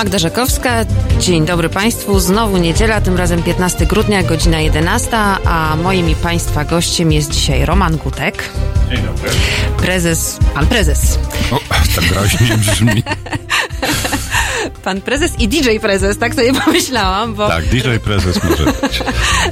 [0.00, 0.84] Magda Rzekowska,
[1.18, 2.20] dzień dobry Państwu.
[2.20, 7.64] Znowu niedziela, tym razem 15 grudnia, godzina 11, a moim i Państwa gościem jest dzisiaj
[7.64, 8.50] Roman Gutek.
[8.90, 9.30] Dzień dobry.
[9.76, 11.18] Prezes, pan prezes.
[11.50, 11.60] O,
[11.94, 13.02] tak groźnie brzmi.
[14.84, 19.00] Pan prezes i DJ prezes, tak sobie pomyślałam, bo Tak, DJ prezes może być.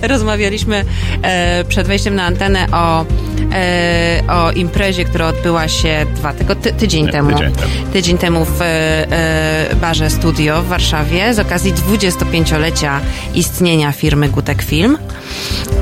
[0.11, 0.85] rozmawialiśmy
[1.23, 3.05] e, przed wejściem na antenę o,
[3.53, 7.71] e, o imprezie, która odbyła się dwa tygo, ty, tydzień, Nie, temu, tydzień temu.
[7.93, 13.01] tydzień temu w e, barze Studio w Warszawie z okazji 25-lecia
[13.35, 14.99] istnienia firmy Gutek Film.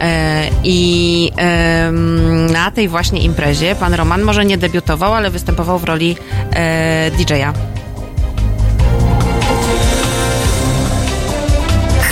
[0.01, 1.33] E, I
[2.53, 6.17] na tej właśnie imprezie pan Roman może nie debiutował, ale występował w roli
[6.53, 7.76] e, DJ-a.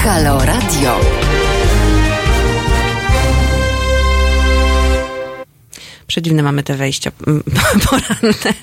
[0.05, 1.00] Halo Radio.
[6.06, 7.42] Przedziwne mamy te wejścia mm,
[7.91, 8.55] poranne.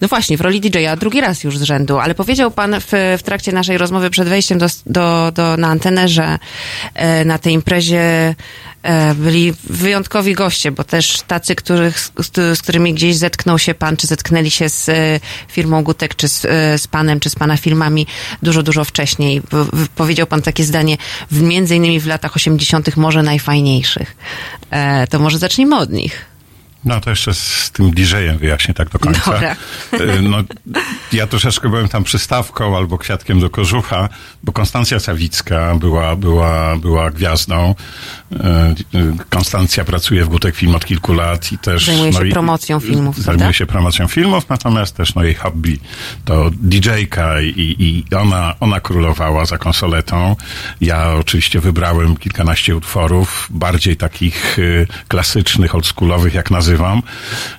[0.00, 3.22] No właśnie, w roli DJ-a drugi raz już z rzędu, ale powiedział pan w, w
[3.22, 6.38] trakcie naszej rozmowy przed wejściem do, do, do, na antenę, że
[6.94, 8.34] e, na tej imprezie
[9.14, 14.06] byli wyjątkowi goście, bo też tacy, których, z, z którymi gdzieś zetknął się pan, czy
[14.06, 18.06] zetknęli się z e, firmą Gutek, czy z, e, z panem, czy z pana filmami
[18.42, 19.42] dużo, dużo wcześniej.
[19.96, 20.96] Powiedział pan takie zdanie,
[21.30, 22.96] między innymi w latach 80.
[22.96, 24.16] może najfajniejszych.
[24.70, 26.33] E, to może zacznijmy od nich.
[26.84, 29.32] No to jeszcze z tym DJ-em wyjaśnię tak do końca.
[29.32, 29.56] Dobra.
[30.16, 30.36] Y, No,
[31.12, 34.08] ja troszeczkę byłem tam przystawką albo kwiatkiem do kożucha,
[34.42, 37.74] bo Konstancja Sawicka była, była, była gwiazdą.
[38.32, 38.36] Y,
[38.98, 41.86] y, Konstancja pracuje w Gutek Film od kilku lat i też...
[41.86, 43.52] Zajmuje się i- promocją filmów, Zajmuje prawda?
[43.52, 45.78] się promocją filmów, natomiast też no, jej hobby
[46.24, 47.76] to DJ-ka i,
[48.10, 50.36] i ona, ona królowała za konsoletą.
[50.80, 54.56] Ja oczywiście wybrałem kilkanaście utworów, bardziej takich
[55.08, 56.73] klasycznych, oldschoolowych, jak nazywam.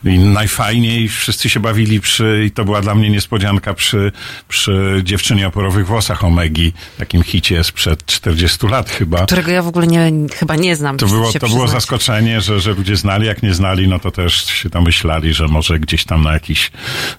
[0.03, 4.12] I najfajniej wszyscy się bawili przy, i to była dla mnie niespodzianka, przy,
[4.48, 9.25] przy dziewczynie o porowych włosach Omegi, takim hicie sprzed 40 lat chyba.
[9.25, 10.98] którego ja w ogóle nie, chyba nie znam.
[10.98, 14.46] To było, to było zaskoczenie, że, że ludzie znali, jak nie znali, no to też
[14.46, 16.72] się domyślali, że może gdzieś tam na jakiś,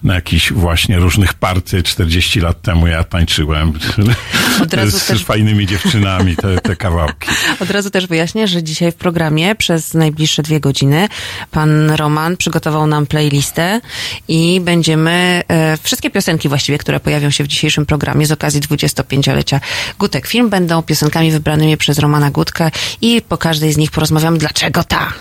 [0.03, 3.73] na jakiś właśnie różnych party 40 lat temu ja tańczyłem
[4.63, 7.29] Od razu z też- fajnymi dziewczynami te, te kawałki.
[7.63, 11.07] Od razu też wyjaśnię, że dzisiaj w programie przez najbliższe dwie godziny
[11.51, 13.81] pan Roman przygotował nam playlistę
[14.27, 19.59] i będziemy e, wszystkie piosenki właściwie, które pojawią się w dzisiejszym programie z okazji 25-lecia
[19.99, 22.71] Gutek Film będą piosenkami wybranymi przez Romana Gutka
[23.01, 25.13] i po każdej z nich porozmawiamy dlaczego ta.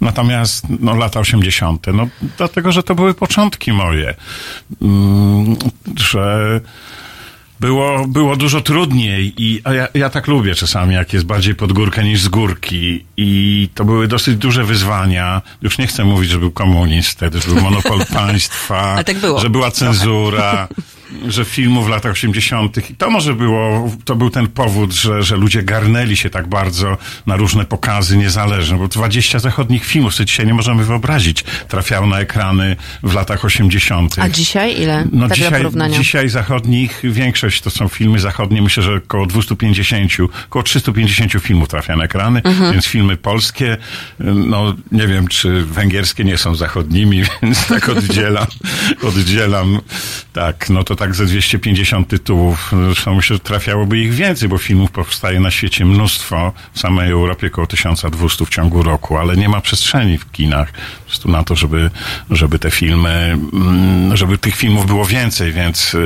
[0.00, 4.14] Natomiast no, lata 80., no dlatego, że to były początki moje,
[4.82, 5.56] mm,
[5.96, 6.60] że
[7.60, 11.72] było, było dużo trudniej i a ja, ja tak lubię czasami, jak jest bardziej pod
[11.72, 15.42] górkę niż z górki i to były dosyć duże wyzwania.
[15.62, 19.06] Już nie chcę mówić, że był komunizm wtedy, że był monopol państwa, tak
[19.40, 20.68] że była cenzura.
[21.28, 22.90] Że filmów w latach 80.
[22.90, 26.98] i to może było, to był ten powód, że, że ludzie garnęli się tak bardzo
[27.26, 32.20] na różne pokazy niezależne, bo 20 zachodnich filmów, co dzisiaj nie możemy wyobrazić, trafiało na
[32.20, 34.18] ekrany w latach 80.
[34.18, 35.04] A dzisiaj ile?
[35.12, 35.64] No tak dzisiaj,
[35.98, 40.12] dzisiaj zachodnich, większość to są filmy zachodnie, myślę, że około 250,
[40.48, 42.72] około 350 filmów trafia na ekrany, Mhm.
[42.72, 43.76] więc filmy polskie,
[44.20, 48.46] no nie wiem, czy węgierskie nie są zachodnimi, więc tak oddzielam,
[49.02, 49.80] oddzielam,
[50.32, 54.90] tak, no to tak ze 250 tytułów, zresztą myślę, że trafiałoby ich więcej, bo filmów
[54.90, 59.60] powstaje na świecie mnóstwo, w samej Europie około 1200 w ciągu roku, ale nie ma
[59.60, 60.72] przestrzeni w kinach
[61.22, 61.90] po na to, żeby,
[62.30, 65.96] żeby te filmy, mm, żeby tych filmów było więcej, więc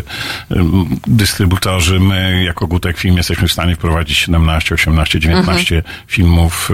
[1.06, 6.70] dystrybutorzy, my jako Gutek Film jesteśmy w stanie wprowadzić 17, 18, 19 filmów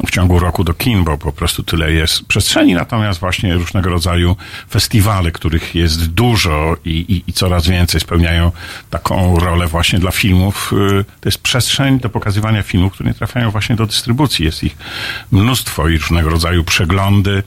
[0.00, 3.90] y, w ciągu roku do kin, bo po prostu tyle jest przestrzeni, natomiast właśnie różnego
[3.90, 4.36] rodzaju
[4.70, 8.52] festiwale, których jest dużo i, i, i coraz więcej spełniają
[8.90, 10.72] taką rolę właśnie dla filmów.
[11.00, 14.44] y, To jest przestrzeń do pokazywania filmów, które nie trafiają właśnie do dystrybucji.
[14.44, 14.76] Jest ich
[15.32, 17.42] mnóstwo i różnego rodzaju przeglądy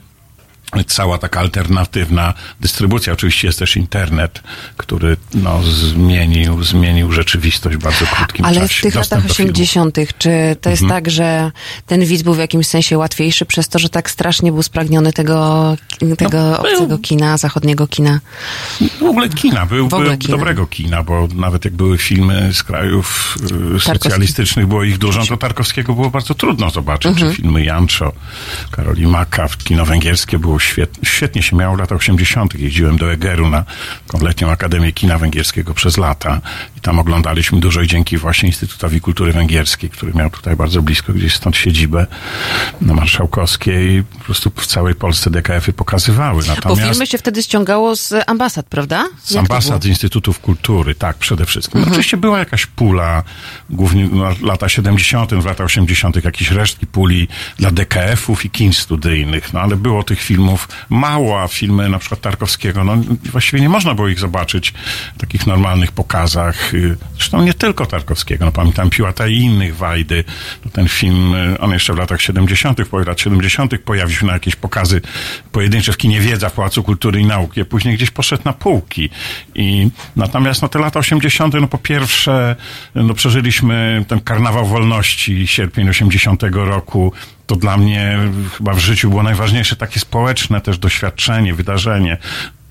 [0.86, 3.12] cała taka alternatywna dystrybucja.
[3.12, 4.42] Oczywiście jest też internet,
[4.76, 8.78] który no, zmienił, zmienił rzeczywistość w bardzo krótkim Ale czasie.
[8.78, 9.54] w tych Dostęp latach do filmów.
[9.54, 10.30] 80., czy
[10.60, 11.52] to jest tak, że
[11.86, 15.76] ten widz był w jakimś sensie łatwiejszy przez to, że tak strasznie był spragniony tego,
[16.18, 16.72] tego No, był.
[16.72, 18.20] obcego kina, zachodniego kina?
[19.00, 20.36] W ogóle kina, był, ogóle był kina.
[20.36, 23.36] dobrego kina, bo nawet jak były filmy z krajów
[23.76, 27.30] y, socjalistycznych, było ich dużo, to Tarkowskiego było bardzo trudno zobaczyć, Mhm.
[27.30, 28.12] czy filmy Jancho,
[28.70, 32.54] Karoli Maka, kino węgierskie było świetnie, świetnie się miało w latach 80.
[32.54, 33.64] Jeździłem do Egeru na
[34.20, 36.40] letnią Akademię Kina Węgierskiego przez lata
[36.76, 41.12] i tam oglądaliśmy dużo i dzięki właśnie Instytutowi Kultury Węgierskiej, który miał tutaj bardzo blisko
[41.12, 42.06] gdzieś stąd siedzibę
[42.80, 44.02] na Marszałkowskiej.
[44.02, 46.42] Po prostu w całej Polsce DKF-y pokazywały.
[46.48, 49.04] Natomiast, Bo filmy się wtedy ściągało z ambasad, prawda?
[49.22, 51.78] Z Jak ambasad, z Instytutów Kultury, tak, przede wszystkim.
[51.78, 51.92] Mhm.
[51.92, 53.22] Oczywiście była jakaś pula,
[53.70, 57.28] głównie no, lata 70., w latach 80., jakieś resztki puli
[57.58, 60.47] dla DKF-ów i kin studyjnych, no ale było tych filmów
[60.88, 62.96] mało, a filmy na przykład Tarkowskiego, no
[63.32, 64.74] właściwie nie można było ich zobaczyć
[65.16, 66.72] w takich normalnych pokazach.
[67.14, 70.24] Zresztą nie tylko Tarkowskiego, no pamiętam Piłata i innych, Wajdy.
[70.64, 73.78] No, ten film, on jeszcze w latach 70., w lat 70.
[73.84, 75.00] pojawił się na jakieś pokazy
[75.52, 79.10] pojedyncze w kinie Wiedza w Pałacu Kultury i Nauki, a później gdzieś poszedł na półki.
[79.54, 82.56] I natomiast no te lata 80., no po pierwsze,
[82.94, 87.12] no przeżyliśmy ten karnawał wolności, sierpień 80 roku,
[87.48, 88.18] to dla mnie
[88.58, 92.16] chyba w życiu było najważniejsze takie społeczne też doświadczenie, wydarzenie.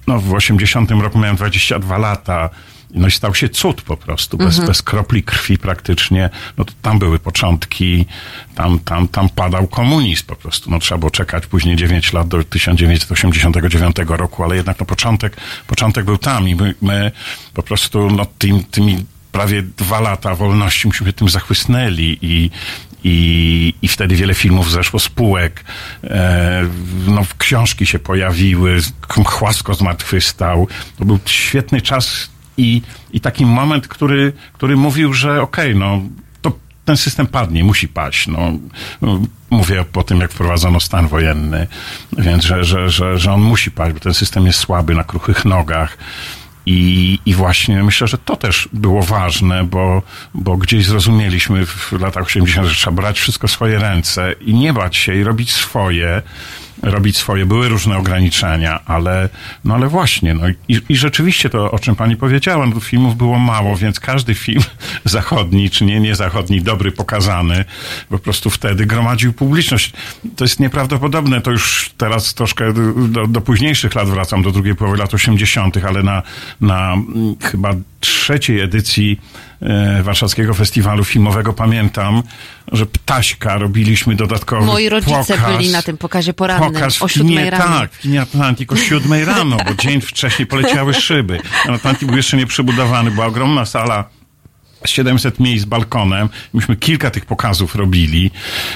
[0.08, 2.50] No w 80 roku miałem 22 lata.
[2.94, 4.68] No i stał się cud po prostu, bez, mhm.
[4.68, 6.30] bez kropli krwi praktycznie.
[6.58, 8.06] No to tam były początki,
[8.56, 10.72] tam, tam, tam padał komunizm po prostu.
[10.72, 15.38] No trzeba było czekać później 9 lat do 1989 roku, ale jednak no początek,
[15.68, 17.12] początek był tam i my, my
[17.54, 22.50] po prostu no tym, tymi prawie dwa lata wolności myśmy się tym zachłysnęli i,
[23.08, 25.64] i, i wtedy wiele filmów zeszło spółek,
[26.04, 26.68] e,
[27.08, 28.78] no, książki się pojawiły,
[29.26, 30.68] Chłasko zmartwychwstał.
[30.98, 32.82] To był świetny czas i,
[33.12, 36.02] i taki moment, który, który mówił, że okej, okay, no
[36.86, 38.28] ten system padnie, musi paść.
[38.28, 38.52] No,
[39.50, 41.68] mówię po tym, jak wprowadzono stan wojenny,
[42.18, 45.46] więc że, że, że, że on musi paść, bo ten system jest słaby na kruchych
[45.46, 45.98] nogach.
[46.70, 50.02] I, I właśnie myślę, że to też było ważne, bo,
[50.34, 54.74] bo gdzieś zrozumieliśmy w latach 80., że trzeba brać wszystko w swoje ręce i nie
[54.74, 56.22] bać się i robić swoje
[56.82, 57.46] robić swoje.
[57.46, 59.30] Były różne ograniczenia, ale,
[59.64, 63.40] no ale właśnie, no i, i rzeczywiście to, o czym pani powiedziała, no filmów było
[63.40, 64.64] mało, więc każdy film
[65.06, 67.66] zachodni, czy nie, nie zachodni, dobry, pokazany,
[68.10, 69.94] po prostu wtedy gromadził publiczność.
[70.36, 72.74] To jest nieprawdopodobne, to już teraz troszkę
[73.10, 76.24] do, do późniejszych lat wracam, do drugiej połowy lat 80., ale na,
[76.62, 79.22] na mm, chyba trzeciej edycji
[79.62, 82.24] e, Warszawskiego Festiwalu Filmowego pamiętam,
[82.72, 87.50] że Ptaśka robiliśmy dodatkowy Moi rodzice pokaz, byli na tym pokazie porannym pokaz o siódmej
[87.50, 87.80] rano.
[87.80, 91.40] Tak, w kinie Atlantik o siódmej rano, bo dzień wcześniej poleciały szyby.
[91.76, 94.10] Atlantik był jeszcze nie przebudowany, była ogromna sala
[94.86, 96.30] 700 miejsc z balkonem.
[96.54, 98.32] Myśmy kilka tych pokazów robili,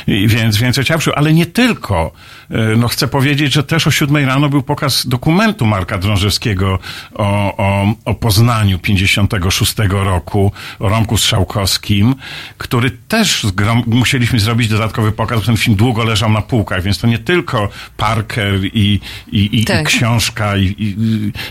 [0.08, 0.84] więc, więc ja
[1.16, 2.12] ale nie tylko.
[2.50, 6.80] E, no chcę powiedzieć, że też o siódmej rano był pokaz dokumentu Marka Drążewskiego
[7.14, 12.16] o, o, o Poznaniu 56 roku, o Romku Strzałkowskim,
[12.58, 13.46] który też
[13.88, 17.70] musieliśmy zrobić dodatkowy pokaz, bo ten film długo leżał na półkach, więc to nie tylko
[17.98, 19.00] Parker i,
[19.32, 19.82] i, i, tak.
[19.82, 20.96] i książka i, i,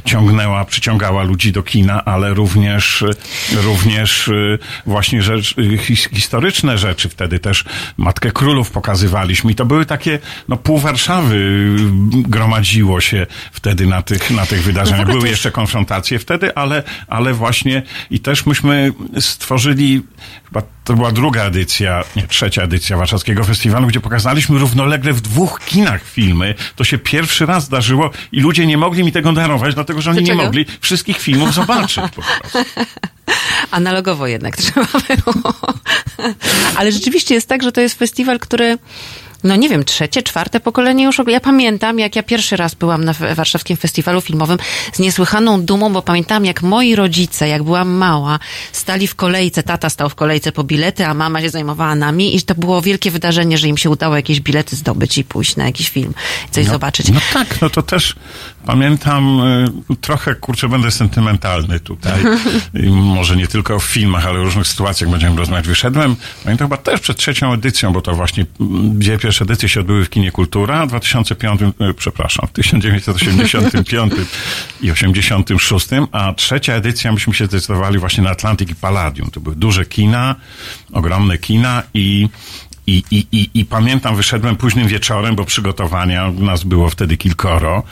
[0.05, 3.05] ciągnęła, przyciągała ludzi do kina, ale również,
[3.53, 4.31] również
[4.87, 5.55] właśnie rzecz,
[6.13, 7.09] historyczne rzeczy.
[7.09, 7.65] Wtedy też
[7.97, 11.77] Matkę Królów pokazywaliśmy i to były takie, no pół Warszawy
[12.13, 15.07] gromadziło się wtedy na tych, na tych wydarzeniach.
[15.07, 20.03] No były jeszcze konfrontacje wtedy, ale, ale właśnie i też myśmy stworzyli,
[20.45, 25.61] chyba to była druga edycja, nie, trzecia edycja Warszawskiego Festiwalu, gdzie pokazaliśmy równolegle w dwóch
[25.65, 26.55] kinach filmy.
[26.77, 30.23] To się pierwszy raz zdarzyło i ludzie nie mogli mi tego darować, dlatego że oni
[30.23, 32.59] nie mogli wszystkich filmów zobaczyć po prostu.
[33.71, 35.55] Analogowo jednak trzeba było.
[36.77, 38.79] Ale rzeczywiście jest tak, że to jest festiwal, który
[39.45, 41.21] no nie wiem, trzecie, czwarte pokolenie już.
[41.27, 44.59] Ja pamiętam, jak ja pierwszy raz byłam na warszawskim festiwalu filmowym
[44.93, 48.39] z niesłychaną dumą, bo pamiętam, jak moi rodzice, jak byłam mała,
[48.73, 52.43] stali w kolejce, tata stał w kolejce po bilety, a mama się zajmowała nami i
[52.43, 55.89] to było wielkie wydarzenie, że im się udało jakieś bilety zdobyć i pójść na jakiś
[55.89, 56.15] film,
[56.51, 57.09] coś no, zobaczyć.
[57.09, 58.17] No tak, no to też
[58.67, 59.41] pamiętam,
[59.91, 62.23] y, trochę, kurczę, będę sentymentalny tutaj.
[62.91, 65.69] Może nie tylko w filmach, ale w różnych sytuacjach będziemy rozmawiać.
[65.69, 68.47] Wyszedłem, pamiętam chyba też przed trzecią edycją, bo to właśnie
[68.83, 74.13] dwie pierwsze edycje się odbyły w kinie Kultura, w 2005, e, przepraszam, w 1985
[74.81, 79.31] i 86, a trzecia edycja myśmy się zdecydowali właśnie na Atlantyk i Palladium.
[79.31, 80.37] To były duże kina,
[80.93, 82.29] ogromne kina i
[82.87, 87.83] i, i, i, I pamiętam, wyszedłem późnym wieczorem, bo przygotowania nas było wtedy kilkoro.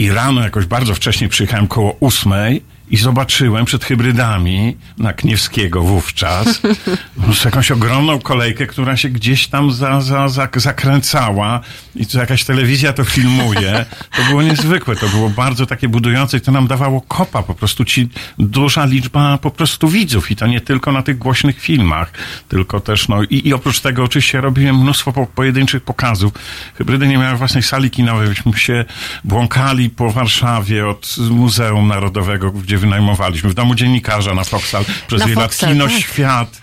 [0.00, 6.60] I rano jakoś bardzo wcześnie przyjechałem koło ósmej i zobaczyłem przed hybrydami na Kniewskiego wówczas
[7.44, 11.60] jakąś ogromną kolejkę, która się gdzieś tam za, za, za, zakręcała
[11.96, 13.86] i to jakaś telewizja to filmuje.
[14.16, 17.84] To było niezwykłe, to było bardzo takie budujące i to nam dawało kopa, po prostu
[17.84, 22.12] ci duża liczba po prostu widzów i to nie tylko na tych głośnych filmach,
[22.48, 26.32] tylko też no i, i oprócz tego oczywiście robiłem mnóstwo po, pojedynczych pokazów.
[26.74, 28.84] Hybrydy nie miały własnej sali kinowej, byśmy się
[29.24, 35.26] błąkali po Warszawie od Muzeum Narodowego, gdzie wynajmowaliśmy, w domu dziennikarza na Foxal przez Na
[35.26, 35.94] wiele lat Kino tak.
[35.96, 36.59] Świat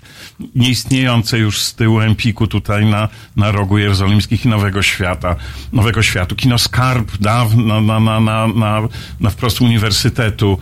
[0.55, 5.35] nieistniejące już z tyłu Empiku tutaj na, na rogu jerozolimskich i Nowego Świata,
[5.73, 6.35] Nowego Światu.
[6.35, 8.81] Kino Skarb dawno na, na, na, na,
[9.19, 10.59] na wprost Uniwersytetu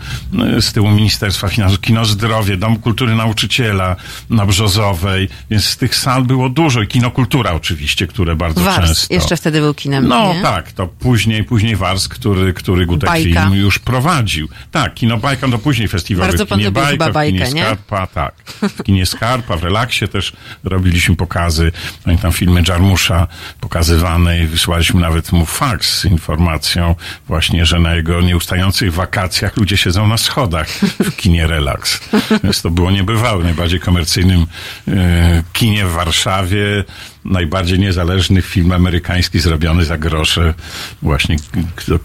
[0.58, 1.80] y, z tyłu Ministerstwa Finansów.
[1.82, 3.96] Kino Zdrowie, Dom Kultury Nauczyciela
[4.30, 8.88] na Brzozowej, więc z tych sal było dużo i Kino Kultura oczywiście, które bardzo Wars
[8.88, 9.14] często...
[9.14, 10.42] jeszcze wtedy był kinem, No nie?
[10.42, 13.42] tak, to później, później Wars, który, który Gutek Bajka.
[13.42, 14.48] Film już prowadził.
[14.72, 17.48] Tak, Kino Bajka, to później festiwal Bardzo w Kinie Bajka, chyba w Kinie?
[17.48, 18.36] Skarpa, tak.
[18.78, 21.72] W Kinie Skarpa, w Relaksie też robiliśmy pokazy.
[22.04, 23.28] Pamiętam filmy Jarmusza
[23.60, 26.96] pokazywane i wysłaliśmy nawet mu faks z informacją
[27.28, 30.68] właśnie, że na jego nieustających wakacjach ludzie siedzą na schodach
[31.00, 32.00] w kinie Relaks.
[32.44, 33.44] Więc to było niebywałe.
[33.44, 34.46] Najbardziej komercyjnym
[34.88, 36.84] e, kinie w Warszawie
[37.26, 40.54] najbardziej niezależny film amerykański zrobiony za grosze,
[41.02, 41.36] właśnie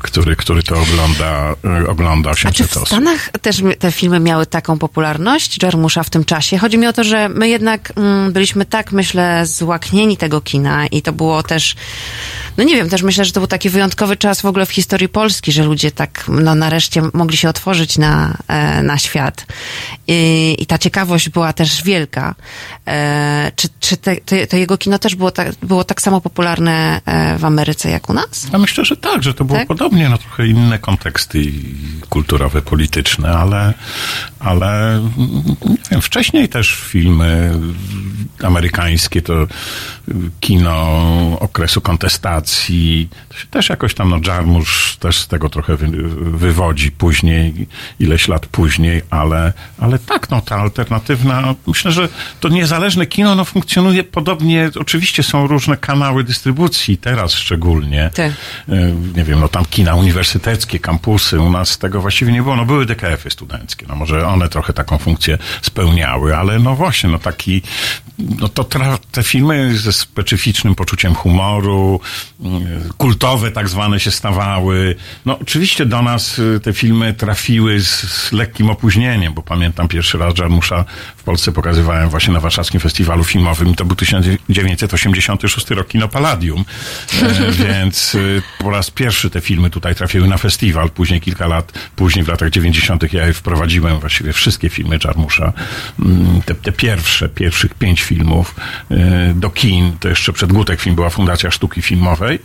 [0.00, 2.86] który, który to ogląda, e, ogląda A czy 800 w osób.
[2.88, 6.58] Stanach też te filmy miały taką popularność, Jarmusza w tym czasie?
[6.58, 11.02] Chodzi mi o to, że my jednak mm, byliśmy tak, myślę, złaknieni tego kina i
[11.02, 11.76] to było też,
[12.56, 15.08] no nie wiem, też myślę, że to był taki wyjątkowy czas w ogóle w historii
[15.08, 19.46] Polski, że ludzie tak, no nareszcie mogli się otworzyć na, e, na świat.
[20.06, 22.34] I, I ta ciekawość była też wielka.
[22.86, 27.00] E, czy czy te, te, to jego kino też było tak, było tak samo popularne
[27.06, 28.48] e, w Ameryce jak u nas?
[28.52, 29.68] Ja myślę, że tak, że to było Tak?
[29.68, 31.52] podobnie, no trochę inne konteksty
[32.08, 33.74] kulturowe, polityczne, ale,
[34.38, 35.00] ale
[35.68, 37.52] nie wiem, wcześniej też filmy
[38.42, 39.46] amerykańskie, to
[40.40, 41.00] kino
[41.40, 45.88] okresu kontestacji, to się też jakoś tam, no Jarmusz też z tego trochę wy,
[46.30, 47.66] wywodzi później,
[48.00, 52.08] ileś lat później, ale, ale tak, no ta alternatywna, myślę, że
[52.40, 58.32] to niezależne kino, no funkcjonuje podobnie, oczywiście są różne kanały dystrybucji, teraz szczególnie, Tak.
[58.68, 62.64] E, nie wiem, no tam kina uniwersyteckie, kampusy, u nas tego właściwie nie było, no
[62.64, 67.62] były DKF-y studenckie, no może one trochę taką funkcję spełniały, ale no właśnie, no taki,
[68.18, 72.00] no to tra- te filmy ze specyficznym poczuciem humoru,
[72.40, 72.62] mm,
[72.98, 78.32] kultowe tak zwane się stawały, no oczywiście do nas y, te filmy trafiły z, z
[78.32, 80.84] lekkim opóźnieniem, bo pamiętam pierwszy raz Jarmusza
[81.16, 83.96] w Polsce pokazywałem właśnie na Warszawskim Festiwalu Filmowym, to był
[84.90, 86.64] 1986 rok Kino Palladium,
[87.22, 91.72] e, więc y, po raz pierwszy te filmy tutaj trafiły na festiwal, później kilka lat,
[91.96, 93.12] później w latach 90.
[93.12, 95.52] ja je wprowadziłem właściwie wszystkie filmy Jarmusza,
[95.98, 98.54] mm, te, te pierwsze, pierwszych pięć filmów
[98.90, 98.96] y,
[99.34, 102.38] do kin, to jeszcze przed Gutek Film była Fundacja Sztuki Filmowej,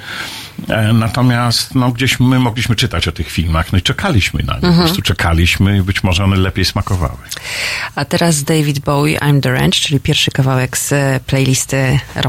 [0.70, 4.60] E, natomiast no, gdzieś my mogliśmy czytać o tych filmach, no i czekaliśmy na nie,
[4.62, 7.18] po prostu czekaliśmy i być może one lepiej smakowały.
[7.96, 12.00] A teraz David Bowie, I'm the Ranch, czyli pierwszy kawałek z playlisty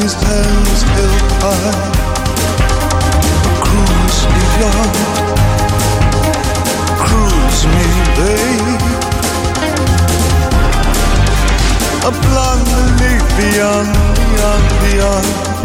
[0.00, 1.56] these towers built by
[3.64, 4.96] Cruise me, Lord
[7.04, 7.86] Cruise me,
[8.16, 8.82] babe.
[12.04, 12.76] A blonde
[13.36, 15.55] beyond, beyond, beyond.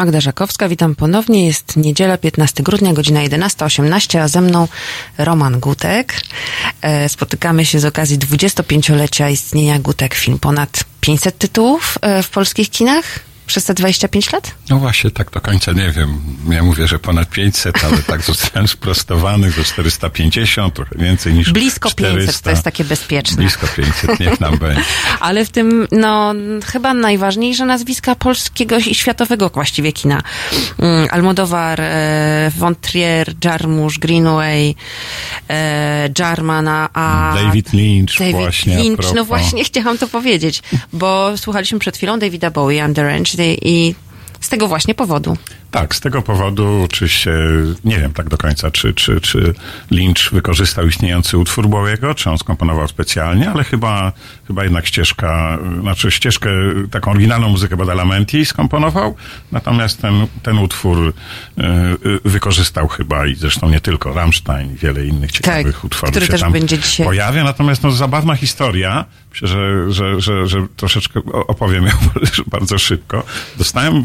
[0.00, 1.46] Magda Żakowska, witam ponownie.
[1.46, 4.68] Jest niedziela, 15 grudnia, godzina 11.18, a ze mną
[5.18, 6.20] Roman Gutek.
[6.82, 10.38] E, Spotykamy się z okazji 25-lecia istnienia Gutek Film.
[10.38, 13.04] Ponad 500 tytułów e, w polskich kinach
[13.46, 14.50] przez te 25 lat?
[14.70, 16.20] No właśnie, tak do końca nie wiem.
[16.50, 21.88] Ja mówię, że ponad 500, ale tak zostałem sprostowany, że 450, trochę więcej niż Blisko
[21.88, 22.44] 500, 400.
[22.44, 23.36] to jest takie bezpieczne.
[23.36, 24.82] Blisko 500, niech nam będzie.
[25.20, 26.34] Ale w tym, no,
[26.66, 30.22] chyba najważniejsze nazwiska polskiego i światowego właściwie kina.
[30.78, 34.74] Mm, Almodóvar, e, von Trier, Jarmusch, Greenaway,
[35.50, 38.76] e, Jarman, a, David Lynch David właśnie.
[38.76, 43.94] Lynch, no właśnie chciałam to powiedzieć, bo słuchaliśmy przed chwilą Davida Bowie, Underage i
[44.40, 45.36] z tego właśnie powodu.
[45.70, 47.32] Tak, z tego powodu oczywiście
[47.84, 49.54] nie wiem tak do końca, czy, czy, czy
[49.90, 54.12] Lynch wykorzystał istniejący utwór Bowiego, czy on skomponował specjalnie, ale chyba,
[54.46, 56.50] chyba jednak ścieżka, znaczy ścieżkę,
[56.90, 59.16] taką oryginalną muzykę Badalamenti skomponował,
[59.52, 60.98] natomiast ten, ten utwór
[61.58, 61.62] y,
[62.08, 66.32] y, wykorzystał chyba i zresztą nie tylko Rammstein, wiele innych ciekawych Tak, utworów który się
[66.32, 67.06] też tam będzie dzisiaj.
[67.06, 71.92] pojawia, natomiast no, zabawna historia, myślę, że, że, że, że troszeczkę opowiem ją
[72.46, 73.22] bardzo szybko.
[73.58, 74.04] Dostałem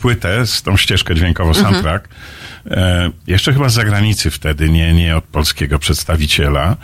[0.00, 2.08] płytę z tą ścieżką ścieżkę dźwiękową, soundtrack.
[2.70, 6.76] E, jeszcze chyba z zagranicy wtedy, nie, nie od polskiego przedstawiciela.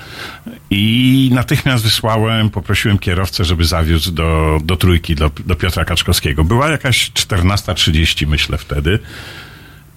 [0.70, 6.44] I natychmiast wysłałem, poprosiłem kierowcę, żeby zawiózł do, do trójki, do, do Piotra Kaczkowskiego.
[6.44, 8.98] Była jakaś 14.30 myślę wtedy.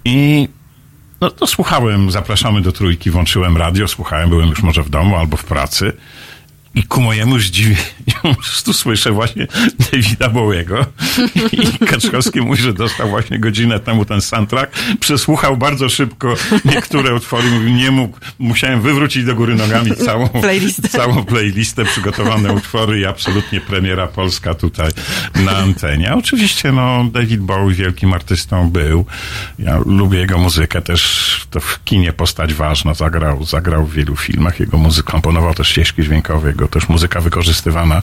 [0.06, 0.50] I
[1.22, 5.38] no to słuchałem, zapraszamy do trójki, włączyłem radio, słuchałem, byłem już może w domu albo
[5.38, 5.94] w pracy.
[6.76, 7.76] I ku mojemu zdziwieniu
[8.22, 9.48] po prostu słyszę właśnie
[9.92, 10.86] Davida Bowiego
[11.52, 14.72] i Kaczkowski mówi, że dostał właśnie godzinę temu ten soundtrack.
[15.00, 16.34] Przesłuchał bardzo szybko
[16.66, 20.90] niektóre utwory, mówił, nie mógł, musiałem wywrócić do góry nogami całą Playlistę.
[20.90, 24.92] całą playlistę, przygotowane utwory i absolutnie premiera polska tutaj
[25.36, 26.12] na antenie.
[26.12, 29.06] A oczywiście, no, David Bowie wielkim artystą był.
[29.60, 32.94] Ja lubię jego muzykę, też to w kinie postać ważna.
[32.94, 34.60] Zagrał, zagrał w wielu filmach.
[34.60, 38.02] Jego muzykę komponował też ścieżki dźwiękowe, jego też muzyka wykorzystywana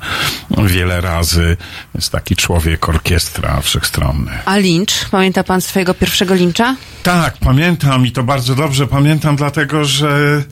[0.66, 1.56] wiele razy.
[1.94, 4.30] Jest taki człowiek orkiestra wszechstronny.
[4.44, 5.10] A Lynch?
[5.10, 6.76] Pamięta pan swojego pierwszego Lyncha?
[7.02, 10.42] Tak, pamiętam i to bardzo dobrze pamiętam, dlatego że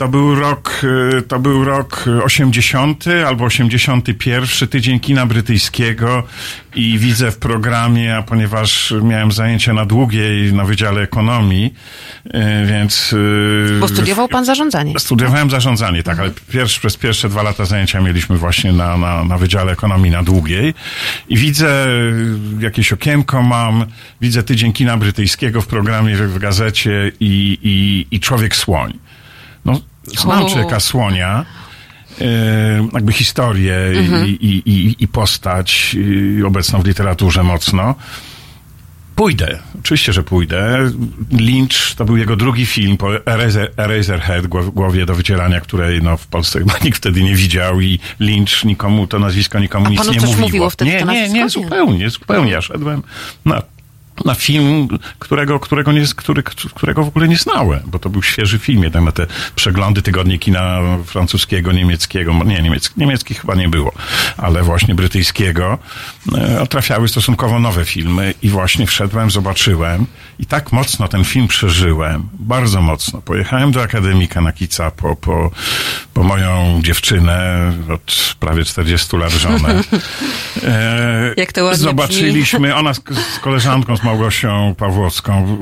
[0.00, 0.80] to był rok,
[1.18, 6.22] y, to był rok 80 albo 81, tydzień kina brytyjskiego
[6.74, 11.74] i widzę w programie, a ponieważ miałem zajęcia na długiej na Wydziale Ekonomii,
[12.26, 12.30] y,
[12.66, 13.12] więc...
[13.12, 14.94] y, Bo studiował pan zarządzanie.
[14.98, 19.38] Studiowałem zarządzanie, tak, ale pierwszy, przez pierwsze dwa lata zajęcia mieliśmy właśnie na, na, na
[19.38, 20.74] Wydziale Ekonomii na Długiej
[21.28, 21.86] i widzę
[22.60, 23.84] jakieś okienko mam,
[24.20, 28.98] widzę tydzień kina brytyjskiego w programie, w, w gazecie i, i, i Człowiek Słoń.
[29.64, 31.44] No, znam człowieka Słonia,
[32.20, 32.24] e,
[32.94, 33.76] jakby historię
[34.26, 35.96] i, i, i, i postać
[36.46, 37.94] obecną w literaturze mocno.
[39.16, 40.90] Pójdę, oczywiście, że pójdę.
[41.32, 46.16] Lynch to był jego drugi film po Eraser, Eraserhead, głow- głowie do wycierania, której no,
[46.16, 49.98] w Polsce chyba nikt wtedy nie widział i Lynch nikomu, to nazwisko nikomu A nic
[49.98, 50.40] nie coś mówiło.
[50.40, 51.48] mówiło wtedy nie, nie, Nie.
[51.48, 52.52] zupełnie, zupełnie.
[52.52, 53.02] Ja szedłem
[53.44, 53.62] na,
[54.24, 56.42] na film, którego, którego, nie, który,
[56.74, 60.38] którego w ogóle nie znałem, bo to był świeży film, jednak na te przeglądy tygodnie
[60.38, 63.92] kina francuskiego, niemieckiego, nie, niemiec, niemieckich chyba nie było,
[64.36, 65.78] ale właśnie brytyjskiego,
[66.34, 70.06] e, trafiały stosunkowo nowe filmy i właśnie wszedłem, zobaczyłem
[70.38, 73.22] i tak mocno ten film przeżyłem, bardzo mocno.
[73.22, 75.50] Pojechałem do Akademika na Kica po, po,
[76.14, 79.74] po moją dziewczynę od prawie 40 lat żonę.
[80.64, 81.78] E, Jak to ładnie.
[81.78, 83.00] Zobaczyliśmy, ona z,
[83.36, 85.58] z koleżanką, z Małgosią Pawłowską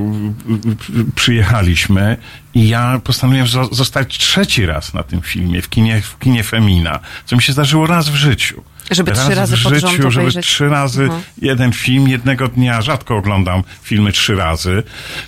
[1.15, 2.17] przyjechaliśmy
[2.55, 7.01] i ja postanowiłem zo- zostać trzeci raz na tym filmie, w kinie, w kinie Femina,
[7.27, 8.63] co mi się zdarzyło raz w życiu.
[8.91, 10.47] Żeby raz trzy razy w życiu, żeby obejrzeć.
[10.47, 11.23] trzy razy Mhm.
[11.43, 12.83] jeden film jednego dnia.
[12.83, 14.83] Rzadko oglądam filmy trzy razy,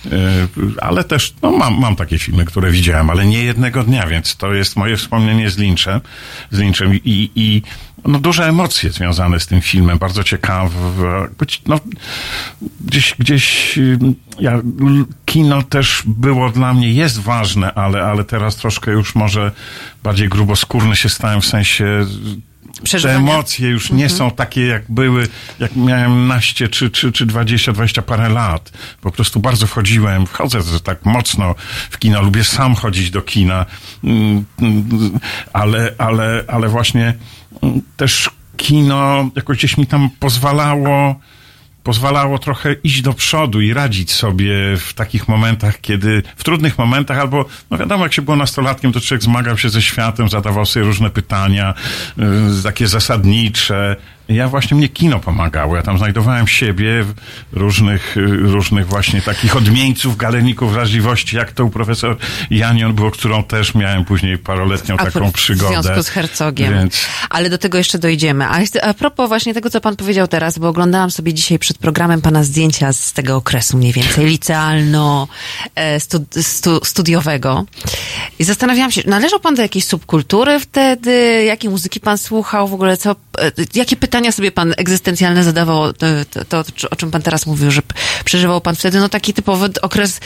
[0.05, 0.11] yy,
[0.81, 4.53] ale też no, mam, mam takie filmy, które widziałem, ale nie jednego dnia, więc to
[4.53, 6.01] jest moje wspomnienie z Lynchem.
[6.51, 7.61] Z Lynchem i, i
[8.05, 10.79] no, duże emocje związane z tym filmem, bardzo ciekawe.
[11.39, 11.79] Być, no,
[12.85, 13.97] gdzieś, gdzieś yy,
[14.39, 14.59] ja,
[15.25, 19.51] kino też było dla mnie, jest ważne, ale, ale teraz troszkę już może
[20.03, 22.05] bardziej gruboskórny się stałem w sensie
[22.75, 23.19] te Przeżywania.
[23.19, 25.27] emocje już nie są takie, jak były,
[25.59, 28.71] jak miałem naście, czy, czy, czy 20, 20 parę lat.
[29.01, 31.55] Po prostu bardzo wchodziłem, wchodzę tak mocno
[31.89, 33.65] w kino, lubię sam chodzić do kina,
[34.03, 35.19] Mm, mm,
[35.53, 37.13] ale, ale, ale właśnie
[37.63, 41.19] mm, też kino jakoś gdzieś mi tam pozwalało
[41.83, 47.17] pozwalało trochę iść do przodu i radzić sobie w takich momentach, kiedy, w trudnych momentach,
[47.17, 50.85] albo, no wiadomo, jak się było nastolatkiem, to człowiek zmagał się ze światem, zadawał sobie
[50.85, 51.73] różne pytania,
[52.59, 53.95] y, takie zasadnicze.
[54.29, 55.75] Ja właśnie, mnie kino pomagało.
[55.75, 57.05] Ja tam znajdowałem siebie,
[57.53, 62.17] różnych, y, różnych właśnie takich odmieńców, galerników wrażliwości, jak to u profesor
[62.49, 65.79] Janion było, którą też miałem później paroletnią A taką przygodę.
[65.79, 66.73] W związku z Hercogiem.
[66.73, 68.49] Więc Ale do tego jeszcze dojdziemy.
[68.49, 71.77] A, jest- a propos właśnie tego, co pan powiedział teraz, bo oglądałam sobie dzisiaj przed
[71.77, 75.27] programem pana zdjęcia z tego okresu mniej więcej licealno
[75.75, 77.03] e, stu.
[78.39, 81.43] I zastanawiałam się, należał pan do jakiejś subkultury wtedy?
[81.47, 82.67] Jakiej muzyki pan słuchał?
[82.67, 85.93] W ogóle co, e, jakie pytania sobie pan egzystencjalne zadawał?
[85.93, 86.05] To,
[86.49, 87.81] to, to, o czym pan teraz mówił, że
[88.25, 90.19] przeżywał pan wtedy no taki typowy okres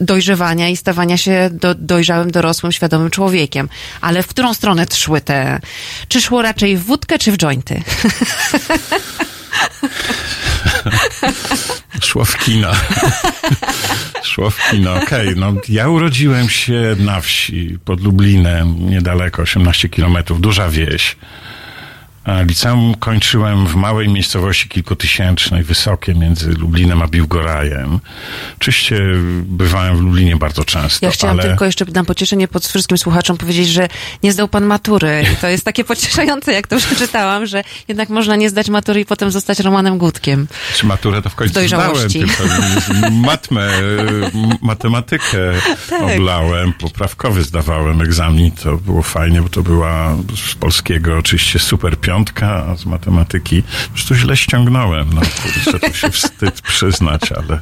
[0.00, 3.68] dojrzewania i stawania się do, dojrzałym, dorosłym, świadomym człowiekiem.
[4.00, 5.60] Ale w którą stronę szły te...
[6.08, 7.82] Czy szło raczej w wódkę, czy w jointy?
[12.02, 12.72] Szło w kino.
[14.32, 15.34] Szło w kino, okej.
[15.36, 21.16] No, ja urodziłem się na wsi pod Lublinem, niedaleko, 18 kilometrów, duża wieś.
[22.26, 28.00] Liceum kończyłem w małej miejscowości kilkutysięcznej, wysokie, między Lublinem a Biłgorajem.
[28.58, 29.00] Oczywiście
[29.44, 31.48] bywałem w Lublinie bardzo często, Ja chciałam ale...
[31.48, 33.88] tylko jeszcze na pocieszenie pod wszystkim słuchaczom powiedzieć, że
[34.22, 35.24] nie zdał pan matury.
[35.32, 39.04] I to jest takie pocieszające, jak to przeczytałam, że jednak można nie zdać matury i
[39.04, 40.46] potem zostać Romanem Gutkiem.
[40.76, 42.24] Czy maturę to w końcu W dojrzałości.
[42.28, 43.68] zdałem, matmę,
[44.60, 45.38] matematykę
[45.90, 46.02] Tak.
[46.02, 50.16] oblałem, poprawkowy zdawałem egzamin, to było fajnie, bo to była
[50.50, 52.11] z polskiego oczywiście super piątka,
[52.42, 57.60] a z matematyki po prostu źle ściągnąłem, no kurczę, to się wstyd przyznać, ale,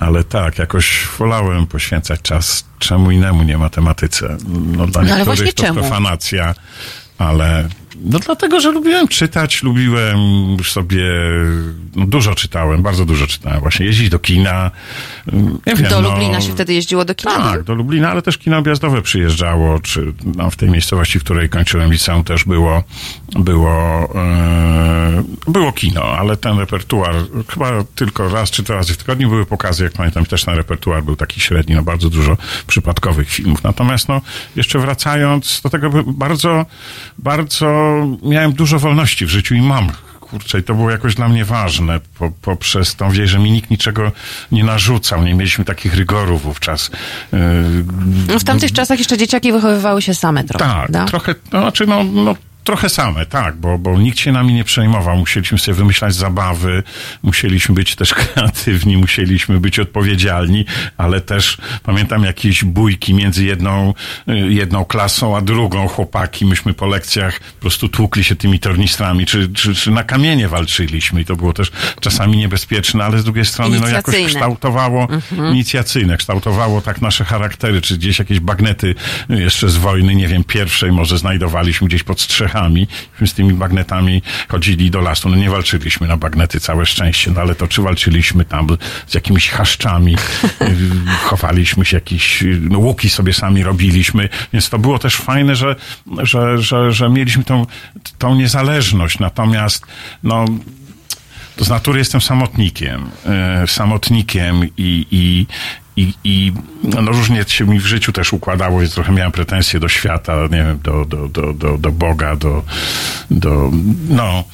[0.00, 4.36] ale tak, jakoś wolałem poświęcać czas czemu innemu, nie matematyce.
[4.48, 5.80] No dla No, niektórych to czemu?
[5.80, 6.54] profanacja,
[7.18, 7.68] ale
[8.04, 10.18] no dlatego, że lubiłem czytać, lubiłem
[10.64, 11.04] sobie,
[11.96, 14.70] no dużo czytałem, bardzo dużo czytałem, właśnie jeździć do kina,
[15.66, 17.32] nie wiem, Do no, Lublina się wtedy jeździło do kina?
[17.32, 21.48] tak, do Lublina, ale też kino objazdowe przyjeżdżało, czy no, w tej miejscowości, w której
[21.48, 22.82] kończyłem liceum też było,
[23.38, 27.14] było, e, było kino, ale ten repertuar,
[27.48, 31.04] chyba tylko raz czy dwa razy w tygodniu były pokazy, jak pamiętam, też ten repertuar
[31.04, 33.62] był taki średni, no bardzo dużo przypadkowych filmów.
[33.62, 34.20] Natomiast no,
[34.56, 36.66] jeszcze wracając do tego, bardzo,
[37.18, 37.85] bardzo
[38.22, 42.00] miałem dużo wolności w życiu i mam kurczę, i to było jakoś dla mnie ważne,
[42.18, 44.12] po, poprzez tą wieść, że mi nikt niczego
[44.52, 46.90] nie narzucał, nie mieliśmy takich rygorów wówczas.
[48.28, 51.04] No, w tamtych czasach jeszcze dzieciaki wychowywały się same trochę, tak, prawda?
[51.04, 52.34] trochę, no, znaczy no, no
[52.66, 55.16] trochę same, tak, bo, bo nikt się nami nie przejmował.
[55.16, 56.82] Musieliśmy sobie wymyślać zabawy,
[57.22, 60.64] musieliśmy być też kreatywni, musieliśmy być odpowiedzialni,
[60.96, 63.94] ale też pamiętam jakieś bójki między jedną,
[64.28, 66.46] y, jedną klasą a drugą, chłopaki.
[66.46, 71.20] Myśmy po lekcjach po prostu tłukli się tymi tornistrami, czy, czy, czy na kamienie walczyliśmy
[71.20, 75.08] i to było też czasami niebezpieczne, ale z drugiej strony no jakoś kształtowało,
[75.52, 78.94] inicjacyjne, kształtowało tak nasze charaktery, czy gdzieś jakieś bagnety
[79.30, 82.55] y, jeszcze z wojny, nie wiem, pierwszej może znajdowaliśmy gdzieś pod strzechami.
[82.62, 85.28] Myśmy z tymi bagnetami chodzili do lasu.
[85.28, 88.66] No nie walczyliśmy na bagnety, całe szczęście, no ale to czy walczyliśmy tam
[89.06, 90.16] z jakimiś chaszczami, y,
[91.24, 95.76] chowaliśmy się jakieś, y, no, łuki sobie sami robiliśmy, więc to było też fajne, że,
[96.22, 97.66] że, że, że mieliśmy tą,
[98.18, 99.18] tą niezależność.
[99.18, 99.86] Natomiast,
[100.22, 100.44] no,
[101.56, 103.10] to z natury jestem samotnikiem.
[103.26, 105.46] E, samotnikiem i, i,
[105.96, 109.88] i, i no, różnie się mi w życiu też układało, więc trochę miałem pretensje do
[109.88, 112.62] świata, nie wiem, do, do, do, do, do Boga, do,
[113.30, 113.70] do
[114.08, 114.44] no.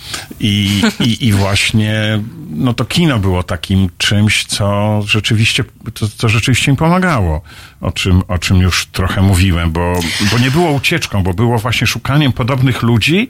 [0.41, 6.71] I, i, i właśnie no to kino było takim czymś, co rzeczywiście, to, co rzeczywiście
[6.71, 7.43] mi pomagało,
[7.81, 10.01] o czym, o czym już trochę mówiłem, bo,
[10.33, 13.29] bo nie było ucieczką, bo było właśnie szukaniem podobnych ludzi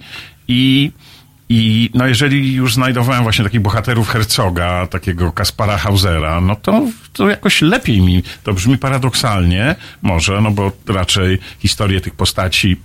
[0.48, 0.90] i
[1.52, 7.30] i no jeżeli już znajdowałem właśnie takich bohaterów Herzoga, takiego Kaspara Hausera, no to, to
[7.30, 12.76] jakoś lepiej mi, to brzmi paradoksalnie może, no bo raczej historie tych postaci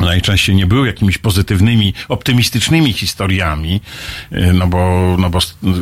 [0.00, 3.80] najczęściej nie były jakimiś pozytywnymi, optymistycznymi historiami,
[4.32, 5.38] y, no bo, no bo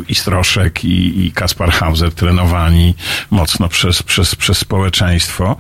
[0.09, 2.95] i Stroszek i, i Kaspar Hauser trenowani
[3.31, 5.57] mocno przez, przez, przez społeczeństwo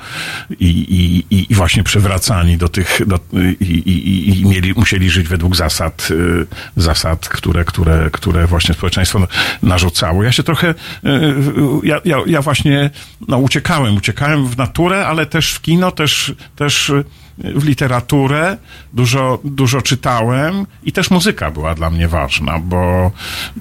[0.60, 3.18] i, i, i- właśnie przywracani do tych, do,
[3.60, 9.26] i, i, i mieli, musieli żyć według zasad, y, zasad, które, które, które właśnie społeczeństwo
[9.62, 10.22] narzucało.
[10.22, 10.74] Ja się trochę, y,
[11.82, 12.90] ja, ja, ja właśnie,
[13.28, 16.92] no uciekałem, uciekałem w naturę, ale też w kino, też, też
[17.54, 18.56] w literaturę,
[18.92, 23.10] dużo, dużo czytałem i też muzyka była dla mnie ważna, bo,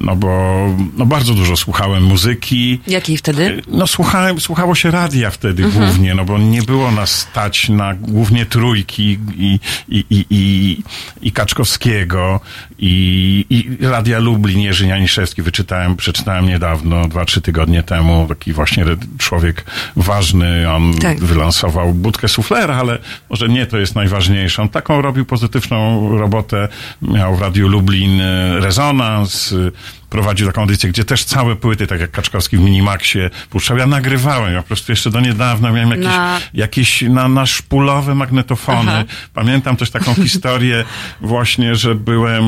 [0.01, 0.65] no bo
[0.97, 2.79] no bardzo dużo słuchałem muzyki.
[2.87, 3.61] Jakiej wtedy?
[3.67, 5.85] No słuchałem, słuchało się radia wtedy Mhm.
[5.85, 10.83] głównie, no bo nie było nas stać na głównie trójki i, i, i, i,
[11.21, 12.39] i Kaczkowskiego
[12.79, 18.85] i, i Radia Lublin, Jerzy Janiszewski wyczytałem, przeczytałem niedawno, dwa, trzy tygodnie temu, taki właśnie
[19.17, 19.65] człowiek
[19.95, 21.19] ważny, on Tak.
[21.19, 22.97] wylansował budkę suflera, ale
[23.29, 24.62] może nie to jest najważniejsze.
[24.62, 26.67] On taką robił pozytywną robotę,
[27.01, 29.71] miał w Radiu Lublin e, rezonans, e,
[30.10, 33.77] prowadził taką audycję, gdzie też całe płyty, tak jak Kaczkowski w Minimaxie puszczał.
[33.77, 38.15] Ja nagrywałem, ja po prostu jeszcze do niedawna miałem jakieś, Na- jakieś na, na szpulowe
[38.15, 38.91] magnetofony.
[38.91, 39.03] Aha.
[39.34, 40.86] Pamiętam też taką historię
[41.21, 42.43] właśnie, że byłem,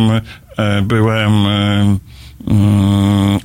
[0.57, 1.31] e, byłem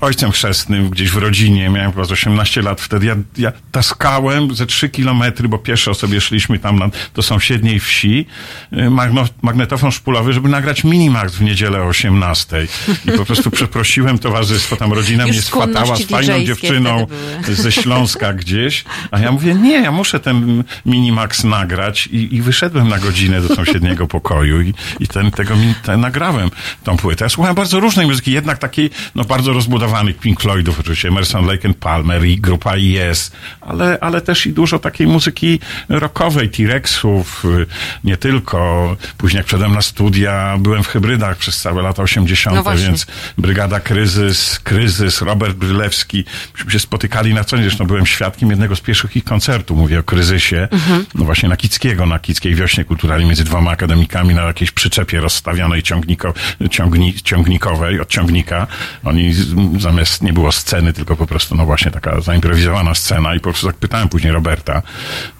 [0.00, 4.66] ojcem chrzestnym gdzieś w rodzinie, miałem chyba z 18 lat wtedy, ja, ja taskałem ze
[4.66, 8.26] 3 kilometry, bo pieszo sobie szliśmy tam na, do sąsiedniej wsi,
[8.72, 12.66] y, magno, magnetofon szpulowy, żeby nagrać Minimax w niedzielę o 18.
[13.04, 17.06] I po prostu przeprosiłem towarzystwo, tam rodzina mnie swatała z fajną dziewczyną
[17.48, 22.06] ze Śląska gdzieś, a ja mówię, nie, ja muszę ten Minimax nagrać.
[22.06, 26.50] I, i wyszedłem na godzinę do sąsiedniego pokoju i, i ten, tego ten, nagrałem
[26.84, 27.24] tą płytę.
[27.24, 31.68] Ja słuchałem bardzo różnej muzyki, jednak takiej no bardzo rozbudowanych Pink Floydów, oczywiście Emerson, Lake
[31.68, 37.66] and Palmer i grupa Yes, ale, ale też i dużo takiej muzyki rockowej, T-Rexów, y,
[38.04, 38.96] nie tylko.
[39.18, 43.06] Później jak wszedłem na studia, byłem w hybrydach przez całe lata 80., No więc
[43.38, 48.76] Brygada Kryzys, Kryzys, Robert Brylewski, myśmy się spotykali na co dzień, zresztą byłem świadkiem jednego
[48.76, 50.68] z pierwszych ich koncertów, mówię o kryzysie,
[51.14, 55.82] no właśnie na Kickiego, na Kickiej Wiośnie Kulturalnej między dwoma akademikami na jakiejś przyczepie rozstawionej
[55.82, 56.34] ciągniko,
[56.70, 58.66] ciągni, ciągnikowej, od ciągnika.
[59.04, 59.34] Oni
[59.78, 63.66] zamiast, nie było sceny, tylko po prostu, no właśnie taka zaimprowizowana scena i po prostu
[63.66, 64.82] tak pytałem później Roberta,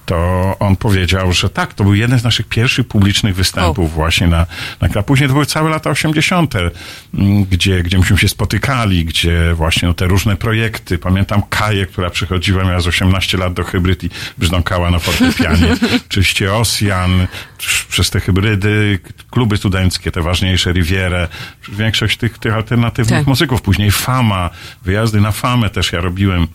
[0.07, 4.47] to on powiedział, że tak, to był jeden z naszych pierwszych publicznych występów właśnie na,
[4.81, 9.55] na a później to były całe lata 80., mm, gdzie, gdzie myśmy się spotykali, gdzie
[9.55, 10.99] właśnie no, te różne projekty.
[10.99, 15.77] Pamiętam Kaję, która przychodziła, miała z 18 lat do hybryd i brzdąkała na fortepianie.
[16.11, 17.27] Oczywiście Osjan,
[17.89, 18.99] przez te hybrydy,
[19.31, 21.29] kluby studenckie, te ważniejsze, Rivierę,
[21.69, 23.27] większość tych, tych alternatywnych Tak.
[23.27, 23.63] muzyków.
[23.63, 24.51] Później Fama,
[24.83, 26.47] wyjazdy na Famę też ja robiłem.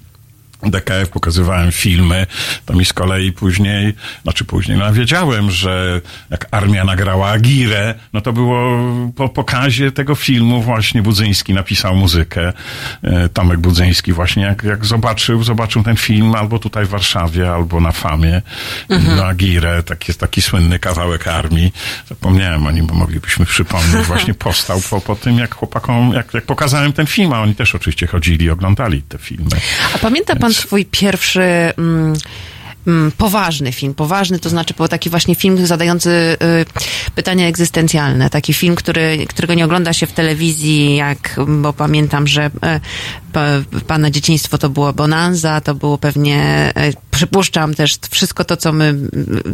[0.70, 2.28] DKF pokazywałem filmy,
[2.66, 3.94] to mi z kolei później,
[4.24, 8.80] znaczy później, no wiedziałem, że jak armia nagrała Agirę, no to było
[9.16, 12.54] po pokazie tego filmu właśnie Budzyński napisał muzykę.
[13.04, 17.80] E, Tomek Budzyński właśnie jak, jak zobaczył, zobaczył ten film albo tutaj w Warszawie, albo
[17.82, 18.42] na Famie,
[18.90, 21.74] no Agirę, taki, taki słynny kawałek armii.
[22.10, 24.08] Zapomniałem o nim, bo moglibyśmy przypomnieć.
[24.08, 27.76] Właśnie powstał po, po tym, jak chłopakom, jak, jak pokazałem ten film, a oni też
[27.76, 29.50] oczywiście chodzili i oglądali te filmy.
[29.96, 32.14] A pamięta pan swój pierwszy mm,
[32.88, 33.94] mm, poważny film?
[33.94, 38.30] Poważny to znaczy był taki właśnie film zadający y, pytania egzystencjalne.
[38.30, 42.52] Taki film, który, którego nie ogląda się w telewizji, jak, bo pamiętam, że y,
[43.88, 48.96] pana dzieciństwo to było Bonanza, to było pewnie, y, przypuszczam też wszystko to, co my,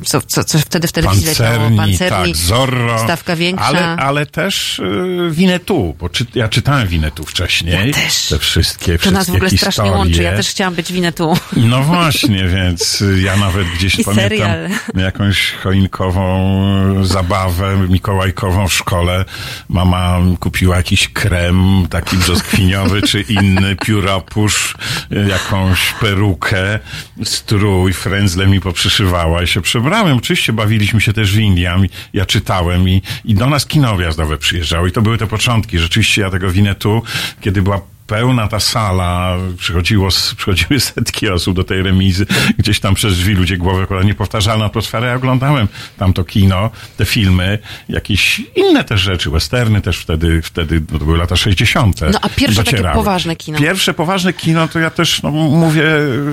[0.06, 1.50] co, co, co wtedy w telewizji leciało.
[1.50, 3.00] Pancerni, Pancerni, tak, Zorro.
[3.00, 3.66] Stawka większa.
[3.66, 7.88] Ale, ale też y, Winetu, bo czy, ja czytałem Winetu wcześniej.
[7.90, 8.26] Ja też.
[8.30, 9.92] Te wszystkie, To nas w wszystkie ogóle strasznie historie.
[9.98, 10.24] łączy.
[10.24, 11.38] Ja też chciałam być Winetu.
[11.56, 14.70] No właśnie, więc ja nawet gdzieś I pamiętam serial.
[14.96, 19.26] jakąś choinkową zabawę mikołajkową w szkole.
[19.70, 24.76] Mama kupiła jakiś krem taki brzoskwiniowy czy inny, pióropusz,
[25.12, 26.80] y, jakąś perukę,
[27.24, 30.18] strój, frędzle mi poprzyszywała i się przebrałem.
[30.18, 31.80] Oczywiście bawiliśmy się też w Indiach.
[32.14, 35.80] Ja czytałem i, i do nas kino wjazdowe przyjeżdżało i to były te początki.
[35.80, 37.04] Rzeczywiście ja tego Winetu,
[37.42, 42.26] kiedy była pełna ta sala, przychodziło, przychodziły setki osób do tej remizy,
[42.58, 45.08] gdzieś tam przez drzwi ludzie głowy kładali, niepowtarzalna atmosfera.
[45.08, 45.68] Ja oglądałem
[45.98, 51.06] tam to kino, te filmy, jakieś inne też rzeczy, westerny też wtedy, wtedy no to
[51.06, 52.02] były lata 60.
[52.02, 52.96] No, a pierwsze takie docierały.
[52.96, 53.60] poważne kino?
[53.60, 55.84] Pierwsze poważne kino to ja też no, mówię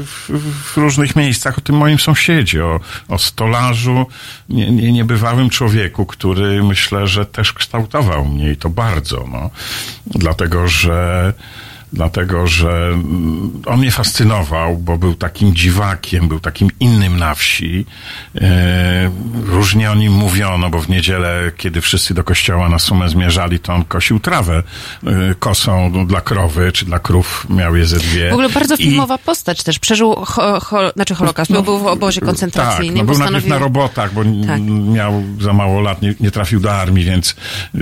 [0.05, 0.41] w,
[0.73, 4.07] w różnych miejscach o tym moim sąsiedzie, o, o stolarzu,
[4.49, 9.51] nie, nie, niebywałym człowieku, który myślę, że też kształtował mnie i to bardzo, no.
[10.07, 11.33] Dlatego, że
[11.95, 17.87] dlatego że mm, on mnie fascynował, bo był takim dziwakiem, był takim innym na wsi.
[18.41, 19.11] E,
[19.47, 23.75] różnie o nim mówiono, bo w niedzielę, kiedy wszyscy do kościoła na sumę zmierzali, to
[23.75, 24.63] on kosił trawę
[25.07, 28.31] e, kosą no, dla krowy, czy dla krów, miał je ze dwie.
[28.31, 29.79] W ogóle bardzo I- filmowa postać też.
[29.79, 32.99] Przeżył ho, ho, znaczy Holokaust, bo był w obozie tak, koncentracyjnym.
[32.99, 33.49] no był postanowił...
[33.49, 34.33] na robotach, bo Tak.
[34.47, 34.61] tak.
[34.95, 37.79] miał za mało lat, nie, nie trafił do armii, więc y,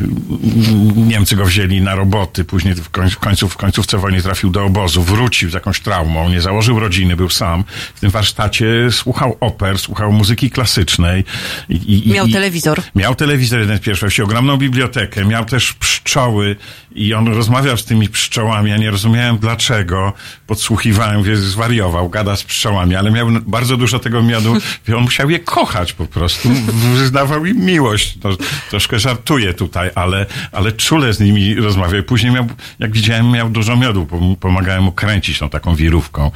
[0.96, 2.44] Niemcy go wzięli na roboty.
[2.44, 6.80] Później w, końcu, w końcówce wojny trafił do obozu, wrócił z jakąś traumą, nie założył
[6.80, 7.64] rodziny, był sam.
[7.94, 11.24] W tym warsztacie słuchał oper, słuchał muzyki klasycznej.
[11.68, 12.80] I, i, Miał i- telewizor.
[12.94, 16.56] Miał telewizor jeden z pierwszych, ogromną bibliotekę, miał też pszczoły
[16.94, 18.70] i on rozmawiał z tymi pszczołami.
[18.70, 20.12] Ja nie rozumiałem dlaczego.
[20.46, 24.56] Podsłuchiwałem, wie, zwariował, gada z pszczołami, ale miał bardzo dużo tego miodu.
[24.96, 26.48] On musiał je kochać po prostu.
[26.94, 28.18] Wyznawał im miłość.
[28.22, 28.28] To,
[28.70, 32.02] troszkę żartuję tutaj, ale, ale czule z nimi rozmawiał.
[32.02, 32.46] Później miał,
[32.78, 33.91] jak widziałem, miał dużo miodu.
[34.00, 36.30] Pom- Pomagałem mu kręcić tą taką wirówką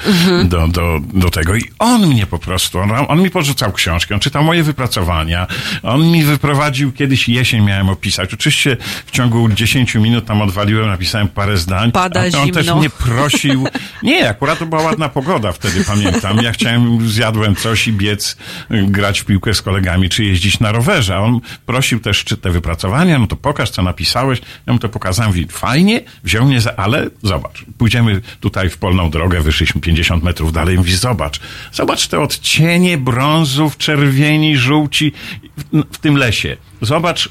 [0.45, 1.57] do, do, do tego.
[1.57, 5.47] I on mnie po prostu, on, on mi podrzucał książki, on czytał moje wypracowania.
[5.83, 8.35] On mi wyprowadził, kiedyś jesień miałem opisać.
[8.35, 11.93] Oczywiście w ciągu 10 minut tam odwaliłem, napisałem parę zdań.
[11.93, 12.79] Pada on też zimno.
[12.81, 13.67] mnie prosił.
[14.03, 16.43] Nie, akurat to była ładna pogoda wtedy, pamiętam.
[16.43, 18.37] Ja chciałem, zjadłem coś i biec,
[18.71, 21.17] y, grać w piłkę z kolegami, czy jeździć na rowerze.
[21.17, 24.41] A on prosił też, czy te wypracowania, no to pokaż, co napisałeś.
[24.67, 27.46] Ja mu to pokazałem, mówi, fajnie, wziął mnie za, ale zobacz,
[27.79, 31.41] pójdziemy tutaj w polną drogę, wyszliśmy 50 metrów dalej, mówi, zobacz,
[31.73, 35.13] zobacz te odcienie brązów, czerwieni, żółci
[35.57, 36.57] w, w tym lesie.
[36.81, 37.29] Zobacz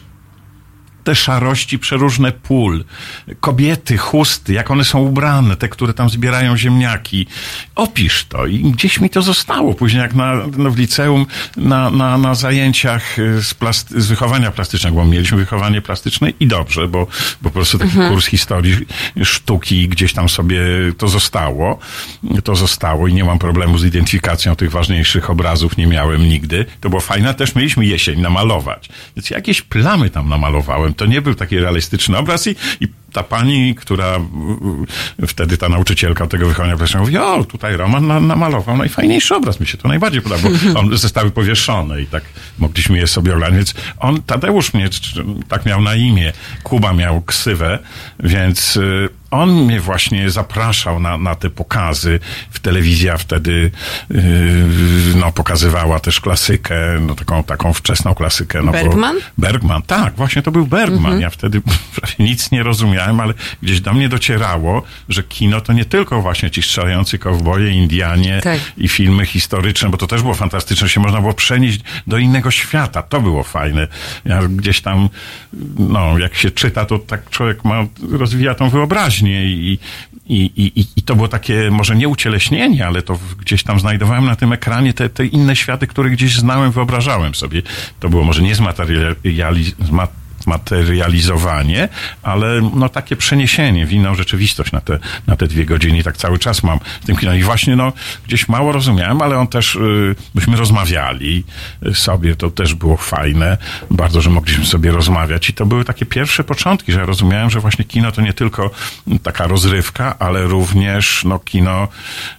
[1.05, 2.85] te szarości przeróżne pól,
[3.39, 7.27] kobiety, chusty, jak one są ubrane, te, które tam zbierają ziemniaki.
[7.75, 9.73] Opisz to i gdzieś mi to zostało.
[9.73, 11.25] Później jak na, no w liceum
[11.57, 16.47] na, na, na zajęciach y, z, plasty, z wychowania plastycznego, bo mieliśmy wychowanie plastyczne i
[16.47, 17.07] dobrze, bo,
[17.41, 18.75] bo po prostu taki kurs historii
[19.23, 20.61] sztuki gdzieś tam sobie
[20.97, 21.79] to zostało.
[22.43, 26.65] To zostało i nie mam problemu z identyfikacją tych ważniejszych obrazów, nie miałem nigdy.
[26.81, 28.89] To było fajne, też mieliśmy jesień namalować.
[29.15, 30.94] Więc jakieś plamy tam namalowałem.
[30.96, 34.19] To nie był taki realistyczny obraz i, i ta pani, która
[35.27, 39.67] wtedy ta nauczycielka tego wychowania plastycznego mówi, o, tutaj Roman na, namalował najfajniejszy obraz, mi
[39.67, 40.41] się to najbardziej podoba,
[40.73, 42.23] bo on zostały powieszone i tak
[42.59, 43.55] mogliśmy je sobie oglądać.
[43.55, 44.89] Więc on, Tadeusz mnie
[45.47, 47.79] tak miał na imię, Kuba miał ksywę,
[48.19, 53.71] więc y, on mnie właśnie zapraszał na, na te pokazy w telewizja wtedy
[54.09, 54.21] yy,
[55.15, 58.61] no, pokazywała też klasykę, no, taką, taką wczesną klasykę.
[58.63, 59.17] No, Bergman?
[59.37, 61.19] Bergman, tak, właśnie to był Bergman.
[61.19, 61.61] Ja wtedy
[61.95, 63.33] prawie nic nie rozumiałem, ale
[63.63, 68.60] gdzieś do mnie docierało, że kino to nie tylko właśnie ci strzelający kowboje, Indianie Tak.
[68.77, 73.01] i filmy historyczne, bo to też było fantastyczne, się można było przenieść do innego świata.
[73.03, 73.87] To było fajne.
[74.25, 75.10] Ja gdzieś tam,
[75.79, 79.79] no, jak się czyta, to tak człowiek ma, rozwija tą wyobraźnię i,
[80.27, 84.35] i, i, i- to było takie, może nie ucieleśnienie, ale to gdzieś tam znajdowałem na
[84.35, 87.62] tym ekranie te, te inne światy, które gdzieś znałem, wyobrażałem sobie.
[87.99, 90.08] To było może nie zmaterializ- zma-
[90.48, 91.89] materializowanie,
[92.23, 96.17] ale no takie przeniesienie w inną rzeczywistość na te, na te dwie godziny i tak
[96.17, 97.37] cały czas mam w tym kinie.
[97.37, 97.93] I właśnie no,
[98.27, 101.43] gdzieś mało rozumiałem, ale on też, y, myśmy rozmawiali
[101.85, 103.58] y, sobie, to też było fajne,
[103.91, 107.60] bardzo, że mogliśmy sobie rozmawiać i to były takie pierwsze początki, że ja rozumiałem, że
[107.60, 108.71] właśnie kino to nie tylko
[109.23, 111.87] taka rozrywka, ale również no, kino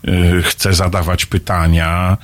[0.09, 2.16] y, chce zadawać pytania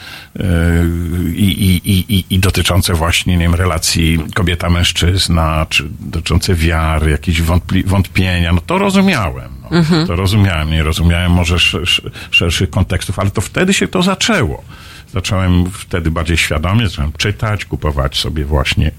[1.35, 7.87] i, i, i, i dotyczące właśnie, nie wiem, relacji kobieta-mężczyzna, czy dotyczące wiary, jakieś wątpli-
[7.87, 9.53] wątpienia, no to rozumiałem.
[9.62, 10.07] No.
[10.07, 14.64] To rozumiałem, nie rozumiałem może sz, sz, szerszych kontekstów, ale to wtedy się to zaczęło.
[15.12, 18.91] Zacząłem wtedy bardziej świadomie, zacząłem czytać, kupować sobie właśnie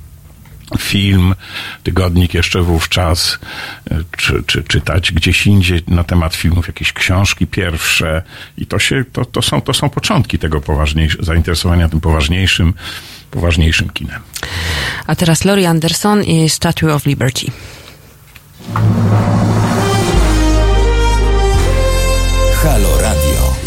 [0.80, 1.36] film,
[1.84, 3.40] tygodnik jeszcze wówczas,
[3.92, 8.22] e, czy, czy czytać gdzieś indziej na temat filmów, jakieś książki pierwsze
[8.58, 12.74] i to się, to, to, są, to są początki tego poważniejszego, zainteresowania tym poważniejszym,
[13.34, 14.22] poważniejszym kinem.
[15.08, 17.52] A teraz Laurie Anderson i Statue of Liberty.
[22.64, 23.63] Halo Radio.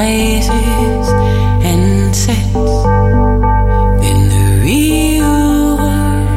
[0.00, 1.08] Rises
[1.70, 2.76] and sets
[4.10, 6.28] in the real world.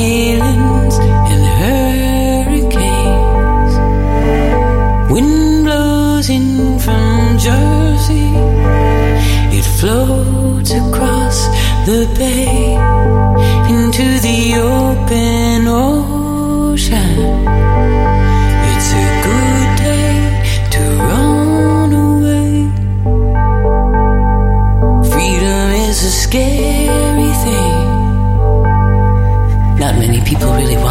[0.00, 0.96] Islands
[1.30, 2.72] and hurricanes.
[5.12, 8.30] Wind blows in from Jersey.
[9.58, 11.38] It floats across
[11.88, 13.07] the bay
[30.24, 30.87] people really want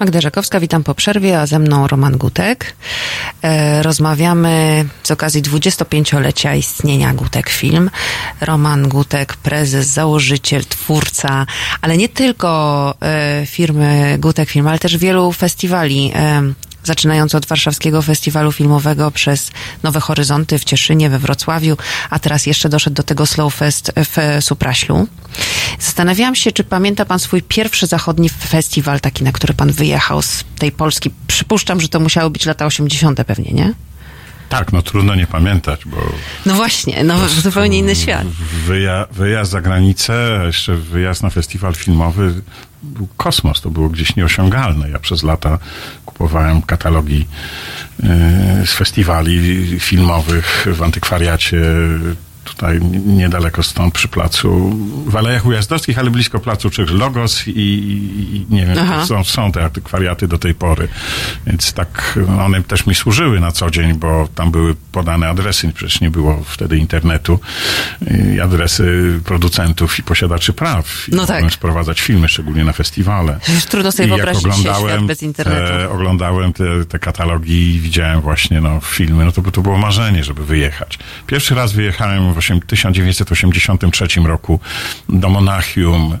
[0.00, 2.74] Magda Żakowska, witam po przerwie, a ze mną Roman Gutek.
[3.42, 7.90] E, rozmawiamy z okazji 25-lecia istnienia Gutek Film.
[8.40, 11.46] Roman Gutek, prezes, założyciel, twórca,
[11.80, 16.42] ale nie tylko e, firmy Gutek Film, ale też wielu festiwali e,
[16.88, 19.50] zaczynając od Warszawskiego Festiwalu Filmowego przez
[19.82, 21.76] Nowe Horyzonty w Cieszynie, we Wrocławiu,
[22.10, 25.06] a teraz jeszcze doszedł do tego Slow Fest w Supraślu.
[25.80, 30.44] Zastanawiałam się, czy pamięta pan swój pierwszy zachodni festiwal, taki, na który pan wyjechał z
[30.58, 31.10] tej Polski.
[31.26, 33.24] Przypuszczam, że to musiały być lata 80.
[33.24, 33.74] pewnie, nie?
[34.48, 35.96] Tak, no trudno nie pamiętać, bo
[36.46, 38.26] No właśnie, no zupełnie inny świat.
[38.66, 42.34] wyja, wyjazd za granicę, jeszcze wyjazd na festiwal filmowy
[42.82, 44.90] był kosmos, to było gdzieś nieosiągalne.
[44.90, 45.58] Ja przez lata
[46.06, 47.26] kupowałem katalogi
[48.02, 48.06] e,
[48.66, 51.62] z festiwali filmowych w antykwariacie
[52.48, 54.76] tutaj niedaleko stąd przy placu,
[55.06, 59.06] w Alejach Ujazdowskich, ale blisko placu Czech Logos i, i nie wiem, Aha.
[59.06, 60.88] są, są te antykwariaty do tej pory.
[61.46, 65.72] Więc tak no, one też mi służyły na co dzień, bo tam były podane adresy,
[65.74, 67.40] przecież nie było wtedy internetu,
[68.34, 71.08] i adresy producentów i posiadaczy praw.
[71.08, 71.52] I No tak.
[71.52, 73.40] sprowadzać filmy, szczególnie na festiwale.
[73.68, 75.66] Trudno sobie I wyobrazić oglądałem bez internetu.
[75.66, 80.24] Te, oglądałem te, te katalogi i widziałem właśnie no, filmy, no to, to było marzenie,
[80.24, 80.98] żeby wyjechać.
[81.26, 82.32] Pierwszy raz wyjechałem
[82.66, 84.60] 1983 roku
[85.08, 86.18] do Monachium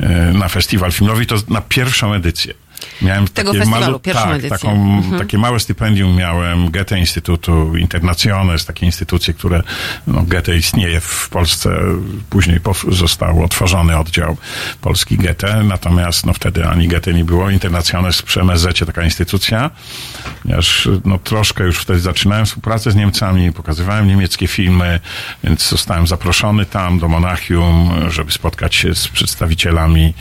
[0.00, 2.54] e, na festiwal filmowy to na pierwszą edycję.
[3.02, 4.58] Miałem Tego takie festiwalu, pierwszą tak, edycję.
[4.58, 5.18] Taką, Mhm.
[5.18, 9.62] Takie małe stypendium miałem Goethe Instytutu Internationes, takie instytucje, które
[10.06, 11.70] no, Goethe istnieje w Polsce,
[12.30, 14.36] później został otworzony oddział
[14.80, 19.70] polski Goethe, natomiast no, wtedy ani Goethe nie było, Internationes przy MSZ taka instytucja,
[20.42, 25.00] ponieważ no, troszkę już wtedy zaczynałem współpracę z Niemcami, pokazywałem niemieckie filmy,
[25.44, 30.14] więc zostałem zaproszony tam do Monachium, żeby spotkać się z przedstawicielami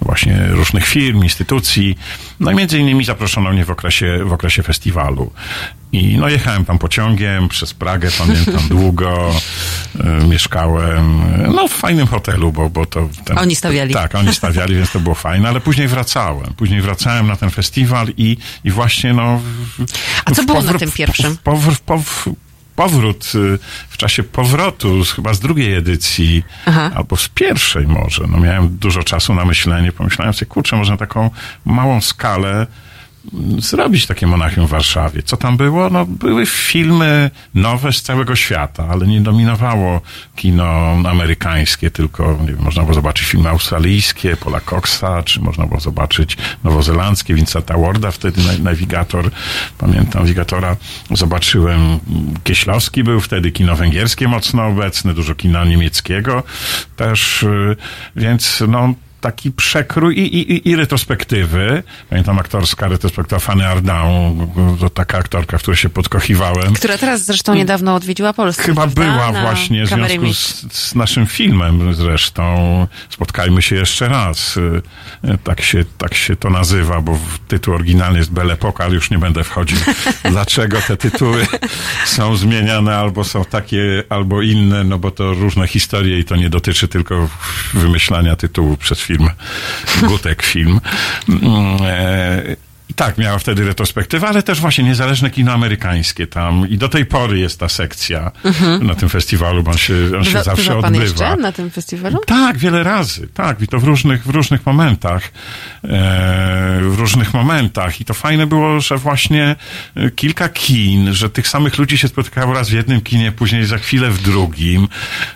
[0.00, 1.98] właśnie różnych firm, instytucji.
[2.40, 5.32] No i między innymi zaproszono mnie w okresie, w okresie festiwalu.
[5.92, 9.34] I no jechałem tam pociągiem przez Pragę, pamiętam długo,
[10.22, 11.20] y, mieszkałem
[11.54, 13.08] no w fajnym hotelu, bo, bo to...
[13.24, 13.94] Ten, Oni stawiali.
[13.94, 16.52] Tak, oni stawiali, więc to było fajne, ale później wracałem.
[16.56, 19.38] Później wracałem na ten festiwal i, i właśnie no...
[19.78, 19.84] w-
[20.24, 21.36] A co w było na tym pierwszym?
[21.36, 22.30] w Powr, powr,
[22.82, 23.58] powrót, y,
[23.88, 26.90] w czasie powrotu, chyba z drugiej edycji, Aha.
[26.94, 30.98] albo z pierwszej może, no miałem dużo czasu na myślenie, pomyślałem sobie, kurczę, może na
[30.98, 31.30] taką
[31.64, 32.66] małą skalę
[33.58, 35.22] zrobić takie Monachium w Warszawie.
[35.22, 35.90] Co tam było?
[35.90, 40.00] No, były filmy nowe z całego świata, ale nie dominowało
[40.36, 45.80] kino amerykańskie, tylko nie wiem, można było zobaczyć filmy australijskie, Paula Coxa, czy można było
[45.80, 49.30] zobaczyć nowozelandzkie, Vincenta Warda, wtedy na- nawigator,
[49.78, 50.76] pamiętam nawigatora,
[51.10, 51.98] zobaczyłem,
[52.44, 56.42] Kieślowski był wtedy, kino węgierskie mocno obecne, dużo kina niemieckiego
[56.96, 57.76] też, y,
[58.16, 61.82] więc no, taki przekrój i, i, i- retrospektywy.
[62.10, 64.38] Pamiętam aktorska retrospektywa Fanny Ardant,
[64.80, 66.72] to taka aktorka, w której się podkochiwałem.
[66.74, 68.62] Która teraz zresztą niedawno odwiedziła Polskę.
[68.62, 69.02] Chyba prawda?
[69.02, 72.42] była Na właśnie w związku z, z naszym filmem zresztą.
[73.10, 74.58] Spotkajmy się jeszcze raz.
[75.44, 77.18] Tak się, tak się to nazywa, bo
[77.48, 79.78] tytuł oryginalny jest Belle Époque, ale już nie będę wchodził.
[80.30, 81.46] Dlaczego te tytuły
[82.06, 86.50] są zmieniane, albo są takie, albo inne, no bo to różne historie i to nie
[86.50, 87.28] dotyczy tylko
[87.74, 89.30] wymyślania tytułu przez film.
[90.08, 90.80] Gutek film.
[91.28, 92.56] Mm, e,
[92.96, 96.68] tak, miała wtedy retrospektywę, ale też właśnie niezależne kino amerykańskie tam.
[96.68, 98.30] I do tej pory jest ta sekcja
[98.80, 101.04] na tym festiwalu, bo on się, on się Bywa, zawsze bywa pan odbywa.
[101.04, 102.18] jeszcze na tym festiwalu?
[102.26, 105.22] Tak, wiele razy, tak, i to w różnych, w różnych momentach,
[105.84, 105.88] e,
[106.82, 108.00] w różnych momentach.
[108.00, 109.56] I to fajne było, że właśnie
[109.96, 113.78] e, kilka kin, że tych samych ludzi się spotykało raz w jednym kinie, później za
[113.78, 114.88] chwilę w drugim,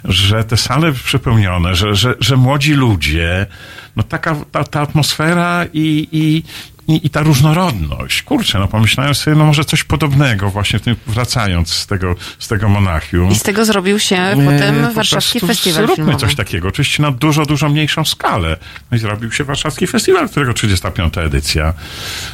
[0.05, 3.47] że te sale przepełnione, że, że, że młodzi ludzie,
[3.97, 6.43] no taka ta, ta atmosfera i, i
[6.89, 8.23] i, I ta różnorodność.
[8.23, 12.69] Kurczę, no pomyślałem sobie, no może coś podobnego właśnie tym, wracając z tego, z tego
[12.69, 13.31] Monachium.
[13.31, 16.19] I z tego zrobił się Nie, potem po Warszawski prostu Festiwal Zróbmy Filmowy.
[16.19, 18.57] coś takiego, oczywiście na dużo, dużo mniejszą skalę.
[18.91, 21.19] No i zrobił się Warszawski Festiwal, którego 35.
[21.19, 21.75] edycja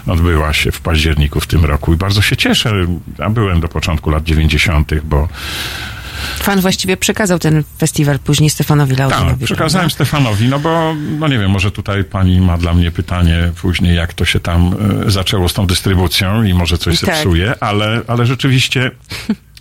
[0.07, 2.87] odbyła się w październiku w tym roku i bardzo się cieszę.
[3.19, 5.29] Ja byłem do początku lat 90., bo
[6.47, 9.31] Pan właściwie przekazał ten festiwal później Stefanowi Laudynowi.
[9.31, 9.95] tak, przekazałem prawda?
[9.95, 14.14] Stefanowi, no bo, no nie wiem, może tutaj pani ma dla mnie pytanie później, jak
[14.14, 14.75] to się tam
[15.07, 17.14] e, zaczęło z tą dystrybucją i może coś Tak.
[17.14, 18.91] zepsuje, ale, ale rzeczywiście,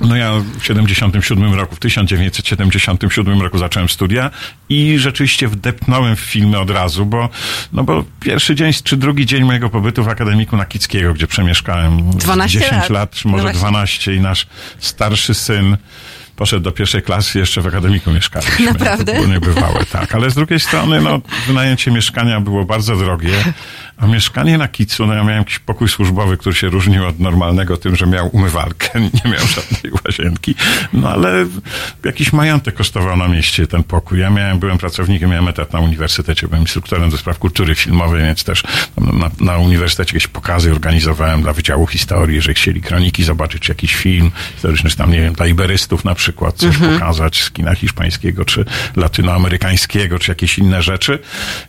[0.01, 4.31] no ja w 77 roku, w 1977 roku zacząłem studia
[4.69, 7.29] i rzeczywiście wdepnąłem w filmy od razu, bo,
[7.73, 12.59] no bo pierwszy dzień czy drugi dzień mojego pobytu w Akademiku Nakickiego, gdzie przemieszkałem 12
[12.59, 12.89] 10 lat.
[12.89, 13.59] lat, czy No może właśnie.
[13.59, 14.47] 12 i nasz
[14.79, 15.77] starszy syn
[16.41, 18.65] poszedł do pierwszej klasy, jeszcze w akademiku mieszkaliśmy.
[18.65, 19.13] Naprawdę?
[19.13, 20.15] To było niebywałe, tak.
[20.15, 23.33] Ale z drugiej strony, no, wynajęcie mieszkania było bardzo drogie,
[24.01, 27.77] A mieszkanie na Kicu, no ja miałem jakiś pokój służbowy, który się różnił od normalnego
[27.77, 30.55] tym, że miał umywalkę, nie miał żadnej łazienki.
[30.93, 31.45] No ale
[32.05, 34.19] jakiś majątek kosztował na mieście ten pokój.
[34.19, 38.43] Ja miałem, byłem pracownikiem, miałem etat na uniwersytecie, byłem instruktorem do spraw kultury filmowej, więc
[38.43, 38.63] też
[38.97, 43.95] na, na uniwersytecie jakieś pokazy organizowałem dla Wydziału Historii, jeżeli chcieli kroniki zobaczyć, czy jakiś
[43.95, 48.45] film historyczny, czy tam, nie wiem, dla iberystów na przykład coś pokazać z kina hiszpańskiego,
[48.45, 51.19] czy latynoamerykańskiego, czy jakieś inne rzeczy.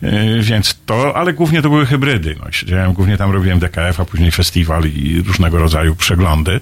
[0.01, 2.22] Yy, Więc to, ale głównie to były hybrydy.
[2.39, 6.59] No, siedziałem, głównie tam robiłem DKF, a później festiwal i różnego rodzaju przeglądy.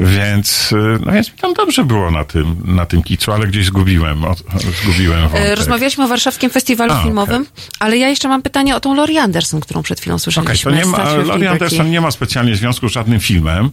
[0.00, 3.66] Więc, yy, no więc mi tam dobrze było na tym, na tym kicu, ale gdzieś
[3.66, 4.42] zgubiłem, od,
[4.82, 5.56] zgubiłem E, wątek.
[5.56, 7.46] Rozmawialiśmy o warszawskim festiwalu A, filmowym,
[7.80, 10.70] ale ja jeszcze mam pytanie o tą Laurie Anderson, którą przed chwilą słyszeliśmy.
[10.72, 11.48] Okej, to nie ma, Liberty.
[11.48, 13.70] Anderson nie ma specjalnie związku z żadnym filmem,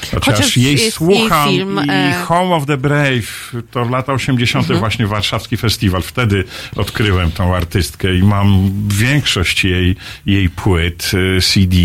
[0.00, 4.12] chociaż, Chociaż jej jest jej słucham film, i e, Home of the Brave to lata
[4.12, 4.64] 80.
[4.64, 4.80] Mhm.
[4.80, 6.02] właśnie warszawski festiwal.
[6.02, 6.44] Wtedy
[6.76, 9.96] odkryłem tą artystkę i mam większość jej,
[10.26, 11.76] jej płyt, e, CD.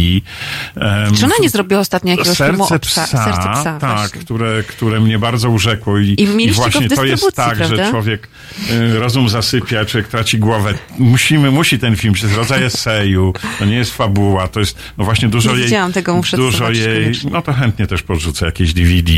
[1.20, 3.04] Czy ona nie zrobiła ostatnio jakiegoś filmu Serce o psa?
[3.04, 4.22] psa, Serce psa, tak, właśnie.
[4.22, 7.90] które, które mnie bardzo urzekło i, I go właśnie to jest tak, że prawda?
[7.90, 8.28] człowiek
[8.72, 10.74] y, rozum zasypia, człowiek traci głowę.
[11.00, 15.06] Musimy, musi ten film, to jest rodzaj eseju, to nie jest fabuła, to jest no
[15.06, 15.94] właśnie dużo Nie jej...
[15.94, 17.32] tego, muszę Dużo jej, koniecznie.
[17.32, 19.12] no to chętnie też podrzucę jakieś DVD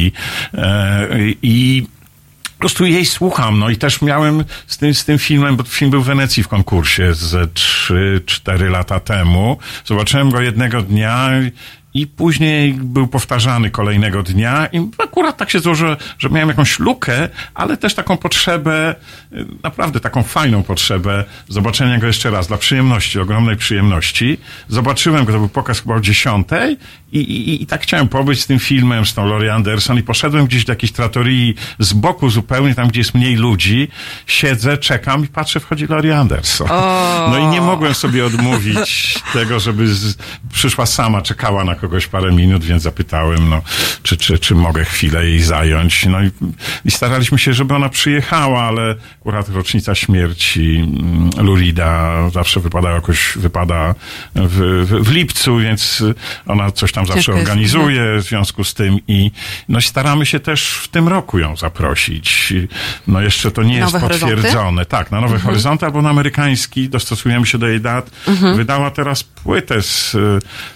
[0.54, 1.08] e,
[1.41, 1.84] i
[2.64, 6.01] prostu jej słucham, no i też miałem z tym, z tym filmem, bo film był
[6.01, 9.57] w Wenecji w konkursie ze 3-4 lata temu.
[9.86, 11.30] Zobaczyłem go jednego dnia
[11.93, 17.30] i później był powtarzany kolejnego dnia i akurat tak się złożyło, że miałem jakąś lukę,
[17.53, 18.95] ale też taką potrzebę,
[19.64, 24.38] naprawdę taką fajną potrzebę zobaczenia go jeszcze raz dla przyjemności, ogromnej przyjemności.
[24.68, 26.78] Zobaczyłem go, to był pokaz chyba o dziesiątej
[27.14, 30.45] i, i, i tak chciałem pobyć z tym filmem, z tą Laurie Anderson i poszedłem
[30.45, 33.88] gdzieś do jakiejś tratorii z boku zupełnie, tam gdzie jest mniej ludzi,
[34.28, 36.68] siedzę, czekam i patrzę, wchodzi Laurie Anderson.
[37.32, 40.18] No i nie mogłem sobie odmówić tego, żeby z,
[40.53, 43.61] przyszła sama, czekała na kogoś parę minut, więc zapytałem, no,
[44.03, 46.05] czy, czy, czy mogę chwilę jej zająć.
[46.05, 46.32] No i,
[46.86, 53.34] i staraliśmy się, żeby ona przyjechała, ale akurat rocznica śmierci mm, Lurida zawsze wypada jakoś,
[53.36, 53.95] wypada
[54.36, 56.03] w, w, w lipcu, więc
[56.47, 59.32] ona coś tam zawsze Ciężko jest, organizuje w związku z tym i
[59.70, 62.54] no staramy się też w tym roku ją zaprosić.
[63.08, 64.36] No jeszcze to nie Nowe jest horyzonty?
[64.36, 64.86] potwierdzone.
[64.86, 68.10] Tak, na Nowe Horyzonty albo na amerykański, dostosujemy się do jej dat.
[68.56, 70.16] Wydała teraz płytę z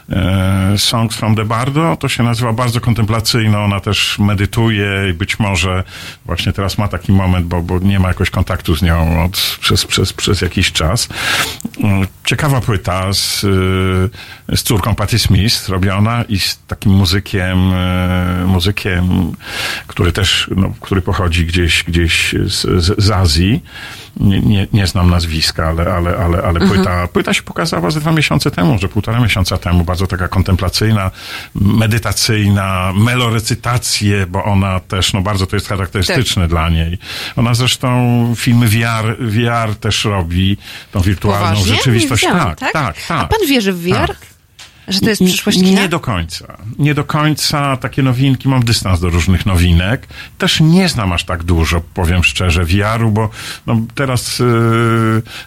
[0.09, 5.39] e, Songs from the Bardo, to się nazywa bardzo kontemplacyjno, ona też medytuje i być
[5.39, 5.83] może
[6.25, 9.85] właśnie teraz ma taki moment, bo, bo nie ma jakoś kontaktu z nią od, przez,
[9.85, 11.07] przez, przez jakiś czas.
[11.83, 18.43] Mm, Ciekawa płyta z, y, z córką Patti Smith robiona i z takim muzykiem, e,
[18.47, 19.31] muzykiem,
[19.87, 23.63] który też, no, który pochodzi gdzieś, gdzieś z, z, z Azji.
[24.19, 28.11] Nie, nie, nie znam nazwiska, ale, ale, ale, ale płyta, płyta się pokazała ze dwa
[28.11, 31.11] miesiące temu, że półtora miesiąca temu, bardzo taka kontemplacyjna,
[31.55, 36.97] medytacyjna, melorecytacje, bo ona też, no bardzo to jest charakterystyczne dla niej.
[37.35, 37.87] Ona zresztą
[38.37, 40.57] filmy VR, VR też robi,
[40.91, 41.75] tą wirtualną Poważnie?
[41.75, 42.23] rzeczywistość.
[42.23, 43.21] Wiedziałam, tak, tak, tak.
[43.21, 44.07] A pan wierzy w VR?
[44.07, 44.26] Tak.
[44.87, 45.81] Że to jest przyszłość kina?
[45.81, 46.57] Nie do końca.
[46.79, 50.07] Nie do końca takie nowinki, mam dystans do różnych nowinek.
[50.37, 53.29] Też nie znam aż tak dużo, powiem szczerze, VR-u, bo
[53.67, 54.45] no, teraz yy,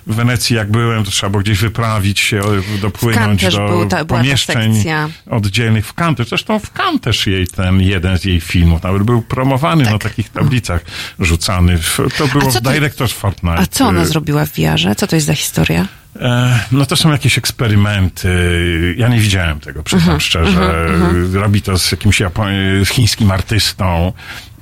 [0.06, 2.40] w Wenecji jak byłem, to trzeba było gdzieś wyprawić się,
[2.82, 4.84] dopłynąć do był ta- pomieszczeń
[5.30, 6.28] oddzielnych w Cannes.
[6.28, 10.28] Zresztą w Cannes też jej ten jeden z jej filmów nawet był promowany na takich
[10.28, 10.80] tablicach
[11.18, 11.78] rzucany.
[12.18, 12.62] To było Tak.
[12.62, 13.58] to- Directors Fortnite.
[13.58, 14.94] A co ona y, zrobiła w VR-ze?
[14.94, 15.86] Co to jest za historia?
[16.16, 18.94] E, No to są jakieś eksperymenty.
[18.98, 20.88] Ja nie widziałem tego, przyznam Mhm, szczerze.
[21.32, 24.12] Robi to z jakimś Japo- z chińskim artystą.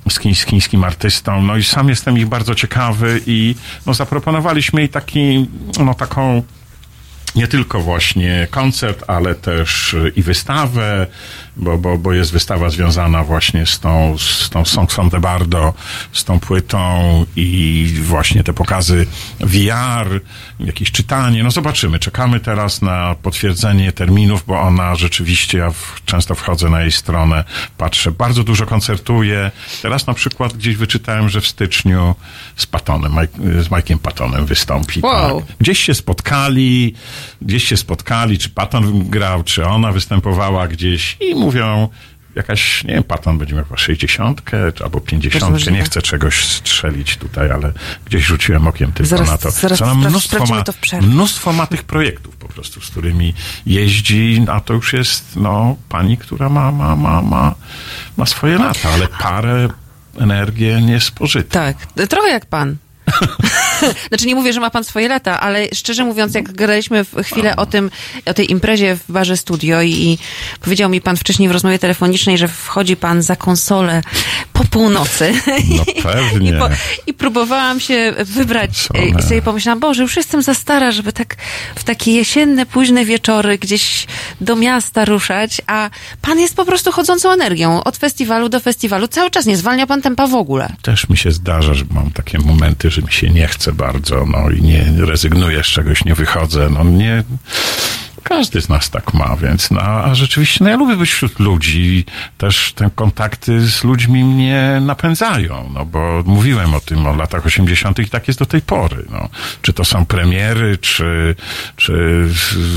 [0.09, 1.41] Z chiń- z chińskim artystą.
[1.43, 5.47] No i sam jestem ich bardzo ciekawy i no, zaproponowaliśmy jej taki,
[5.79, 6.43] no taką
[7.35, 11.07] nie tylko właśnie koncert, ale też i wystawę,
[11.59, 15.73] bo, bo, bo jest wystawa związana właśnie z tą, z tą Songs from the Bardo,
[16.13, 19.07] z tą płytą i właśnie te pokazy
[19.39, 20.21] VR,
[20.59, 21.43] jakieś czytanie.
[21.43, 21.99] No zobaczymy.
[21.99, 27.43] Czekamy teraz na potwierdzenie terminów, bo ona rzeczywiście, ja w, często wchodzę na jej stronę,
[27.77, 29.51] patrzę, bardzo dużo koncertuje.
[29.81, 32.15] Teraz na przykład gdzieś wyczytałem, że w styczniu
[32.55, 34.99] z Patonem, Mike, z Mike'iem Patonem wystąpi.
[35.03, 35.41] Wow.
[35.41, 35.55] Tak.
[35.59, 36.93] Gdzieś się spotkali,
[37.41, 41.89] gdzieś się spotkali, czy Patton grał, czy ona występowała gdzieś i mówią,
[42.35, 44.41] jakaś, nie wiem, Patton będzie miał chyba 60
[44.75, 45.71] czy albo 50, możliwe.
[45.71, 47.73] nie chcę czegoś strzelić tutaj, ale
[48.05, 49.51] gdzieś rzuciłem okiem tylko Zaraz- na to.
[49.51, 53.33] zaraz spra- mnóstwo, ma, to mnóstwo ma tych projektów po prostu, z którymi
[53.65, 57.55] jeździ, a to już jest, no, pani, która ma, ma, ma, ma,
[58.17, 59.69] ma swoje lata, ale parę
[60.19, 61.49] energię nie spożyta.
[61.49, 62.75] Tak, trochę jak pan.
[64.09, 67.55] Znaczy nie mówię, że ma pan swoje lata, ale szczerze mówiąc, jak gadaliśmy w chwilę
[67.55, 67.91] o tym,
[68.25, 70.17] o tej imprezie w barze studio i, i
[70.61, 74.01] powiedział mi pan wcześniej w rozmowie telefonicznej, że wchodzi pan za konsolę
[74.53, 75.33] po północy.
[75.75, 76.49] No pewnie.
[76.49, 76.69] I, po,
[77.07, 79.19] I próbowałam się wybrać Konsolę.
[79.19, 81.35] i sobie pomyślałam, Boże, już jestem za stara, żeby tak
[81.75, 84.07] w takie jesienne, późne wieczory gdzieś
[84.41, 85.89] do miasta ruszać, a
[86.21, 87.83] pan jest po prostu chodzącą energią.
[87.83, 89.07] Od festiwalu do festiwalu.
[89.07, 90.75] Cały czas nie zwalnia pan tempa w ogóle.
[90.81, 94.49] Też mi się zdarza, że mam takie momenty, że mi się nie chce bardzo, no
[94.49, 97.23] i nie rezygnuję z czegoś, nie wychodzę, no nie...
[98.23, 102.05] Każdy z nas tak ma, więc no, a rzeczywiście, no ja lubię być wśród ludzi,
[102.37, 107.99] też te kontakty z ludźmi mnie napędzają, no bo mówiłem o tym o latach 80.
[107.99, 109.29] i tak jest do tej pory, no.
[109.61, 111.35] Czy to są premiery, czy,
[111.75, 112.25] czy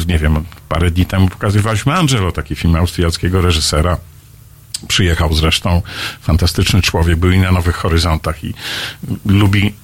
[0.09, 3.99] nie wiem, parę dni temu pokazywaliśmy Angelo, taki film austriackiego reżysera,
[4.88, 5.82] przyjechał zresztą,
[6.20, 8.55] fantastyczny człowiek, był i na Nowych Horyzontach i
[9.26, 9.74] lubi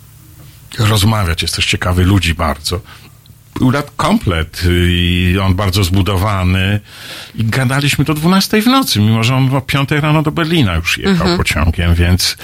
[0.79, 2.81] rozmawiać, jest też ciekawy ludzi bardzo.
[3.59, 6.81] Był lat komplet i on bardzo zbudowany
[7.35, 10.99] i gadaliśmy do 12 w nocy, mimo że on o 5 rano do Berlina już
[10.99, 12.37] jechał pociągiem, więc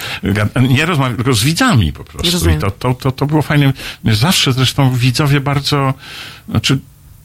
[0.69, 2.33] nie rozmawiał, tylko z widzami po prostu.
[2.33, 2.59] Rozumiem.
[2.59, 3.73] I to, to, to, to było fajne.
[4.05, 5.95] Zawsze zresztą widzowie bardzo,
[6.49, 6.79] znaczy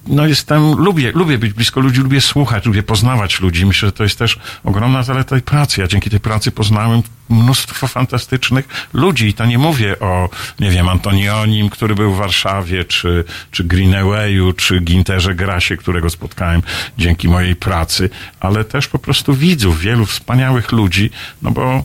[0.10, 3.66] no jestem, lubię, lubię być blisko ludzi, lubię słuchać, lubię poznawać ludzi.
[3.66, 5.82] Myślę, że to jest też ogromna zaleta tej pracy.
[5.82, 10.30] Ja dzięki tej pracy poznałem mnóstwo fantastycznych ludzi i to nie mówię o,
[10.60, 16.62] nie wiem, Antonionim, który był w Warszawie, czy, czy Greenawayu, czy Ginterze Grasie, którego spotkałem
[16.98, 21.10] dzięki mojej pracy, ale też po prostu widzów, wielu wspaniałych ludzi,
[21.42, 21.84] no bo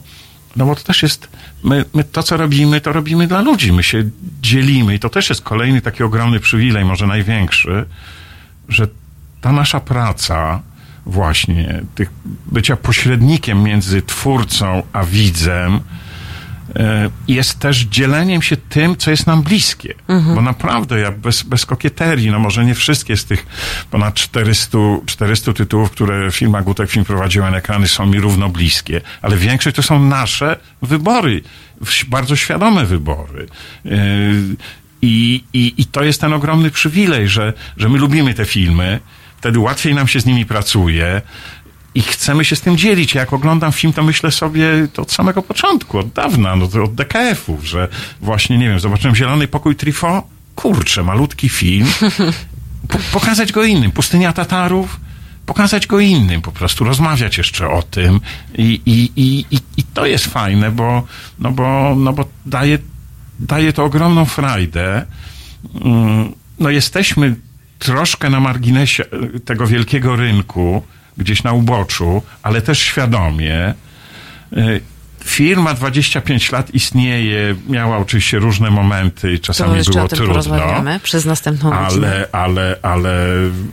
[0.57, 1.28] no bo to też jest,
[1.64, 4.11] my, my to co robimy, to robimy dla ludzi, my się
[4.42, 7.84] dzielimy i to też jest kolejny taki ogromny przywilej, może największy,
[8.68, 8.88] że
[9.40, 10.62] ta nasza praca
[11.07, 12.11] właśnie, tych,
[12.46, 15.80] bycia pośrednikiem między twórcą a widzem,
[17.28, 19.94] jest też dzieleniem się tym, co jest nam bliskie.
[20.34, 23.46] Bo naprawdę ja bez, bez kokieterii, no może nie wszystkie z tych
[23.90, 29.00] ponad 400, 400 tytułów, które firma Gutek Film prowadziła na ekrany są mi równo bliskie,
[29.22, 31.42] ale większość to są nasze wybory,
[32.08, 33.46] bardzo świadome wybory.
[33.84, 33.94] Yy,
[35.02, 39.00] I, i, I to jest ten ogromny przywilej, że, że my lubimy te filmy,
[39.36, 41.22] wtedy łatwiej nam się z nimi pracuje,
[41.95, 43.14] i chcemy się z tym dzielić.
[43.14, 47.64] Jak oglądam film, to myślę sobie to od samego początku, od dawna, no od DKF-ów,
[47.64, 47.88] że
[48.20, 50.22] właśnie, nie wiem, zobaczyłem Zielony Pokój Trifo,
[50.55, 51.86] kurczę, malutki film,
[52.88, 53.90] po, pokazać go innym.
[53.90, 55.01] Pustynia Tatarów,
[55.47, 58.20] pokazać go innym, po prostu rozmawiać jeszcze o tym
[58.59, 61.03] i, i, i, i, i to jest fajne, bo,
[61.38, 62.78] no bo, no bo daje,
[63.40, 65.07] daje to ogromną frajdę.
[65.84, 67.36] Mm, No jesteśmy
[67.78, 69.05] troszkę na marginesie
[69.45, 70.82] tego wielkiego rynku,
[71.18, 73.74] gdzieś na uboczu, ale też świadomie.
[75.25, 80.09] E, Firma 25 lat istnieje, miała oczywiście różne momenty i To czasami jeszcze było o
[80.09, 80.99] tym trudno.
[81.03, 82.07] przez następną godzinę.
[82.09, 83.27] Ale, ale, ale,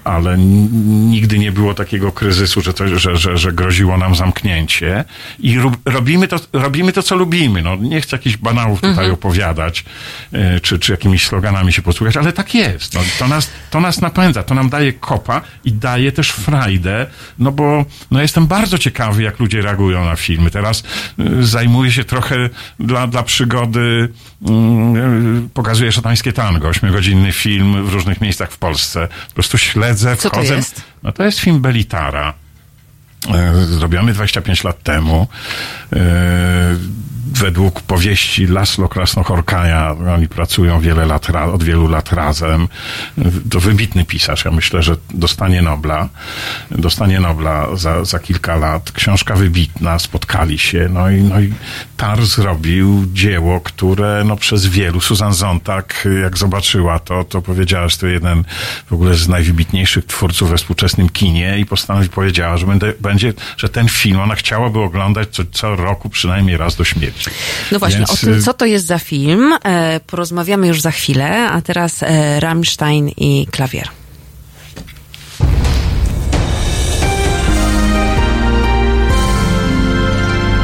[0.04, 5.04] ale nigdy nie było takiego kryzysu, że, to, że, że, że groziło nam zamknięcie.
[5.40, 7.62] I robimy, to, robimy to, co lubimy.
[7.62, 9.14] No, nie chcę jakichś banałów tutaj Mhm.
[9.14, 9.86] opowiadać,
[10.34, 12.94] e, czy, czy jakimiś sloganami się posłuchać, ale tak jest.
[12.94, 17.08] No, to, nas, to nas napędza, to nam daje kopa i daje też frajdę,
[17.40, 20.52] no bo no, jestem bardzo ciekawy, jak ludzie reagują na filmy.
[20.52, 20.84] Teraz
[21.46, 24.10] zajmuję się trochę dla, dla przygody,
[24.48, 29.08] mm, pokazuję szatańskie tango, ośmiogodzinny film w różnych miejscach w Polsce.
[29.28, 30.56] Po prostu śledzę, Co to wchodzę.
[30.56, 30.84] jest?
[31.04, 32.34] No to jest film Belitara
[33.66, 35.28] zrobiony 25 lat temu.
[35.94, 37.02] e,
[37.34, 42.68] Według powieści Laszlo Krasnochorkaja, oni pracują wiele lat, od wielu lat razem.
[43.52, 46.10] To wybitny pisarz, ja myślę, że dostanie Nobla.
[46.72, 48.92] Dostanie Nobla za, za kilka lat.
[48.92, 50.90] Książka wybitna, spotkali się.
[50.94, 51.54] No i, no i
[51.98, 57.98] Tar zrobił dzieło, które no, przez wielu, Susan Zontag, jak zobaczyła to, to powiedziała, że
[57.98, 58.44] to jeden
[58.90, 63.70] w ogóle z najwybitniejszych twórców we współczesnym kinie i postanowi powiedziała, że będę, będzie, że
[63.70, 67.30] ten film ona chciałaby oglądać co, co roku przynajmniej raz do śmierci.
[67.72, 70.92] No właśnie, Więc, o tym, y, co to jest za film, e, porozmawiamy już za
[70.92, 73.88] chwilę, a teraz e, Rammstein i klawier.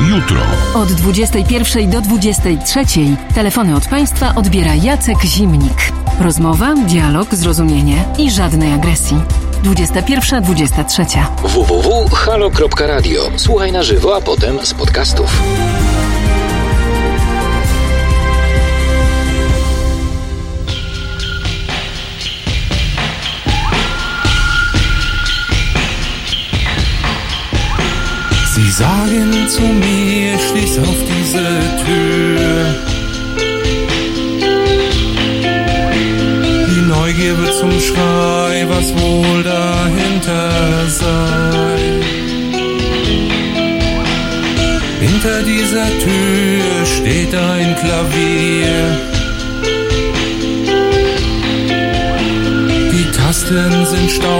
[0.10, 0.41] Jutro.
[0.74, 2.80] Od 21 do 23
[3.36, 5.91] telefony od państwa odbiera Jacek Zimnik.
[6.20, 9.47] Rozmowa, dialog, zrozumienie i żadnej agresji.
[9.64, 11.26] 21-23.
[11.43, 13.32] www.halo.radio.
[13.36, 15.41] Słuchaj na żywo, a potem z podcastów.
[28.55, 31.45] Sie sagen zu mir, schließ auf diese
[31.86, 32.97] Tür.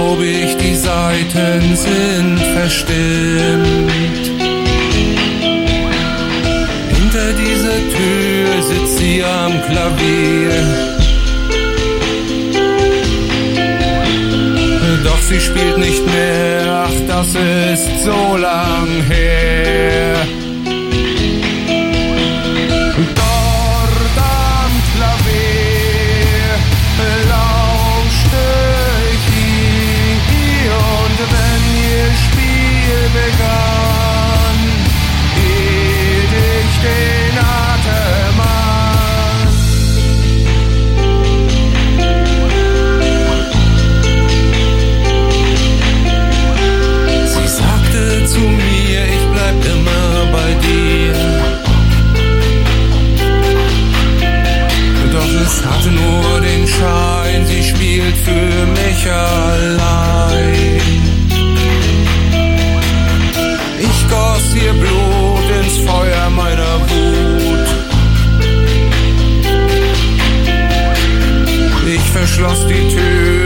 [0.08, 4.24] glaub ich, die Seiten sind verstimmt.
[6.96, 10.50] Hinter dieser Tür sitzt sie am Klavier.
[15.04, 20.37] Doch sie spielt nicht mehr, ach, das ist so lang her.
[55.48, 60.80] Es hatte nur den Schein, sie spielt für mich allein.
[63.78, 67.68] Ich goss ihr Blut ins Feuer meiner Wut.
[71.94, 73.37] Ich verschloss die Tür.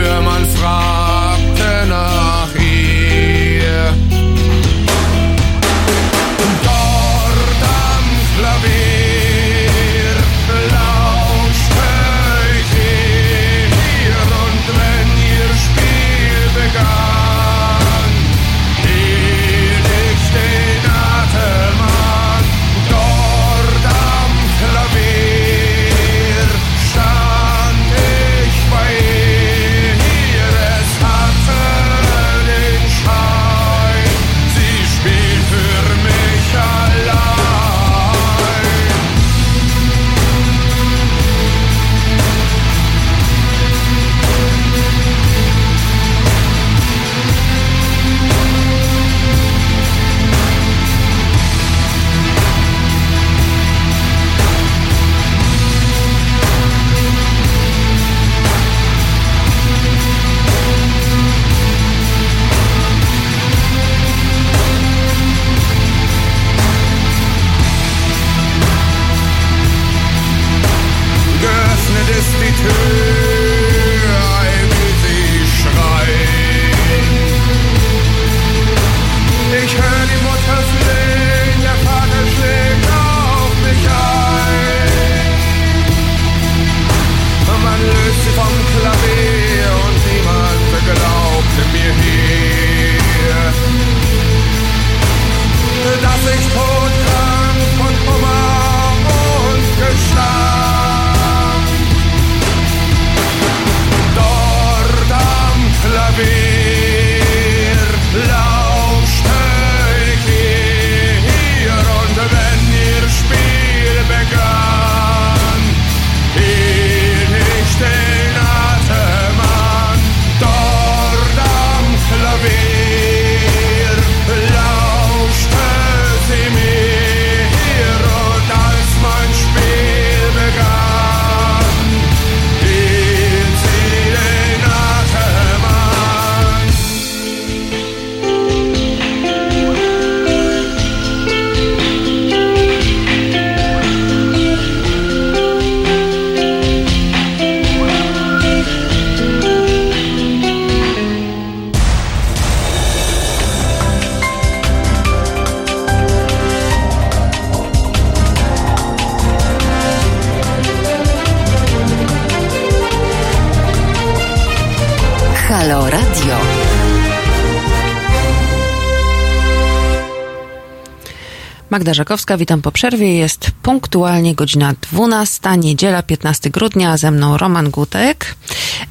[171.73, 173.17] Magda Żakowska, witam po przerwie.
[173.17, 178.35] Jest punktualnie godzina 12, niedziela 15 grudnia, ze mną Roman Gutek,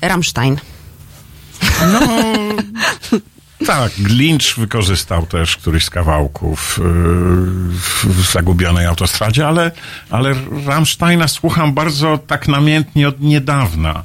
[0.01, 0.57] Rammstein.
[1.93, 2.01] No,
[3.66, 6.83] tak, Glincz wykorzystał też któryś z kawałków y,
[8.09, 9.70] w zagubionej autostradzie, ale,
[10.11, 10.35] ale
[10.66, 14.05] Rammsteina słucham bardzo tak namiętnie od niedawna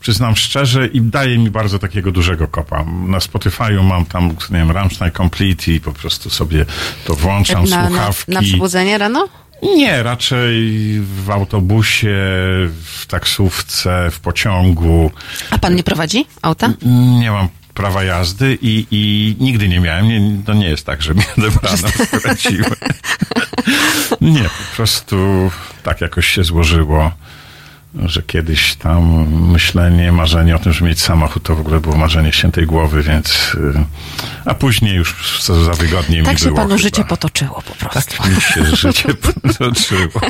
[0.00, 2.84] przyznam szczerze i daje mi bardzo takiego dużego kopa.
[2.84, 6.64] Na Spotify'u mam tam, nie wiem, Ramstein Complete i po prostu sobie
[7.04, 8.32] to włączam, na, słuchawki.
[8.32, 9.28] Na, na przebudzenie rano?
[9.62, 12.16] Nie, raczej w autobusie,
[12.84, 15.10] w taksówce, w pociągu.
[15.50, 16.72] A pan nie prowadzi auta?
[17.20, 20.08] Nie mam prawa jazdy i, i nigdy nie miałem.
[20.08, 21.88] Nie, to nie jest tak, że mnie odebrano,
[22.18, 22.72] straciłem.
[24.20, 25.50] nie, po prostu
[25.82, 27.12] tak jakoś się złożyło
[28.04, 32.32] że kiedyś tam myślenie, marzenie o tym, żeby mieć samochód, to w ogóle było marzenie
[32.32, 33.54] świętej głowy, więc...
[33.54, 33.84] y,
[34.44, 36.78] A później już za, za wygodnie Tak mi się było panu chyba.
[36.88, 38.16] życie potoczyło po prostu.
[38.22, 40.20] Tak mi się życie potoczyło.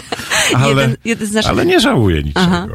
[0.55, 2.47] Ale, Jeden- jeden z naszych- ale nie żałuję niczego.
[2.47, 2.67] Aha.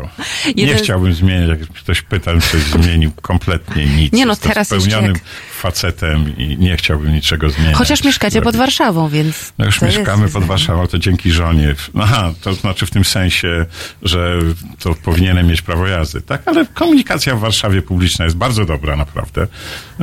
[0.56, 4.14] Nie Jeden- chciałbym zmieniać, jak ktoś pyta, coś zmienił kompletnie nic.
[4.14, 5.24] Nie no, Jestem teraz spełnionym jak-
[5.62, 7.76] facetem i nie chciałbym niczego zmieniać.
[7.76, 8.56] Chociaż mieszkacie pod.
[8.56, 9.54] Warszawą, więc.
[9.58, 10.44] No już mieszkamy pod.
[10.44, 11.76] Warszawą, to dzięki żonie.
[12.00, 13.66] Aha, to znaczy w tym sensie,
[14.02, 14.40] że
[14.84, 16.42] to powinienem mieć prawo jazdy, tak?
[16.46, 19.48] Ale komunikacja w Warszawie publiczna jest bardzo dobra, naprawdę.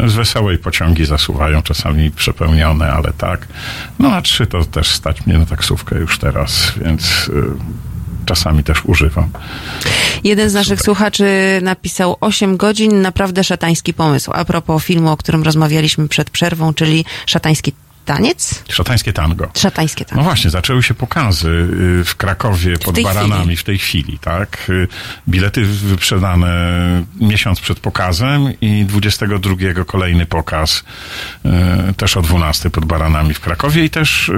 [0.07, 3.49] Z wesołej pociągi zasuwają, czasami przepełnione, ale tak.
[3.99, 7.43] No a trzy to też stać mnie na taksówkę już teraz, więc y,
[8.27, 9.31] czasami też używam.
[10.25, 11.25] Jeden z naszych słuchaczy
[11.63, 14.31] napisał 8 godzin, naprawdę szatański pomysł.
[14.35, 17.73] A propos filmu, o którym rozmawialiśmy przed przerwą, czyli szatański
[18.17, 18.65] taniec?
[18.69, 19.49] Szatańskie tango.
[19.57, 20.25] Szatańskie No tango.
[20.25, 21.49] właśnie, zaczęły się pokazy
[22.01, 23.57] y, w Krakowie pod tej Baranami chwili.
[23.57, 24.67] w tej chwili, tak?
[24.71, 24.89] Y,
[25.29, 26.51] Bilety wyprzedane
[27.21, 30.83] miesiąc przed pokazem i 22 kolejny pokaz
[31.91, 34.31] y, też o 12 pod Baranami w Krakowie i też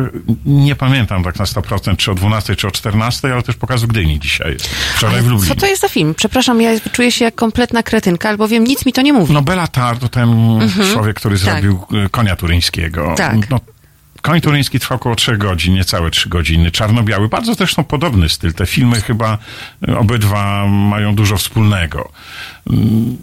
[0.47, 3.87] nie pamiętam tak na 100% czy o 12 czy o 14, ale też pokaz w
[3.87, 4.67] Gdyni dzisiaj jest.
[4.97, 5.55] Wczoraj w Ale Lublinie.
[5.55, 6.15] co to jest za film?
[6.15, 9.33] Przepraszam, ja czuję się jak kompletna kretynka, albowiem nic mi to nie mówi.
[9.35, 10.59] No Bela Tar to ten
[10.93, 11.45] człowiek, który Tak.
[11.45, 13.15] zrobił konia turyńskiego.
[13.17, 13.51] Tak.
[13.51, 13.61] No,
[14.23, 16.71] koń turyński trwał około 3 godzin, niecałe 3 godziny.
[16.71, 17.29] Czarno-biały.
[17.29, 18.53] Bardzo zresztą podobny styl.
[18.55, 19.39] Te filmy chyba
[19.89, 22.13] y, obydwa mają dużo wspólnego.
[22.71, 23.17] Mm,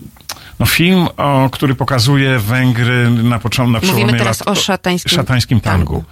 [0.60, 5.10] No film, o, który pokazuje Węgry na początku, na przełomie Mówimy teraz lat, o szatańskim
[5.18, 6.04] szatańskim tangu.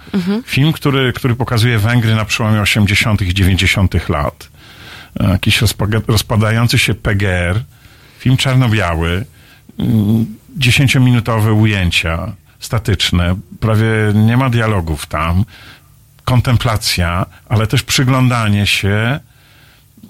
[0.46, 3.22] Film, który, który pokazuje Węgry na przełomie 80.
[3.22, 4.08] i 90.
[4.08, 4.48] lat.
[5.20, 5.60] E, Jakiś
[6.08, 7.60] rozpadający się PGR.
[8.18, 9.24] Film czarno-biały.
[9.78, 10.26] mm,
[10.56, 13.36] Dziesięciominutowe ujęcia statyczne.
[13.60, 15.44] Prawie nie ma dialogów tam.
[16.24, 19.20] Kontemplacja, ale też przyglądanie się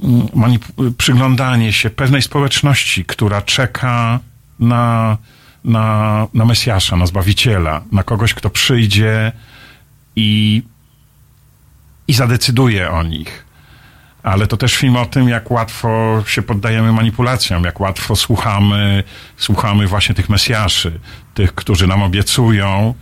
[0.05, 0.59] mm,
[0.99, 4.21] przyglądanie się pewnej społeczności, która czeka
[4.59, 5.17] na,
[5.65, 9.33] na, na Mesjasza, na Zbawiciela, na kogoś, kto przyjdzie
[10.17, 10.63] i,
[12.09, 13.48] i zadecyduje o nich.
[14.29, 19.05] Ale to też film o tym, jak łatwo się poddajemy manipulacjom, jak łatwo słuchamy,
[19.37, 21.01] słuchamy właśnie tych Mesjaszy,
[21.35, 22.95] tych, którzy nam obiecują,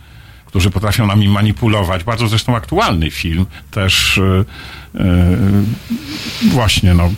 [0.45, 2.03] którzy potrafią nami manipulować.
[2.03, 4.19] Bardzo zresztą aktualny film, też
[4.93, 7.09] yy, yy, właśnie, no,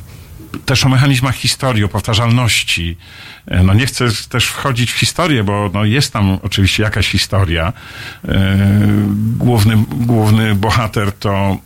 [0.65, 2.97] też o mechanizmach historii, o powtarzalności.
[3.47, 7.73] E, No nie chcę też wchodzić w historię, bo no jest tam oczywiście jakaś historia.
[8.27, 8.57] E,
[9.37, 11.57] Główny, główny bohater to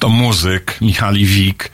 [0.00, 1.70] to muzyk Michali Wik,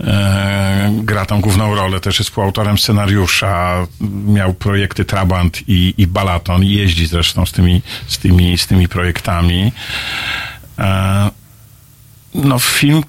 [0.00, 3.86] e, gra tam główną rolę, też jest współautorem scenariusza,
[4.26, 9.72] miał projekty Trabant i, i Balaton jeździ zresztą z tymi, z tymi, z tymi projektami.
[10.78, 11.30] E,
[12.34, 13.02] no, film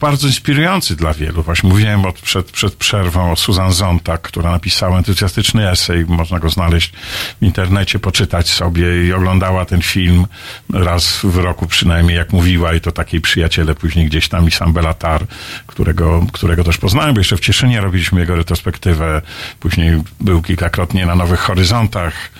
[0.00, 1.42] bardzo inspirujący dla wielu.
[1.42, 6.04] Właśnie mówiłem od, przed, przed przerwą o Susan Zontag, która napisała entuzjastyczny esej.
[6.06, 6.92] Można go znaleźć
[7.40, 10.26] w internecie, poczytać sobie i oglądała ten film
[10.72, 14.72] raz w roku przynajmniej, jak mówiła i to takiej przyjaciele później gdzieś tam i sam
[14.72, 15.26] Belatar,
[15.66, 19.22] którego, którego też poznałem, bo jeszcze w Cieszynie robiliśmy jego retrospektywę.
[19.60, 22.30] Później był kilkakrotnie na Nowych Horyzontach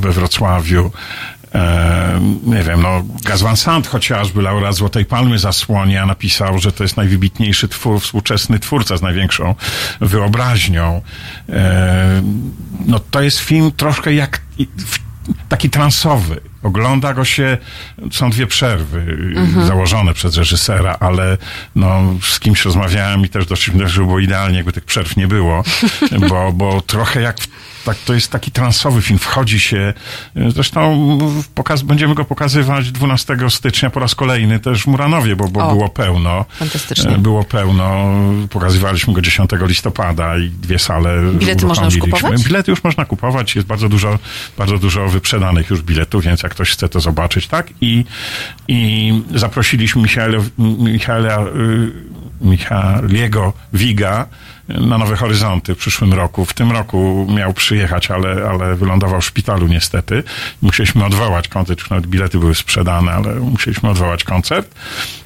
[0.00, 0.90] we Wrocławiu.
[1.54, 6.84] E, nie wiem, no Gaz Van Sant chociażby, laureat Złotej Palmy zasłonia, napisał, że to
[6.84, 9.54] jest najwybitniejszy twór, współczesny twórca z największą
[10.00, 11.02] wyobraźnią.
[11.48, 12.22] E,
[12.86, 14.40] no to jest film troszkę jak
[15.48, 16.40] taki transowy.
[16.62, 17.58] Ogląda go się,
[18.12, 19.16] są dwie przerwy
[19.58, 21.38] y, założone przez reżysera, ale
[21.76, 25.64] no, z kimś rozmawiałem i też doszliśmy, że było idealnie, jakby tych przerw nie było,
[26.30, 27.36] bo, bo trochę jak
[27.86, 29.94] tak, to jest taki transowy film, wchodzi się,
[30.36, 31.18] y, zresztą
[31.54, 35.72] pokaz, będziemy go pokazywać 12 stycznia po raz kolejny też w Muranowie, bo, bo O.
[35.72, 36.44] było pełno.
[36.50, 37.10] Fantastycznie.
[37.14, 38.10] E, Było pełno,
[38.50, 42.44] pokazywaliśmy go 10 listopada i dwie sale Bilety można już kupować?
[42.44, 44.18] Bilety już można kupować, jest bardzo dużo,
[44.58, 47.66] bardzo dużo wyprzedanych już biletów, więc jak ktoś chce to zobaczyć, tak?
[47.80, 48.04] I,
[48.68, 51.92] i zaprosiliśmy Michaela, Michaela, y,
[52.40, 54.26] Michaliego Wiga,
[54.68, 56.44] na Nowe Horyzonty w przyszłym roku.
[56.44, 60.22] W tym roku miał przyjechać, ale, ale wylądował w szpitalu niestety.
[60.62, 64.74] Musieliśmy odwołać koncert, już nawet bilety były sprzedane, ale musieliśmy odwołać koncert.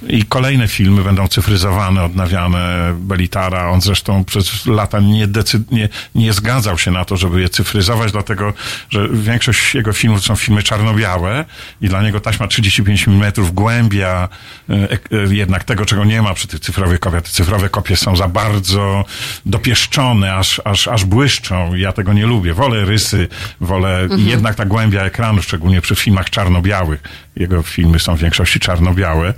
[0.08, 2.94] I kolejne filmy będą cyfryzowane, odnawiane.
[2.98, 7.48] Belitara, on zresztą przez lata nie, decyd- nie, nie zgadzał się na to, żeby je
[7.48, 8.52] cyfryzować, dlatego,
[8.90, 11.44] że większość jego filmów są filmy czarno-białe
[11.80, 14.28] i dla niego taśma 35 mm głębia
[14.70, 17.22] e, e, jednak tego, czego nie ma przy tych cyfrowych kopiach.
[17.22, 19.04] Te cyfrowe kopie są za bardzo
[19.46, 21.74] dopieszczone, aż, aż, aż błyszczą.
[21.74, 22.54] Ja tego nie lubię.
[22.54, 23.28] Wolę rysy,
[23.60, 27.02] wolę i jednak ta głębia ekranu, szczególnie przy filmach czarno-białych.
[27.36, 29.34] Jego filmy są w większości czarno-białe.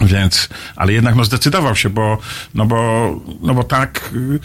[0.00, 2.18] Więc, ale jednak no zdecydował się, bo,
[2.54, 4.40] no bo, no bo tak, y,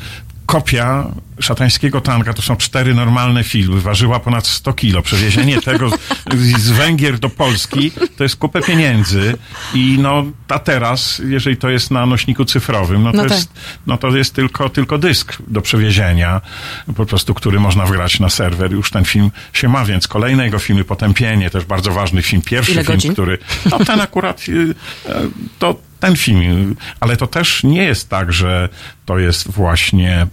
[0.46, 1.08] kopia
[1.44, 5.02] szatańskiego tanka to są cztery normalne filmy, ważyła ponad 100 kilo.
[5.02, 5.90] Przewiezienie tego
[6.34, 9.38] z, z Węgier do Polski to jest kupę pieniędzy
[9.74, 13.32] i no, a teraz, jeżeli to jest na nośniku cyfrowym, no to, No tak.
[13.32, 13.52] jest,
[13.88, 16.42] no to jest tylko, tylko dysk do przewiezienia,
[16.96, 18.72] po prostu, który można wgrać na serwer.
[18.72, 22.72] Już ten film się ma, więc kolejne jego filmy, Potępienie, też bardzo ważny film, pierwszy
[22.72, 23.14] Ile film, godzin?
[23.14, 23.38] który,
[23.72, 24.76] no ten akurat, y,
[25.10, 25.22] e,
[25.60, 28.70] to ten film, ale to też nie jest tak, że
[29.06, 30.28] to jest właśnie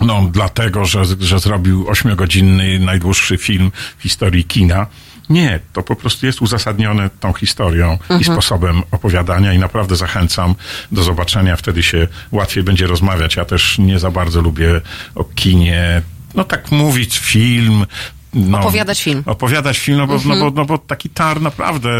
[0.00, 4.86] no, dlatego, że, że zrobił ośmiogodzinny, najdłuższy film w historii kina.
[5.28, 10.54] Nie, to po prostu jest uzasadnione tą historią i sposobem opowiadania i naprawdę zachęcam
[10.92, 11.56] do zobaczenia.
[11.56, 13.36] Wtedy się łatwiej będzie rozmawiać.
[13.36, 14.80] Ja też nie za bardzo lubię
[15.14, 16.02] o kinie,
[16.34, 17.86] no tak mówić, film.
[18.34, 19.22] No, Opowiadać film.
[19.26, 21.90] Opowiadać film, no bo, no, bo, no bo taki tar naprawdę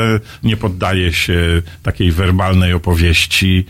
[0.42, 3.66] nie poddaje się takiej werbalnej opowieści.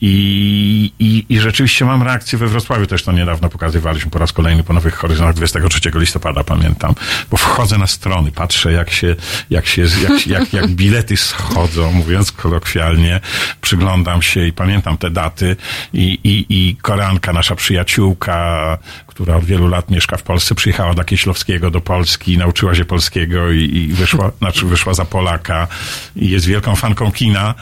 [0.00, 4.62] I, i, i rzeczywiście mam reakcję we Wrocławiu, też to niedawno pokazywaliśmy po raz kolejny
[4.62, 6.94] po Nowych Horyzontach 23 listopada, pamiętam,
[7.30, 9.16] bo wchodzę na strony, patrzę jak się,
[9.50, 13.20] jak się, jak, jak, jak bilety schodzą, mówiąc kolokwialnie,
[13.60, 15.56] przyglądam się i pamiętam te daty.
[15.92, 18.78] I, i, i Koreanka, nasza przyjaciółka,
[19.16, 23.50] która od wielu lat mieszka w Polsce, przyjechała do Kieślowskiego do Polski, nauczyła się polskiego
[23.50, 25.68] i, i wyszła, znaczy wyszła za Polaka
[26.16, 27.54] i jest wielką fanką kina.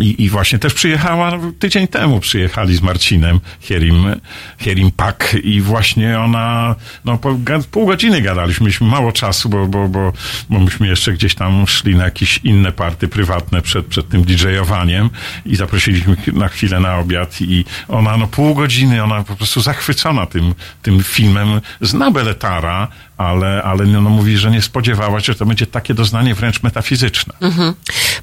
[0.00, 4.20] I, i właśnie też przyjechała no, tydzień temu przyjechali z Marcinem Hierim,
[4.58, 6.74] Hierim Pak i właśnie ona,
[7.04, 7.36] no po
[7.70, 10.12] pół godziny gadaliśmy, mieliśmy mało czasu, bo, bo, bo,
[10.50, 15.10] bo myśmy jeszcze gdzieś tam szli na jakieś inne party prywatne przed, przed tym DJ-owaniem
[15.46, 20.26] i zaprosiliśmy na chwilę na obiad i ona no pół godziny, ona po prostu zachwycona
[20.26, 25.38] tym, tym filmem, zna Beletara, ale, ale no, no mówi, że nie spodziewała się, że
[25.38, 27.34] to będzie takie doznanie wręcz metafizyczne.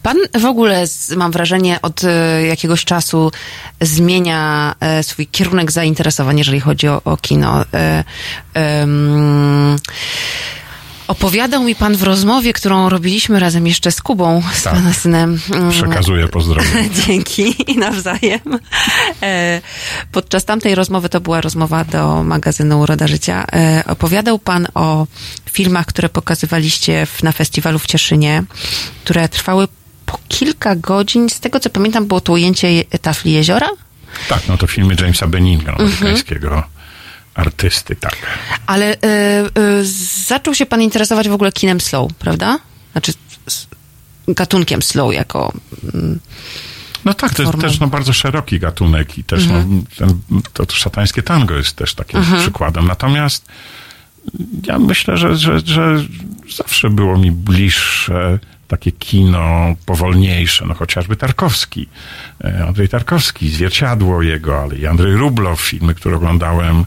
[0.03, 0.85] Pan w ogóle,
[1.17, 3.31] mam wrażenie, od e, jakiegoś czasu
[3.81, 7.65] zmienia e, swój kierunek zainteresowań, jeżeli chodzi o, o kino.
[7.73, 8.03] E,
[11.11, 14.73] Opowiadał mi pan w rozmowie, którą robiliśmy razem jeszcze z Kubą, z Tak.
[14.73, 15.39] pana synem.
[15.53, 16.89] mm, Przekazuję pozdrowienia.
[17.07, 18.39] Dzięki i nawzajem.
[19.21, 19.61] E,
[20.11, 25.07] Podczas tamtej rozmowy, to była rozmowa do magazynu Uroda Życia, e, opowiadał pan o
[25.51, 28.43] filmach, które pokazywaliście na festiwalu w Cieszynie,
[29.03, 29.67] które trwały
[30.05, 31.29] po kilka godzin.
[31.29, 33.69] Z tego co pamiętam, było to ujęcie tafli jeziora?
[34.29, 36.63] Tak, no to filmy Jamesa Beninga, amerykańskiego
[37.35, 38.17] artysty, tak.
[38.67, 39.49] Ale e, e,
[40.27, 42.59] zaczął się pan interesować w ogóle kinem slow, prawda?
[42.91, 43.13] Znaczy
[44.27, 45.53] gatunkiem slow jako...
[45.93, 46.19] mm,
[47.05, 47.69] No tak, to jest Formą.
[47.69, 49.63] też no, bardzo szeroki gatunek i też no,
[49.97, 50.21] ten,
[50.53, 52.87] to, to szatańskie tango jest też takim przykładem.
[52.87, 53.45] Natomiast
[54.67, 56.05] ja myślę, że, że, że
[56.57, 61.87] zawsze było mi bliższe takie kino powolniejsze, no chociażby Tarkowski,
[62.67, 66.85] Andrzej Tarkowski, Zwierciadło jego, ale i Andrzej Rublow, filmy, które oglądałem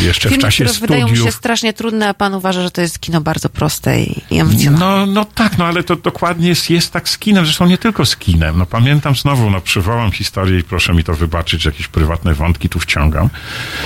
[0.00, 1.34] e, jeszcze Filmy, w czasie które wydają mi się studiów.
[1.34, 5.06] strasznie trudne, a pan uważa, że to jest kino bardzo proste i, i emocjonalne.
[5.06, 8.06] No, no tak, no ale to dokładnie jest, jest tak z kinem, zresztą nie tylko
[8.06, 8.58] z kinem.
[8.58, 12.68] No pamiętam znowu, no przywołam historię i proszę mi to wybaczyć, że jakieś prywatne wątki
[12.68, 13.28] tu wciągam.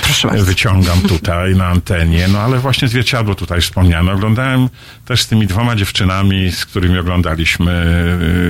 [0.01, 0.45] Proszę bardzo.
[0.45, 4.11] Wyciągam tutaj na antenie, no ale właśnie zwierciadło tutaj wspomniano.
[4.11, 4.69] Oglądałem
[5.05, 7.85] też z tymi dwoma dziewczynami, z którymi oglądaliśmy,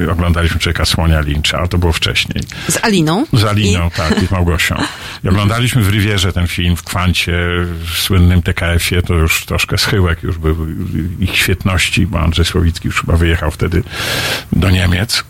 [0.01, 2.34] yy, oglądaliśmy Człowieka Słonia Lincza, a to było wcześniej.
[2.69, 3.25] Z Aliną?
[3.33, 4.75] Z Aliną, tak, i z Małgosią.
[5.23, 7.31] I oglądaliśmy w Rivierze ten film, w Kwancie,
[7.85, 10.67] w słynnym TKF-ie, to już troszkę schyłek już był
[11.19, 13.83] ich świetności, bo Andrzej Słowicki już chyba wyjechał wtedy
[14.51, 15.23] do Niemiec,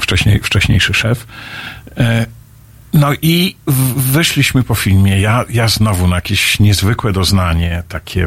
[0.00, 1.26] wcześniej, wcześniejszy szef.
[1.96, 2.26] E,
[2.92, 3.56] No i
[3.96, 8.26] wyszliśmy po filmie, ja, ja znowu na jakieś niezwykłe doznanie, takie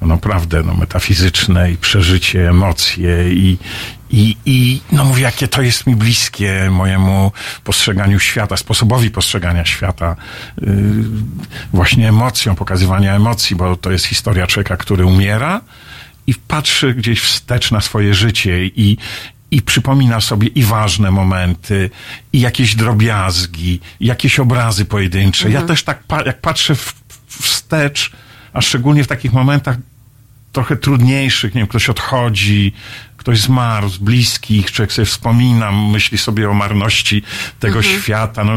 [0.00, 3.58] no naprawdę no, metafizyczne i przeżycie, emocje i,
[4.10, 7.32] i, i no mówię, jakie to jest mi bliskie mojemu
[7.64, 10.16] postrzeganiu świata, sposobowi postrzegania świata,
[10.60, 10.72] yy,
[11.72, 15.60] właśnie emocją, pokazywania emocji, bo to jest historia człowieka, który umiera
[16.26, 18.96] i patrzy gdzieś wstecz na swoje życie i,
[19.50, 21.90] i przypomina sobie i ważne momenty,
[22.32, 25.50] i jakieś drobiazgi, i jakieś obrazy pojedyncze.
[25.50, 26.94] Ja też tak, pa- jak patrzę w,
[27.28, 28.12] wstecz,
[28.56, 29.76] a szczególnie w takich momentach
[30.52, 32.72] trochę trudniejszych, nie wiem, ktoś odchodzi,
[33.16, 37.22] ktoś zmarł z bliskich, człowiek sobie wspomina, myśli sobie o marności
[37.60, 38.52] tego świata, no,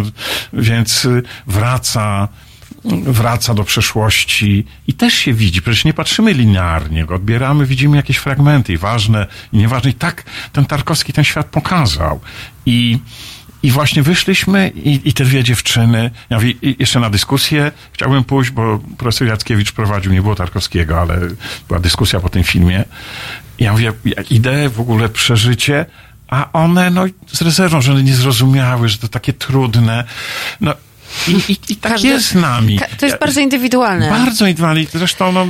[0.54, 2.28] więc y, wraca,
[3.04, 5.62] wraca do przeszłości i też się widzi.
[5.62, 9.90] Przecież nie patrzymy linearnie, go odbieramy, widzimy jakieś fragmenty i ważne i nieważne.
[9.90, 10.24] I tak
[10.54, 12.20] ten Tarkowski ten świat pokazał.
[12.66, 13.00] I
[13.64, 18.52] i właśnie wyszliśmy i, i te dwie dziewczyny, ja mówię, jeszcze na dyskusję chciałbym pójść,
[18.52, 21.20] bo profesor Jackiewicz prowadził, nie było Tarkowskiego, ale
[21.68, 22.86] była dyskusja po tym filmie.
[23.60, 25.86] Ja mówię, ja idę w ogóle przeżycie,
[26.28, 30.04] a one, no z rezerwą, że one nie zrozumiały, że to takie trudne.
[30.62, 30.74] No
[31.28, 32.80] i, i, i tak Każdy- jest z nami.
[33.00, 34.10] To jest bardzo indywidualne.
[34.10, 34.86] bardzo indywidualnie.
[34.94, 35.48] Zresztą, no,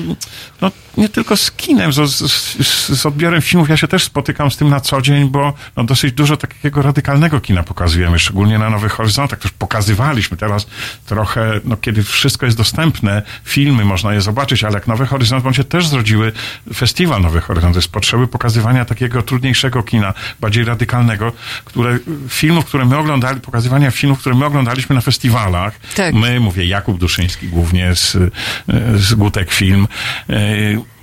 [0.61, 3.69] no, nie tylko z kinem, z, z, z, odbiorem filmów.
[3.69, 7.41] Ja się też spotykam z tym na co dzień, bo no, dosyć dużo takiego radykalnego
[7.41, 9.40] kina pokazujemy, szczególnie na Nowych Horyzontach.
[9.40, 10.68] Też pokazywaliśmy teraz
[11.06, 15.53] trochę, no, kiedy wszystko jest dostępne, filmy można je zobaczyć, ale jak Nowe Horyzonty, bo
[15.53, 16.31] się też zrodziły
[16.76, 21.31] festiwal Nowych Horyzontów z potrzeby pokazywania takiego trudniejszego kina, bardziej radykalnego,
[21.65, 21.99] które,
[22.30, 25.02] filmów, które my oglądali, pokazywania filmów, które my oglądaliśmy na
[25.50, 25.80] festiwalach.
[25.96, 26.14] Tak.
[26.14, 28.18] My, mówię, Jakub Duszyński głównie z,
[28.96, 29.88] z Gutek Film.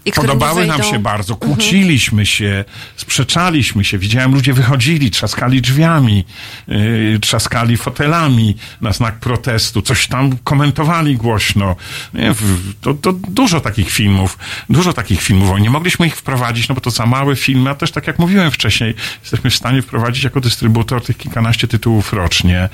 [0.07, 2.65] I Podobały nam się bardzo, kłóciliśmy się,
[2.97, 3.99] sprzeczaliśmy się.
[3.99, 6.25] Widziałem, ludzie wychodzili, trzaskali drzwiami,
[6.69, 11.77] yy, trzaskali fotelami na znak protestu, coś tam komentowali głośno.
[12.15, 14.39] Nie, w- to, to dużo takich filmów,
[14.71, 15.61] dużo takich filmów.
[15.61, 18.51] Nie mogliśmy ich wprowadzić, no bo to za małe filmy, a też tak jak mówiłem
[18.51, 22.69] wcześniej, jesteśmy w stanie wprowadzić jako dystrybutor tych kilkanaście tytułów rocznie,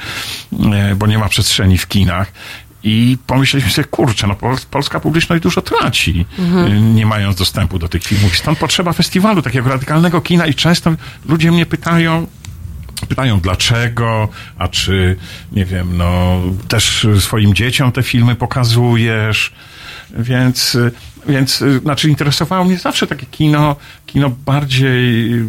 [0.52, 2.32] yy, bo nie ma przestrzeni w kinach.
[2.84, 6.26] I pomyśleliśmy sobie, kurczę, no pol- polska publiczność dużo traci,
[6.68, 8.36] y, nie mając dostępu do tych filmów.
[8.36, 10.46] Stąd potrzeba festiwalu, takiego radykalnego kina.
[10.46, 10.92] I często
[11.28, 12.26] ludzie mnie pytają,
[13.08, 14.28] pytają dlaczego,
[14.58, 15.16] a czy,
[15.52, 19.52] nie wiem, no, też swoim dzieciom te filmy pokazujesz,
[20.18, 20.92] więc, y,
[21.26, 23.76] więc, y, znaczy interesowało mnie zawsze takie kino,
[24.06, 25.46] kino bardziej, y,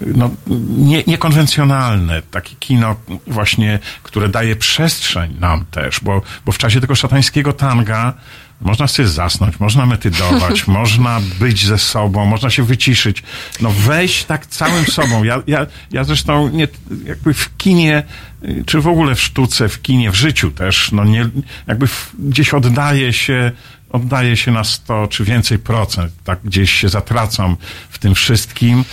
[0.00, 0.30] no,
[0.76, 2.96] nie, niekonwencjonalne, takie kino
[3.26, 8.14] właśnie, które daje przestrzeń nam też, bo, bo w czasie tego szatańskiego tanga
[8.60, 13.22] można sobie zasnąć, można metydować, można być ze sobą, można się wyciszyć.
[13.60, 15.24] No wejść tak całym sobą.
[15.24, 16.68] Ja, ja, ja zresztą nie,
[17.04, 18.02] jakby w kinie,
[18.44, 21.28] y, czy w ogóle w sztuce, w kinie, w życiu też, no nie,
[21.66, 23.52] jakby w, gdzieś oddaję się,
[23.90, 27.56] oddaję się na 100 czy więcej procent, tak gdzieś się zatracam
[27.90, 28.84] w tym wszystkim.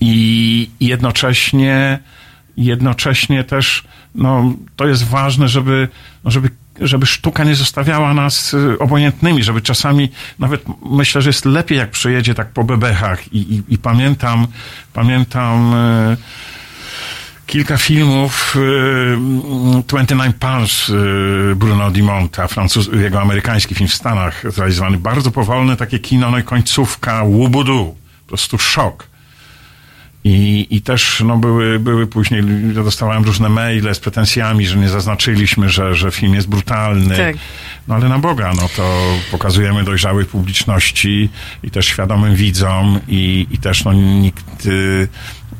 [0.00, 1.98] I jednocześnie
[2.56, 3.84] jednocześnie też
[4.14, 5.88] no, to jest ważne, żeby,
[6.24, 6.50] żeby,
[6.80, 10.08] żeby sztuka nie zostawiała nas y, obojętnymi, żeby czasami
[10.38, 13.32] nawet myślę, że jest lepiej, jak przejedzie tak po bebechach.
[13.32, 14.46] I, i, i pamiętam,
[14.92, 16.16] pamiętam y,
[17.46, 24.98] kilka filmów y, 29 Palms y, Bruno Dimonta, francuz, jego amerykański film w Stanach zrealizowany,
[24.98, 29.14] bardzo powolne takie kino, no i końcówka łubudu, po prostu szok.
[30.26, 32.42] I, I też no, były, były później,
[32.74, 37.16] dostawałem różne maile z pretensjami, że nie zaznaczyliśmy, że, że film jest brutalny.
[37.16, 37.36] Tak.
[37.88, 39.00] No ale na Boga, no to
[39.30, 41.28] pokazujemy dojrzałej publiczności
[41.62, 44.66] i też świadomym widzom i, i też no nikt...
[44.66, 45.08] Y,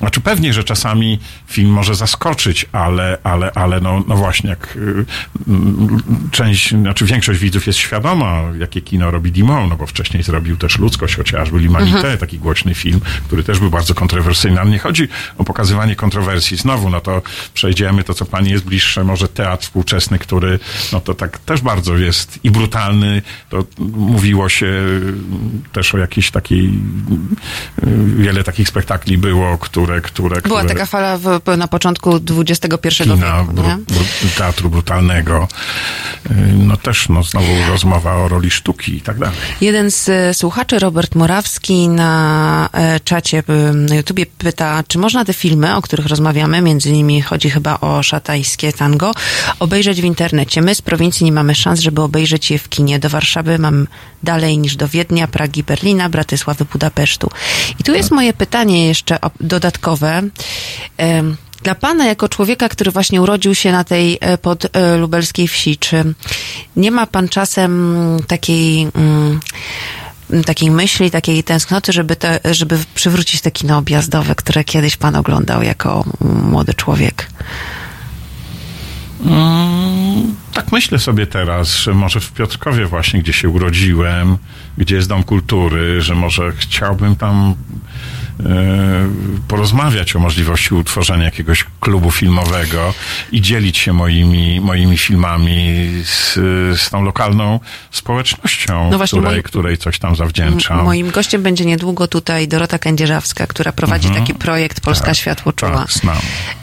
[0.04, 5.04] znaczy pewnie, że czasami film może zaskoczyć, ale, ale, ale no, no właśnie, jak y,
[5.48, 10.56] mm, część, znaczy większość widzów jest świadoma, jakie kino robi Dimon, no bo wcześniej zrobił
[10.56, 15.08] też Ludzkość chociażby, Limanité, taki głośny film, który też był bardzo kontrowersyjny, ale nie chodzi
[15.38, 16.56] o pokazywanie kontrowersji.
[16.56, 17.22] Znowu, no to
[17.54, 20.58] przejdziemy to, co pani jest bliższe, może teatr współczesny, który,
[20.92, 23.64] no to tak też bardzo jest i brutalny, to
[23.96, 24.72] mówiło się
[25.72, 27.86] też o jakiejś takiej, y,
[28.16, 33.40] wiele takich spektakli było, które, które, Była które taka fala w, na początku XXI kina,
[33.42, 34.04] wieku, bru, bru,
[34.38, 35.48] teatru brutalnego.
[36.30, 39.34] Y, No też, no znowu rozmowa o roli sztuki i tak dalej.
[39.60, 43.42] Jeden z e, słuchaczy, Robert Morawski, na e, czacie
[43.74, 48.02] na YouTubie pyta, czy można te filmy, o których rozmawiamy, między innymi chodzi chyba o
[48.02, 49.12] szatańskie tango,
[49.58, 50.62] obejrzeć w internecie.
[50.62, 52.98] My z prowincji nie mamy szans, żeby obejrzeć je w kinie.
[52.98, 53.86] Do Warszawy mam
[54.22, 57.30] dalej niż do Wiednia, Pragi, Berlina, Bratysławy, Budapesztu.
[57.80, 59.83] I tu jest moje pytanie jeszcze o- dodatkowe.
[61.64, 66.14] Dla pana, jako człowieka, który właśnie urodził się na tej e, podlubelskiej wsi, czy
[66.76, 67.96] nie ma pan czasem
[68.26, 69.40] takiej, mm,
[70.46, 75.62] takiej myśli, takiej tęsknoty, żeby, te, żeby przywrócić te kino objazdowe, które kiedyś pan oglądał
[75.62, 77.30] jako młody człowiek?
[79.26, 84.38] Mm, tak myślę sobie teraz, że może w Piotrkowie właśnie, gdzie się urodziłem,
[84.78, 87.54] gdzie jest Dom Kultury, że może chciałbym tam
[89.48, 92.94] porozmawiać o możliwości utworzenia jakiegoś klubu filmowego
[93.32, 96.34] i dzielić się moimi, moimi filmami z,
[96.80, 100.84] z tą lokalną społecznością, No właśnie, której, moi- której coś tam zawdzięczam.
[100.84, 105.70] Moim gościem będzie niedługo tutaj Dorota Kędzierzawska, która prowadzi taki projekt Polska Światło Czuła.
[105.70, 105.88] Mhm.
[105.88, 106.16] tak, znam.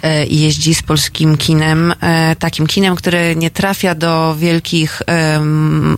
[0.04, 5.02] E, I jeździ z polskim kinem, e, takim kinem, które nie trafia do wielkich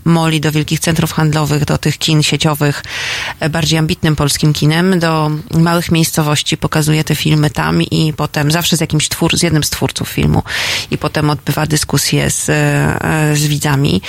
[0.05, 2.83] moli, do wielkich centrów handlowych, do tych kin sieciowych,
[3.39, 5.31] e, bardziej ambitnym polskim kinem, do
[5.63, 9.69] małych miejscowości, pokazuje te filmy tam i potem zawsze z jakimś twór, z jednym z
[9.69, 10.43] twórców filmu
[10.91, 14.01] i potem odbywa dyskusje z, e, z widzami.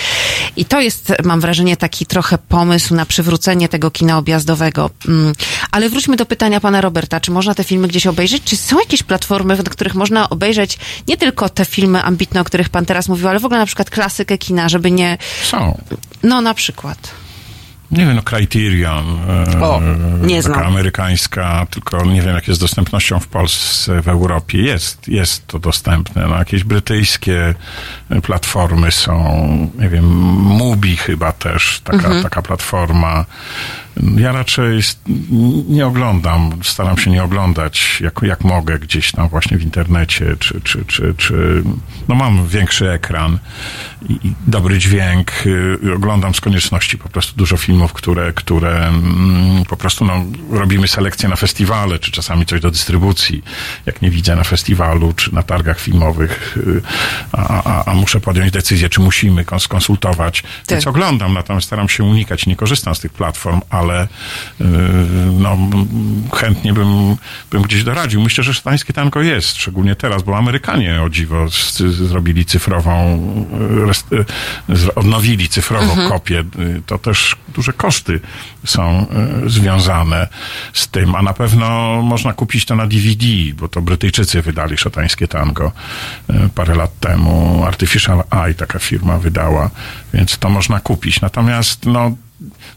[0.57, 4.91] I to jest, mam wrażenie, taki trochę pomysł na przywrócenie tego kina objazdowego.
[5.09, 5.33] Mm,
[5.71, 7.21] Ale wróćmy do pytania pana Roberta.
[7.21, 8.43] Czy można te filmy gdzieś obejrzeć?
[8.45, 10.79] Czy są jakieś platformy, na których można obejrzeć
[11.09, 13.91] nie tylko te filmy ambitne, o których pan teraz mówił, ale w ogóle na przykład
[13.91, 15.19] klasykę kina, żeby nie...
[15.43, 15.83] Są.
[16.23, 17.24] No na przykład.
[17.91, 19.19] Nie wiem, no Criterion.
[19.55, 19.81] e, O,
[20.23, 20.67] nie taka znam.
[20.67, 24.59] amerykańska, tylko nie wiem, jak jest z dostępnością w Polsce, w Europie.
[24.63, 26.27] Jest, jest to dostępne.
[26.29, 27.55] No, jakieś brytyjskie
[28.11, 29.47] e, platformy są,
[29.79, 30.05] nie wiem,
[30.35, 32.23] Mubi chyba też, taka, Mhm.
[32.23, 33.25] taka platforma.
[34.17, 34.81] Ja raczej
[35.69, 40.61] nie oglądam, staram się nie oglądać, jak, jak mogę, gdzieś tam właśnie w internecie, czy,
[40.61, 41.63] czy, czy, czy
[42.09, 43.39] no mam większy ekran
[44.09, 45.33] i, dobry dźwięk.
[45.47, 50.89] y, Oglądam z konieczności po prostu dużo filmów, które, które mm, po prostu no, robimy
[50.89, 53.43] selekcję na festiwale, czy czasami coś do dystrybucji,
[53.87, 56.83] jak nie widzę na festiwalu, czy na targach filmowych, y,
[57.33, 60.43] a, a, a muszę podjąć decyzję, czy musimy kons- skonsultować.
[60.71, 63.84] Więc oglądam, natomiast staram się unikać, nie korzystam z tych platform, ale
[64.61, 64.67] yy,
[65.39, 65.87] no, m,
[66.35, 67.17] chętnie bym,
[67.51, 68.21] bym gdzieś doradził.
[68.21, 73.19] Myślę, że szatańskie tango jest, szczególnie teraz, bo Amerykanie o dziwo z, zrobili cyfrową,
[74.11, 76.09] yy, z- odnowili cyfrową Mhm.
[76.09, 76.45] kopię.
[76.87, 78.21] To też duże koszty
[78.67, 79.07] są
[79.47, 80.29] związane
[80.73, 81.67] z tym, a na pewno
[82.03, 85.73] można kupić to na DVD, bo to Brytyjczycy wydali szatańskie tango
[86.55, 87.65] parę lat temu.
[87.67, 89.71] Artificial Eye taka firma wydała,
[90.15, 91.21] więc to można kupić.
[91.21, 92.17] Natomiast no,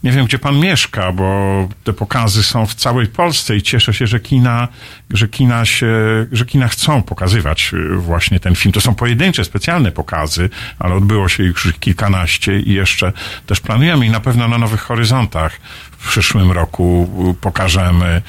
[0.03, 4.07] nie wiem, gdzie pan mieszka, bo te pokazy są w całej Polsce i cieszę się,
[4.07, 4.67] że kina,
[5.09, 5.87] że kina się,
[6.31, 8.73] że kina chcą pokazywać y, właśnie ten film.
[8.73, 13.13] To są pojedyncze, specjalne pokazy, ale odbyło się już kilkanaście i jeszcze
[13.45, 15.59] też planujemy i na pewno na Nowych Horyzontach
[16.07, 17.09] w przyszłym roku
[17.41, 18.21] pokażemy,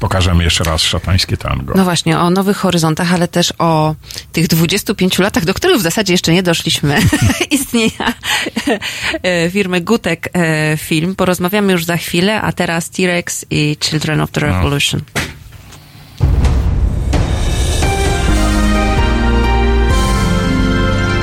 [0.00, 1.74] pokażemy jeszcze raz szatańskie tango.
[1.76, 3.94] No właśnie, o Nowych Horyzontach, ale też o
[4.32, 6.98] tych 25 latach, do których w zasadzie jeszcze nie doszliśmy,
[7.50, 8.12] istnienia
[9.22, 11.14] e, firmy Gutek e, Film.
[11.16, 14.46] Porozmawiamy już za chwilę, a teraz T-Rex i Children of the No.
[14.46, 15.00] Revolution.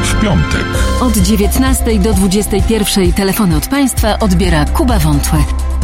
[0.03, 0.65] W piątek.
[1.01, 5.43] Od 19 do 21 telefony od Państwa odbiera Kuba Wątłe.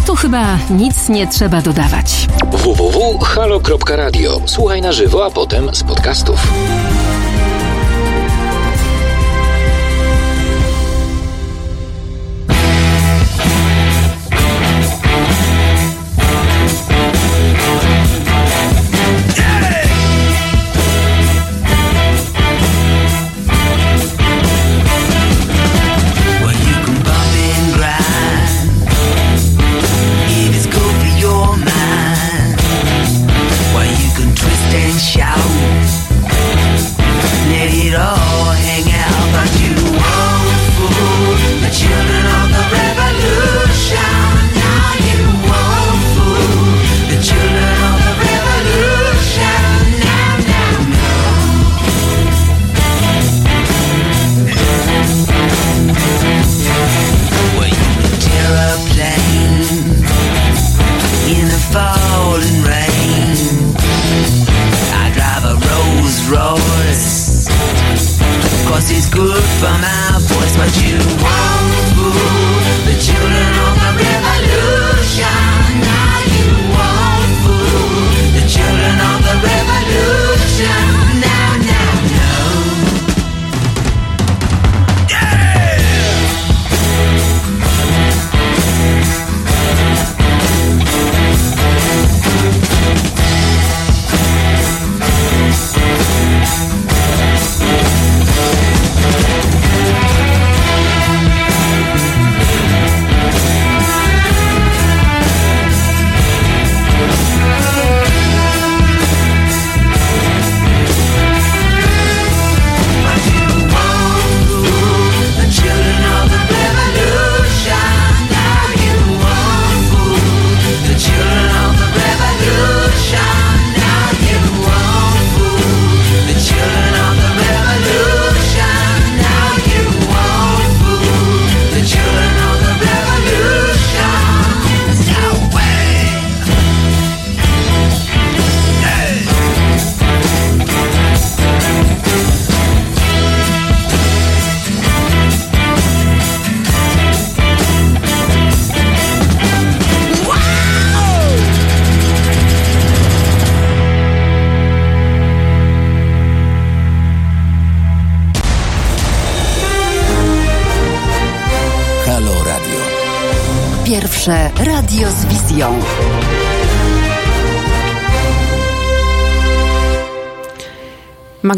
[0.09, 2.27] Tu chyba nic nie trzeba dodawać.
[2.51, 4.41] www.halo.radio.
[4.45, 6.47] Słuchaj na żywo, a potem z podcastów.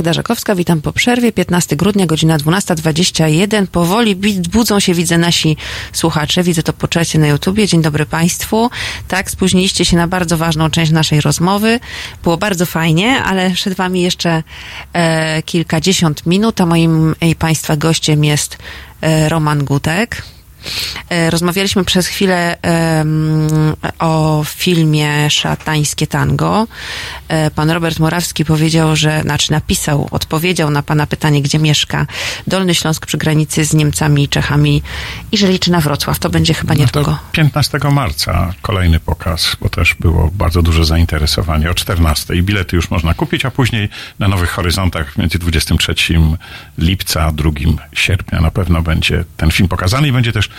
[0.02, 1.32] Magda Żakowska, witam po przerwie.
[1.32, 3.68] 15 grudnia, godzina 12.21.
[3.68, 4.16] Powoli
[4.52, 5.58] budzą się, widzę, nasi
[5.94, 6.44] słuchacze.
[6.44, 7.68] Widzę to po czacie na YouTubie.
[7.68, 8.70] Dzień dobry Państwu.
[9.08, 11.80] Tak, spóźniliście się na bardzo ważną część naszej rozmowy.
[12.24, 14.44] Było bardzo fajnie, ale przed Wami jeszcze
[14.94, 18.58] e, kilkadziesiąt minut, a moim i Państwa gościem jest
[19.02, 20.24] e, Roman Gutek.
[21.12, 23.48] E, Rozmawialiśmy przez chwilę em,
[24.00, 26.68] o filmie Szatańskie Tango.
[27.28, 32.06] E, Pan Robert Morawski powiedział, że, znaczy napisał, odpowiedział na pana pytanie, gdzie mieszka
[32.48, 34.82] Dolny Śląsk przy granicy z Niemcami i Czechami
[35.32, 36.20] i że liczy na Wrocław.
[36.20, 37.12] To będzie chyba No niedługo.
[37.12, 41.70] to 15 marca kolejny pokaz, bo też było bardzo duże zainteresowanie.
[41.72, 43.90] O 14 i bilety już można kupić, a później
[44.20, 45.94] na Nowych Horyzontach między 23
[46.78, 47.50] lipca a 2
[47.94, 50.50] sierpnia na pewno będzie ten film pokazany i będzie też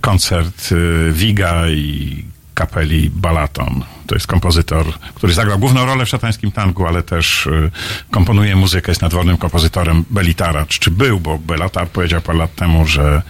[0.00, 2.24] koncert y, Wiga i
[2.54, 3.84] kapeli Balaton.
[4.06, 7.70] To jest kompozytor, który zagrał główną rolę w szatańskim tangu, ale też y,
[8.10, 12.86] komponuje muzykę, jest nadwornym kompozytorem Belitara, czy, czy był, bo Belatar powiedział parę lat temu,
[12.86, 13.22] że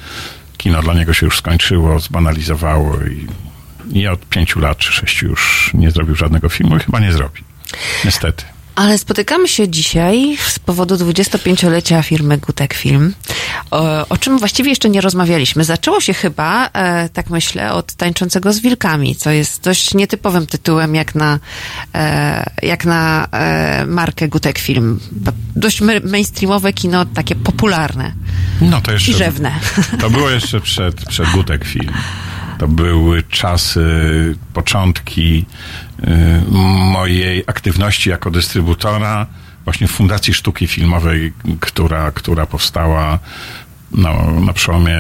[0.57, 3.27] kino dla niego się już skończyło, zbanalizowało i,
[3.99, 7.41] i od pięciu lat czy sześciu już nie zrobił żadnego filmu i chyba nie zrobi.
[8.05, 8.45] Niestety.
[8.75, 13.15] Ale spotykamy się dzisiaj z powodu 25-lecia firmy Gutek Film,
[13.71, 15.65] o, o czym właściwie jeszcze nie rozmawialiśmy.
[15.65, 20.95] Zaczęło się chyba, e, tak myślę, od Tańczącego z Wilkami, co jest dość nietypowym tytułem
[20.95, 21.39] jak na,
[21.95, 25.01] e, jak na e, markę Gutek Film.
[25.57, 28.13] Dość mainstreamowe kino, takie popularne
[28.61, 29.11] No to jeszcze.
[29.11, 29.53] i rzewne.
[30.01, 31.93] To było jeszcze przed, przed Gutek Film.
[32.63, 33.85] To były czasy,
[34.55, 35.47] początki
[36.01, 36.07] y,
[36.93, 39.27] mojej aktywności jako dystrybutora
[39.65, 43.19] właśnie w Fundacji Sztuki Filmowej, która, która powstała
[43.95, 44.97] no, na przełomie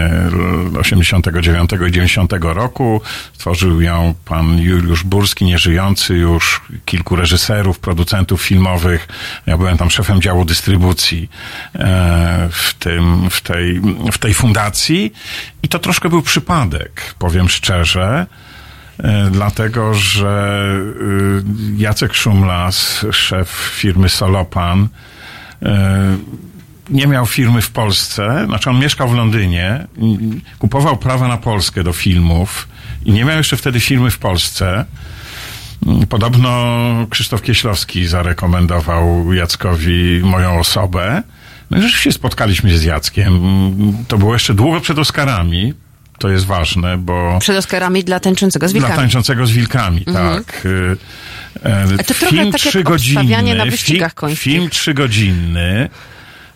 [0.80, 3.00] 89 i 90 roku.
[3.32, 9.08] Stworzył ją pan Juliusz Burski, nieżyjący już, kilku reżyserów, producentów filmowych.
[9.46, 11.30] Ja byłem tam szefem działu dystrybucji
[11.74, 13.80] e, w, tym, w, tej,
[14.12, 15.12] w tej fundacji
[15.62, 18.26] i to troszkę był przypadek, powiem szczerze.
[18.98, 20.66] E, Dlatego, że
[21.00, 21.42] y,
[21.76, 24.88] Jacek Szumlas, szef firmy Solopan,
[25.62, 26.16] e,
[26.90, 29.86] nie miał firmy w Polsce, znaczy on mieszkał w Londynie,
[30.58, 32.68] kupował prawa na Polskę do filmów
[33.04, 34.84] i nie miał jeszcze wtedy firmy w Polsce.
[36.08, 36.50] Podobno
[37.10, 41.22] Krzysztof Kieślowski zarekomendował Jackowi moją osobę.
[41.70, 43.32] No i rzeczywiście spotkaliśmy się z Jackiem.
[44.08, 45.74] To było jeszcze długo przed Oscarami.
[46.18, 47.38] To jest ważne, bo...
[47.40, 48.96] Przed Oscarami dla Tańczącego z Dla Wilkami.
[48.96, 50.44] tańczącego z wilkami, Mhm.
[50.44, 50.62] tak.
[51.98, 52.64] A to trochę film tak
[53.28, 54.42] jak na wyścigach końskich.
[54.42, 55.88] Film trzygodzinny.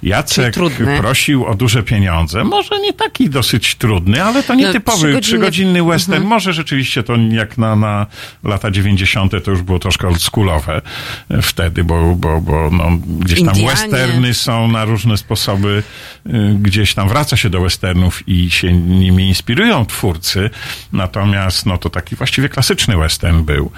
[0.03, 0.55] Jacek
[1.01, 2.45] prosił o duże pieniądze.
[2.45, 6.15] Może nie taki dosyć trudny, ale to No, nietypowy trzygodzinny- trzygodzinny western.
[6.15, 6.29] Mhm.
[6.31, 8.07] Może rzeczywiście to jak na, na
[8.45, 9.33] lata 90.
[9.45, 10.83] to już było troszkę oldschoolowe
[11.31, 12.91] e, wtedy, bo, bo, bo no,
[13.21, 13.69] gdzieś tam Indianie.
[13.71, 15.83] westerny są na różne sposoby,
[16.27, 20.51] y, gdzieś tam wraca się do westernów i się nimi inspirują twórcy.
[20.93, 23.71] Natomiast no to taki właściwie klasyczny western był.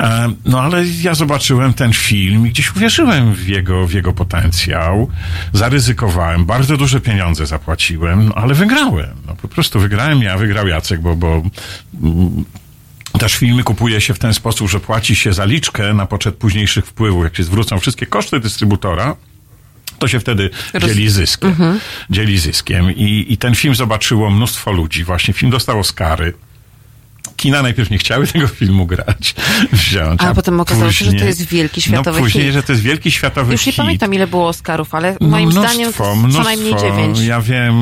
[0.00, 5.10] E, No ale ja zobaczyłem ten film i gdzieś uwierzyłem w jego, w jego potencjał.
[5.52, 9.16] Zaryzykowałem, bardzo duże pieniądze zapłaciłem, no, ale wygrałem.
[9.26, 11.42] No, po prostu wygrałem ja, wygrał Jacek, bo, bo
[12.02, 12.44] mm,
[13.18, 17.24] też filmy kupuje się w ten sposób, że płaci się zaliczkę na poczet późniejszych wpływów.
[17.24, 19.16] Jak się zwrócą wszystkie koszty dystrybutora,
[19.98, 20.50] to się wtedy
[20.80, 21.50] dzieli zyskiem.
[21.50, 21.80] Mhm.
[22.10, 22.90] Dzieli zyskiem.
[22.90, 25.04] I, I ten film zobaczyło mnóstwo ludzi.
[25.04, 26.34] Właśnie film dostał Oscary.
[27.36, 29.34] Kina najpierw nie chciały tego filmu grać,
[29.72, 30.20] wziąć.
[30.22, 32.52] A potem okazało się, że to później- jest wielki światowy No później, hit.
[32.54, 33.76] że to jest wielki światowy Już nie hit.
[33.82, 36.42] pamiętam, ile było Oscarów, ale No, moim mnóstwo, zdaniem mnóstwo.
[36.42, 37.18] co najmniej dziewięć.
[37.20, 37.74] Ja wiem,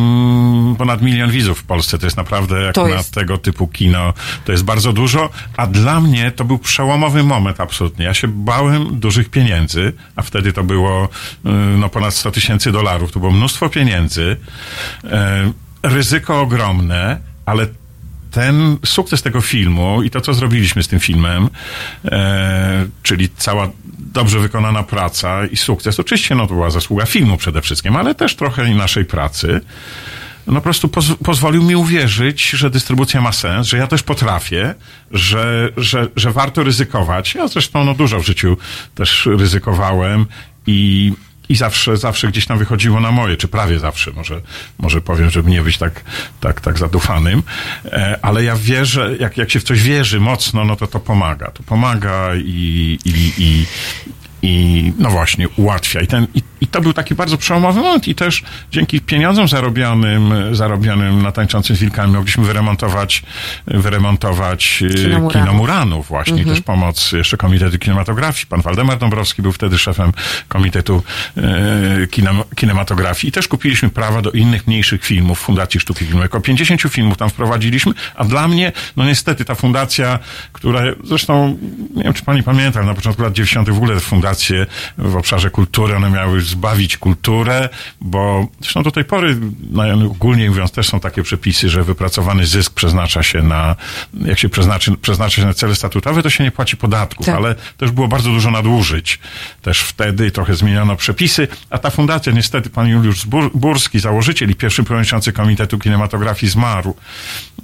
[0.78, 1.98] ponad milion widzów w Polsce.
[1.98, 4.12] To jest naprawdę, jak To na jest- tego typu kino,
[4.44, 5.28] to jest bardzo dużo.
[5.56, 8.04] A dla mnie to był przełomowy moment absolutnie.
[8.04, 11.48] Ja się bałem dużych pieniędzy, a wtedy to było y,
[11.78, 13.12] no, ponad 100 tysięcy dolarów.
[13.12, 14.36] To było mnóstwo pieniędzy.
[15.04, 15.52] E,
[15.82, 17.66] ryzyko ogromne, ale
[18.30, 21.48] ten sukces tego filmu i to, co zrobiliśmy z tym filmem,
[22.04, 27.62] e, czyli cała dobrze wykonana praca i sukces, oczywiście no, to była zasługa filmu przede
[27.62, 29.60] wszystkim, ale też trochę naszej pracy,
[30.46, 34.74] no po prostu poz- pozwolił mi uwierzyć, że dystrybucja ma sens, że ja też potrafię,
[35.10, 37.34] że, że, że warto ryzykować.
[37.34, 38.56] Ja zresztą no, dużo w życiu
[38.94, 40.26] też ryzykowałem
[40.66, 41.12] i
[41.50, 44.40] i zawsze, zawsze gdzieś tam wychodziło na moje, czy prawie zawsze, może,
[44.78, 46.04] może powiem, żeby nie być tak,
[46.40, 47.42] tak, tak zadufanym,
[47.84, 51.50] e, ale ja wierzę, jak, jak się w coś wierzy mocno, no to to pomaga.
[51.50, 53.66] To pomaga i, i, i,
[54.42, 56.00] i no właśnie, ułatwia.
[56.00, 58.42] I ten, i I to był taki bardzo przełomowy moment i też
[58.72, 63.22] dzięki pieniądzom zarobionym, zarobionym na tańczącym z wilkami mogliśmy wyremontować,
[63.66, 64.84] wyremontować
[65.26, 66.38] e, Kino Muranów właśnie.
[66.38, 66.56] Mhm.
[66.56, 68.46] Też pomoc jeszcze Komitetu Kinematografii.
[68.46, 70.12] Pan Waldemar Dąbrowski był wtedy szefem
[70.48, 71.02] Komitetu
[71.36, 73.28] e, kinem, Kinematografii.
[73.28, 76.26] I też kupiliśmy prawa do innych mniejszych filmów Fundacji Sztuki Filmowej.
[76.26, 80.18] Około 50 filmów tam wprowadziliśmy, a dla mnie, no niestety ta fundacja,
[80.52, 81.58] która zresztą,
[81.94, 83.70] nie wiem czy pani pamięta, na początku lat 90.
[83.70, 84.66] w ogóle fundacje
[84.98, 87.68] w obszarze kultury, one miały zbawić kulturę,
[88.00, 89.36] bo zresztą do tej pory,
[89.70, 93.76] no, ogólnie mówiąc, też są takie przepisy, że wypracowany zysk przeznacza się na,
[94.24, 97.34] jak się przeznaczy, przeznacza się na cele statutowe, to się nie płaci podatków, Tak.
[97.34, 99.18] ale też było bardzo dużo nadużyć.
[99.62, 104.82] Też wtedy trochę zmieniono przepisy, a ta fundacja, niestety pan Juliusz Burski, założyciel i pierwszy
[104.84, 106.94] przewodniczący Komitetu Kinematografii zmarł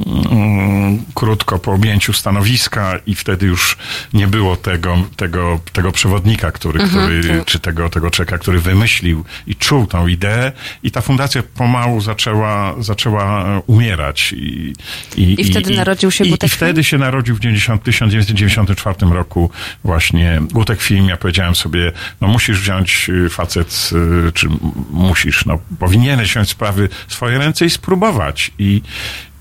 [0.06, 3.76] mm, krótko po objęciu stanowiska i wtedy już
[4.12, 7.02] nie było tego, tego, tego przewodnika, który, Mhm.
[7.22, 12.00] który czy tego, tego czeka, który wymyślił i czuł tą ideę i ta fundacja pomału
[12.00, 14.32] zaczęła, zaczęła e, umierać.
[14.32, 14.72] I,
[15.16, 19.50] I wtedy narodził się i, Gutek I wtedy się narodził w 90, 1994 roku
[19.84, 21.08] właśnie Gutek Film.
[21.08, 23.90] Ja powiedziałem sobie, no musisz wziąć y, facet,
[24.28, 24.48] y, czy
[24.90, 28.50] musisz, no powinieneś wziąć sprawy w swoje ręce i spróbować.
[28.58, 28.82] I,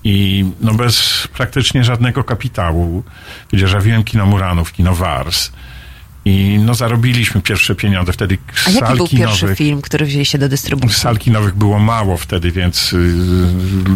[0.04, 3.02] i no bez praktycznie żadnego kapitału,
[3.52, 5.50] gdzie żawiłem kino Muranów, kino Wars.
[6.28, 8.12] I no zarobiliśmy pierwsze pieniądze.
[8.12, 10.98] Wtedy A jaki był pierwszy film, który wzięliście do dystrybucji?
[11.00, 13.14] Sal kinowych było mało wtedy, więc y,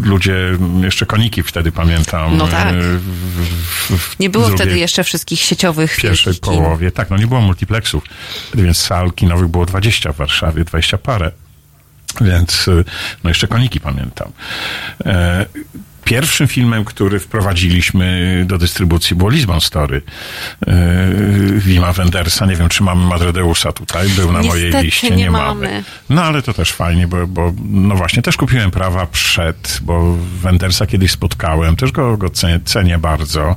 [0.03, 0.35] ludzie,
[0.83, 2.37] jeszcze koniki wtedy pamiętam.
[2.37, 2.75] No tak.
[2.75, 6.41] y, w- w- Nie było wtedy jeszcze wszystkich sieciowych w pierwszej kin.
[6.43, 6.93] połowie.
[6.93, 8.05] Tak, no nie było multiplexów,
[8.55, 11.31] więc sal kinowych było 20 w Warszawie, 20 parę.
[12.21, 12.85] Więc, y,
[13.25, 14.33] no jeszcze koniki pamiętam.
[15.07, 15.47] E,
[16.11, 20.03] Pierwszym filmem, który wprowadziliśmy do dystrybucji było Lisbon Story
[20.67, 20.73] e,
[21.57, 22.47] Wima Wendersa.
[22.47, 24.09] Nie wiem, czy mamy Madredeusa tutaj.
[24.09, 25.11] Był na mojej Niestety liście.
[25.11, 25.45] nie Nie, mamy.
[25.69, 25.85] mamy.
[26.09, 30.87] No ale to też fajnie, bo, bo no właśnie też kupiłem prawa przed, bo Wendersa
[30.87, 31.77] kiedyś spotkałem.
[31.77, 33.57] Też go, go cenię, cenię bardzo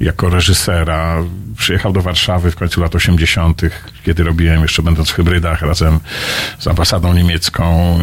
[0.00, 1.22] jako reżysera.
[1.58, 3.62] Przyjechał do Warszawy w końcu lat 80.,
[4.04, 6.00] kiedy robiłem, jeszcze będąc w hybrydach, razem
[6.58, 7.98] z ambasadą niemiecką,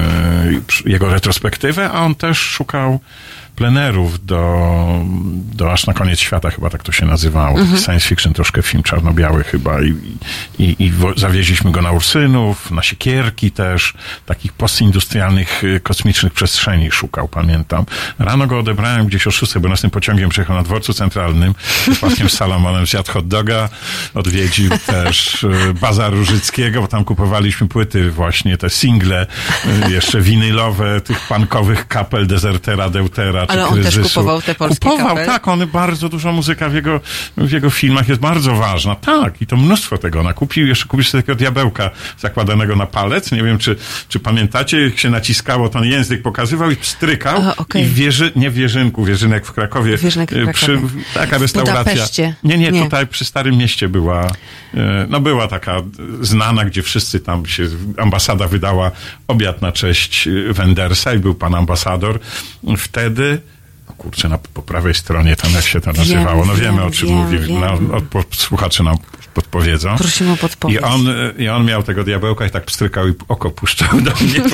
[0.68, 2.99] przy- jego retrospektywę, a on też szukał
[3.61, 4.61] plenerów do,
[5.53, 7.59] do Aż na koniec świata, chyba tak to się nazywało.
[7.59, 7.81] Mhm.
[7.81, 9.81] Science fiction, troszkę film czarno-biały chyba.
[9.81, 9.95] I,
[10.59, 13.93] i, i zawieźliśmy go na Ursynów, na Siekierki też.
[14.25, 17.85] Takich postindustrialnych, y, kosmicznych przestrzeni szukał, pamiętam.
[18.19, 21.53] Rano go odebrałem gdzieś o 6, bo następnym pociągiem przyjechał na dworcu centralnym.
[21.93, 23.69] Z Paskiem Salomonem zjadł hot doga.
[24.13, 29.27] Odwiedził też y, Bazar Różyckiego, bo tam kupowaliśmy płyty właśnie, te single,
[29.88, 34.10] y, jeszcze winylowe tych punkowych kapel Desertera, Deutera Ale on też Kryzysu.
[34.19, 35.26] kupował te polskie Kupował, kapel?
[35.26, 36.99] tak, on bardzo dużo muzyka w jego,
[37.38, 38.95] w jego filmach jest bardzo ważna.
[38.95, 40.68] Tak, i to mnóstwo tego nakupił.
[40.68, 43.32] Jeszcze kupił sobie takiego diabełka zakładanego na palec.
[43.32, 43.76] Nie wiem, czy,
[44.10, 47.36] czy pamiętacie, jak się naciskało, ten język pokazywał i pstrykał.
[47.38, 47.84] Aha, okej.
[47.84, 49.98] I wieży, nie w Wierzynku, Wierzynek w Krakowie.
[49.98, 50.80] Wierzynek w y, Krakowie.
[51.14, 51.84] taka W restauracja.
[51.84, 52.36] Budapeszcie.
[52.44, 52.84] Nie, nie, Nie.
[52.84, 54.78] tutaj przy Starym Mieście była, y,
[55.10, 55.82] no była taka
[56.22, 57.68] znana, gdzie wszyscy tam się,
[57.98, 58.91] ambasada wydała
[59.28, 62.19] obiad na cześć Wendersa i był pan ambasador.
[62.78, 63.40] Wtedy
[64.02, 66.45] kurczę, na, po prawej stronie tam jak się to nazywało.
[66.45, 67.48] No wiemy wiem, o czym wiem, mówimy.
[67.48, 67.60] wiem.
[67.60, 68.98] No, od, słuchacze nam
[69.34, 69.98] podpowiedzą.
[69.98, 70.78] Prosimy o podpowiedź.
[70.78, 71.02] I on,
[71.38, 74.41] I on miał tego diabełka i tak pstrykał i oko puszczał do mnie.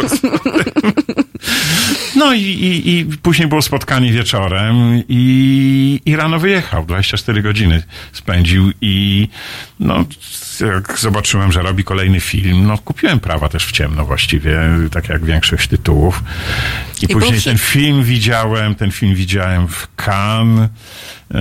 [2.15, 6.85] No i, i, i później było spotkanie wieczorem i, i rano wyjechał.
[6.85, 7.83] 24 godziny
[8.13, 9.27] spędził i
[9.79, 10.05] no,
[10.73, 14.59] jak zobaczyłem, że robi kolejny film, no kupiłem prawa też w ciemno właściwie,
[14.91, 16.23] tak jak większość tytułów.
[17.01, 20.69] I, I później ten film widziałem, ten film widziałem w Cannes.
[21.31, 21.39] Yy,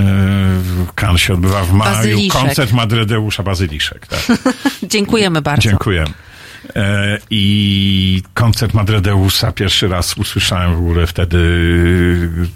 [0.95, 1.97] Cannes się odbywa w maju.
[1.97, 2.41] Bazyliszek.
[2.43, 4.21] Koncert Madredeusza Bazyliszek, tak.
[4.93, 5.63] Dziękujemy bardzo.
[5.63, 6.05] Dziękuję.
[6.77, 11.39] E, I koncert Madredeusa pierwszy raz usłyszałem w ogóle wtedy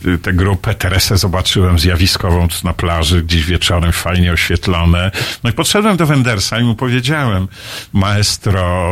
[0.06, 0.74] y, tę grupę.
[0.74, 5.10] Teresę zobaczyłem zjawiskową na plaży, gdzieś wieczorem, fajnie oświetlone.
[5.44, 7.48] No i podszedłem do Wendersa i mu powiedziałem,
[7.92, 8.90] maestro,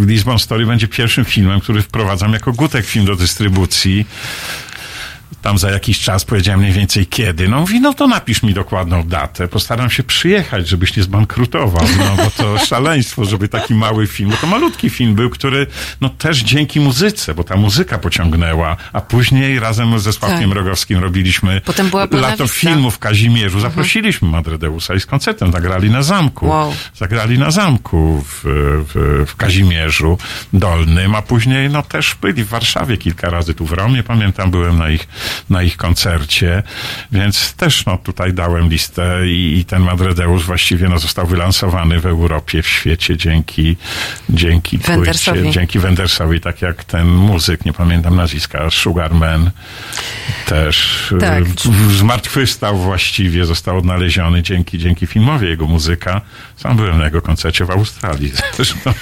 [0.00, 4.06] Lisbon Story będzie pierwszym filmem, który wprowadzam jako gutek film do dystrybucji
[5.44, 7.48] tam za jakiś czas powiedziałem mniej więcej kiedy.
[7.48, 9.48] No mówi, no to napisz mi dokładną datę.
[9.48, 11.84] Postaram się przyjechać, żebyś nie zbankrutował.
[11.98, 15.66] No bo to szaleństwo, żeby taki mały film, bo to malutki film był, który
[16.00, 20.58] no też dzięki muzyce, bo ta muzyka pociągnęła, a później razem ze Sławkiem Tak.
[20.58, 23.60] Rogowskim robiliśmy Potem była lato filmu w Kazimierzu.
[23.60, 26.46] Zaprosiliśmy Madredeusa i z koncertem zagrali na zamku.
[26.46, 26.74] Wow.
[26.94, 28.40] Zagrali na zamku w,
[28.94, 30.18] w, w Kazimierzu
[30.52, 34.78] Dolnym, a później no też byli w Warszawie kilka razy, tu w Romie pamiętam, byłem
[34.78, 35.08] na ich
[35.50, 36.62] na ich koncercie,
[37.12, 42.06] więc też no tutaj dałem listę i, i ten Madredeusz właściwie no został wylansowany w
[42.06, 43.76] Europie, w świecie dzięki
[44.30, 45.38] dzięki Wendersowi.
[45.40, 49.50] płycie, dzięki Wendersowi, tak jak ten muzyk, nie pamiętam nazwiska, Sugarman
[50.46, 51.40] też Tak.
[51.42, 56.20] y, w- zmartwychwstał właściwie, został odnaleziony dzięki, dzięki filmowi jego muzyka.
[56.56, 58.92] Sam byłem na jego koncercie w Australii zresztą.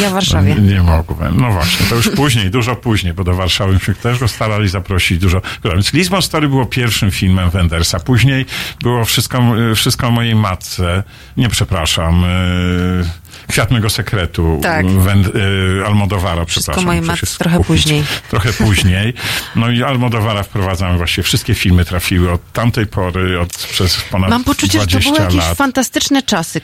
[0.00, 0.54] Ja w Warszawie.
[0.54, 1.40] Nie, nie mogłem.
[1.40, 5.18] No właśnie, to już później, dużo później, bo do Warszawy myśmy też go starali zaprosić
[5.18, 5.42] dużo.
[5.74, 8.00] Więc Lisbon Story było pierwszym filmem Wendersa.
[8.00, 8.46] Później
[8.82, 9.42] było wszystko,
[9.74, 11.02] wszystko mojej matce.
[11.36, 12.24] Nie przepraszam.
[12.24, 14.60] y, Kwiat mego sekretu.
[14.62, 14.86] Tak.
[14.90, 16.84] Wend, y, Almodowara, Wszystko przepraszam.
[16.86, 17.66] mojej matce trochę skupić.
[17.66, 18.04] później.
[18.30, 19.14] Trochę później.
[19.56, 21.22] No i Almodowara wprowadzamy właściwie.
[21.22, 25.24] Wszystkie filmy trafiły od tamtej pory, od, przez ponad Mam poczucie, że to 20 były
[25.24, 25.58] jakieś lat.
[25.58, 26.60] fantastyczne czasy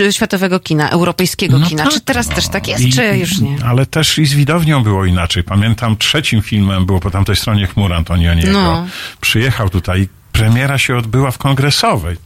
[0.00, 1.84] y, światowego kina, europejskiego No kina.
[1.84, 2.34] tak, czy teraz no.
[2.34, 3.56] też tak jest, I- czy już nie?
[3.66, 5.42] Ale też i z widownią było inaczej.
[5.44, 8.52] Pamiętam, trzecim filmem było po tamtej stronie chmur Antonioniego.
[8.52, 8.86] No.
[9.20, 12.16] Przyjechał tutaj, premiera się odbyła w Kongresowej.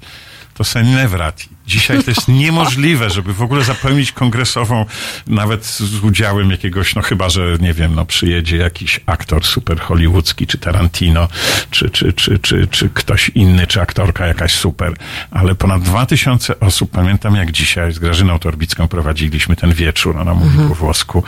[0.55, 1.43] To sen nevrat.
[1.67, 4.87] Dzisiaj to jest niemożliwe, żeby w ogóle zapełnić kongresową
[5.27, 10.47] nawet z udziałem jakiegoś, no chyba, że nie wiem, no przyjedzie jakiś aktor super hollywoodzki,
[10.47, 11.29] czy Tarantino,
[11.71, 14.95] czy, czy, czy, czy, czy ktoś inny, czy aktorka jakaś super.
[15.31, 20.59] Ale ponad 2000 osób, pamiętam jak dzisiaj z Grażyną Torbicką prowadziliśmy ten wieczór, ona mówi
[20.69, 21.23] po włosku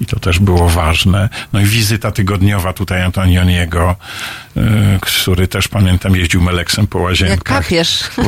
[0.00, 1.28] i to też było ważne.
[1.52, 3.96] No i wizyta tygodniowa tutaj Antonioniego,
[4.56, 4.60] y,
[5.00, 7.64] który też pamiętam jeździł Meleksem po Jak łazienkach.
[7.64, 8.04] papież.
[8.18, 8.24] No,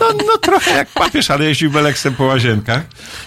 [0.00, 2.82] no, no trochę jak papież, ale jeździł Beleksem po łazienkach.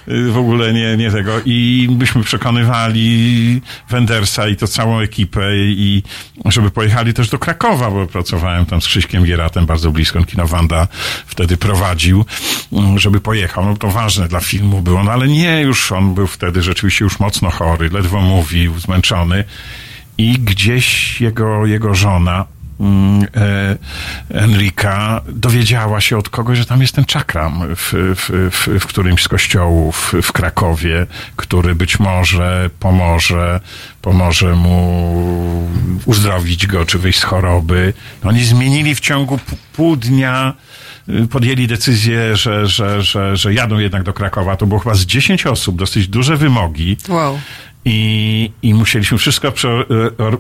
[0.08, 1.32] Y, W ogóle nie, nie tego.
[1.46, 6.04] I byśmy przekonywali Wendersa i to całą ekipę i
[6.46, 10.24] żeby pojechali też do Krakowa, bo pracowałem tam z Krzyśkiem Gieratem bardzo blisko.
[10.24, 10.88] Kino Wanda
[11.26, 12.26] wtedy prowadził,
[12.74, 13.66] mm, żeby pojechał.
[13.66, 17.20] No to ważne dla filmu było, no ale nie, już on był wtedy rzeczywiście już
[17.20, 19.44] mocno chory, ledwo mówił, zmęczony.
[20.18, 22.46] I gdzieś jego, jego żona,
[24.34, 29.24] Enrika dowiedziała się od kogoś, że tam jest ten czakram w, w, w, w którymś
[29.24, 33.60] z kościołów w Krakowie, który być może pomoże,
[34.02, 35.70] pomoże mu
[36.06, 37.94] uzdrowić go, czy wyjść z choroby.
[38.24, 39.40] Oni zmienili w ciągu
[39.74, 40.54] pół dnia
[41.10, 44.56] y, podjęli decyzję, że, że, że, że jadą jednak do Krakowa.
[44.56, 46.98] To było chyba z 10 osób, dosyć duże wymogi.
[47.10, 47.40] Wow.
[47.90, 49.86] I, I musieliśmy wszystko prze,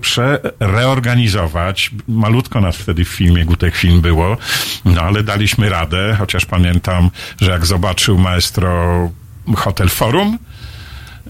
[0.01, 1.91] prze, reorganizować.
[2.07, 4.37] Malutko nas wtedy w filmie, Gutek film było,
[4.85, 7.09] no ale daliśmy radę, chociaż pamiętam,
[7.41, 9.11] że jak zobaczył maestro
[9.55, 10.37] Hotel Forum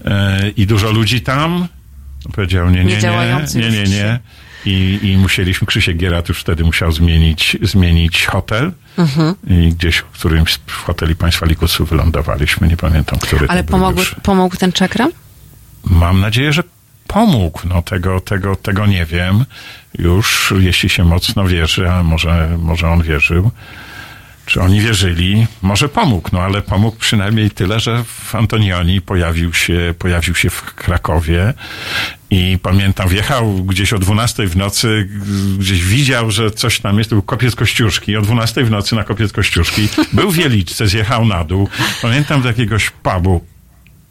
[0.04, 1.68] e, i dużo ludzi tam,
[2.32, 4.18] powiedział nie, nie, nie, nie, nie, nie.
[4.66, 9.34] I, I musieliśmy, Krzysiek Gierat już wtedy musiał zmienić, zmienić hotel Mhm.
[9.50, 13.80] i gdzieś w którymś z hoteli państwa Likusu wylądowaliśmy, nie pamiętam, który Ale to był
[13.80, 15.10] pomogł, pomógł ten czakram?
[15.90, 16.62] Mam nadzieję, że
[17.06, 17.60] pomógł.
[17.64, 19.44] No tego, tego, tego nie wiem.
[19.98, 23.50] Już, jeśli się mocno wierzy, a może, może on wierzył.
[24.46, 25.46] Czy oni wierzyli?
[25.62, 31.54] Może pomógł, no ale pomógł przynajmniej tyle, że Antonioni pojawił się, pojawił się w Krakowie
[32.30, 35.08] i pamiętam, wjechał gdzieś o 12 w nocy,
[35.58, 39.04] gdzieś widział, że coś tam jest, to był kopiec Kościuszki, o 12 w nocy na
[39.04, 41.68] kopiec Kościuszki, był w Wieliczce, zjechał na dół,
[42.02, 43.44] pamiętam do jakiegoś pubu,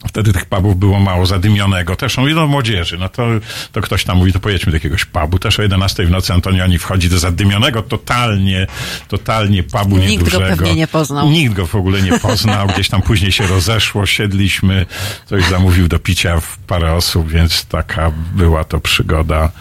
[0.05, 1.95] Wtedy tych pubów było mało zadymionego.
[1.95, 2.97] Też no, no młodzieży.
[2.97, 3.27] No to,
[3.71, 5.39] to ktoś tam mówi, to pojedźmy do jakiegoś pubu.
[5.39, 8.67] Też o 11 w nocy Antonioni wchodzi do zadymionego, totalnie,
[9.07, 10.45] totalnie pubu Nikt go niedużego.
[10.45, 11.29] pewnie nie poznał.
[11.29, 12.67] Nikt go w ogóle nie poznał.
[12.73, 14.85] Gdzieś tam później się rozeszło, siedliśmy.
[15.25, 19.51] Ktoś zamówił do picia w parę osób, więc taka była to przygoda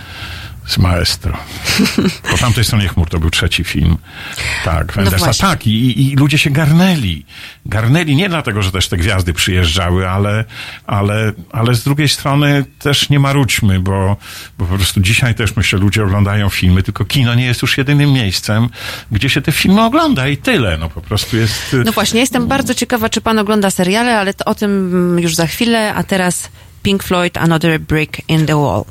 [0.66, 1.36] z maestro.
[2.30, 3.96] Po tamtej stronie chmur to był trzeci film.
[4.64, 5.18] Tak, Wendersa.
[5.18, 5.48] właśnie.
[5.48, 7.24] tak, i, i- ludzie się garnęli.
[7.66, 10.44] Garnęli nie dlatego, że też te gwiazdy przyjeżdżały, ale,
[10.86, 14.16] ale, ale z drugiej strony też nie marudźmy, bo,
[14.58, 18.12] bo po prostu dzisiaj też myślę, ludzie oglądają filmy, tylko kino nie jest już jedynym
[18.12, 18.68] miejscem,
[19.12, 20.78] gdzie się te filmy ogląda i tyle.
[20.78, 21.76] No po prostu jest...
[21.84, 25.46] No właśnie, jestem bardzo ciekawa, czy pan ogląda seriale, ale to o tym już za
[25.46, 26.48] chwilę, a teraz
[26.82, 28.84] Pink Floyd, Another Brick in the Wall.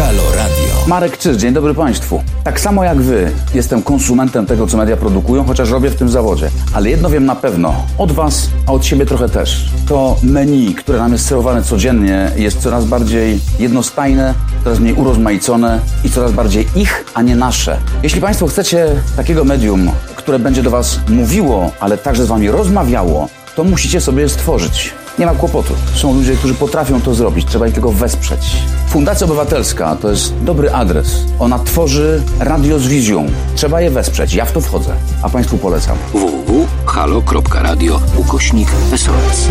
[0.00, 0.86] Halo Radio.
[0.86, 2.22] Marek Czyż, dzień dobry Państwu.
[2.44, 6.50] Tak samo jak Wy, jestem konsumentem tego, co media produkują, chociaż robię w tym zawodzie.
[6.74, 9.70] Ale jedno wiem na pewno, od Was, a od siebie trochę też.
[9.88, 16.10] To menu, które nam jest serwowane codziennie, jest coraz bardziej jednostajne, coraz mniej urozmaicone i
[16.10, 17.78] coraz bardziej ich, a nie nasze.
[18.02, 18.86] Jeśli Państwo chcecie
[19.16, 24.28] takiego medium, które będzie do Was mówiło, ale także z Wami rozmawiało, to musicie sobie
[24.28, 24.92] stworzyć.
[25.20, 25.74] Nie ma kłopotu.
[25.94, 28.56] Są ludzie, którzy potrafią to zrobić, trzeba ich tylko wesprzeć.
[28.88, 31.24] Fundacja Obywatelska to jest dobry adres.
[31.38, 33.26] Ona tworzy radio z wizją.
[33.54, 34.34] Trzeba je wesprzeć.
[34.34, 35.96] Ja w to wchodzę, a Państwu polecam.
[36.12, 39.48] www.halo.radio ukośnik SOS.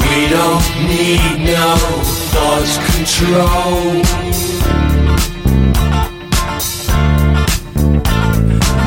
[0.00, 4.02] We don't need no control.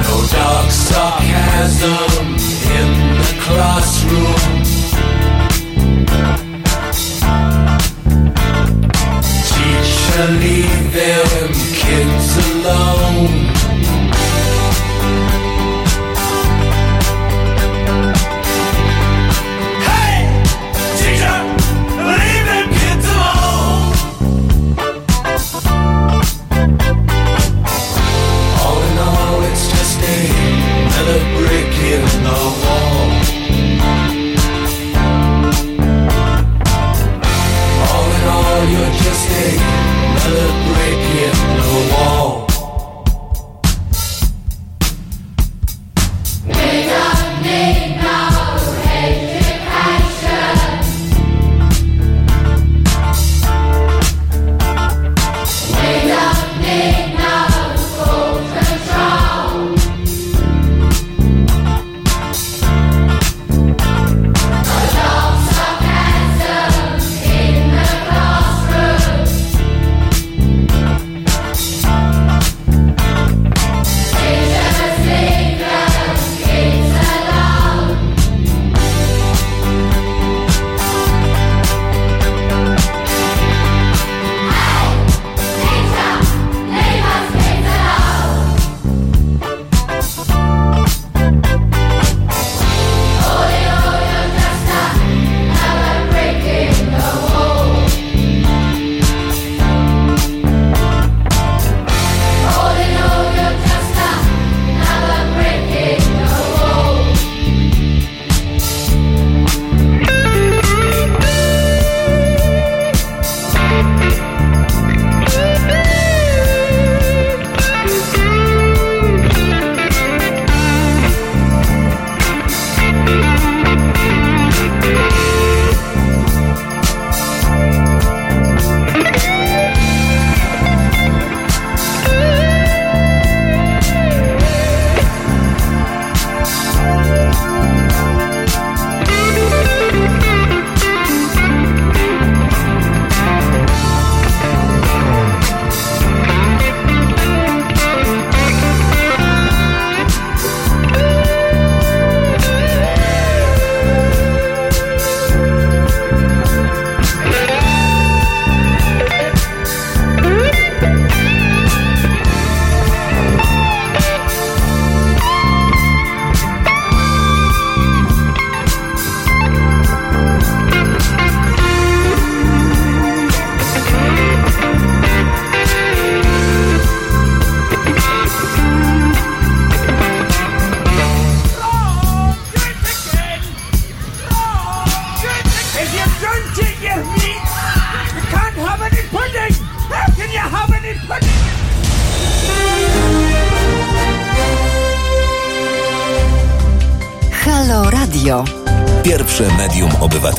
[0.03, 2.26] No dark sarcasm
[2.77, 2.89] in
[3.21, 4.63] the classroom.
[9.49, 13.48] Teacher, leave them kids alone.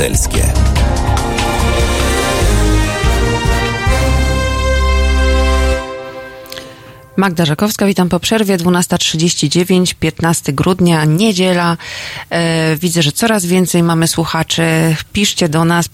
[0.01, 0.53] Obywatelskie.
[7.17, 8.59] Magda Żakowska, witam po przerwie.
[8.59, 11.77] 12.39, 15 grudnia, niedziela.
[12.31, 14.63] E, widzę, że coraz więcej mamy słuchaczy.
[15.13, 15.89] Piszcie do nas,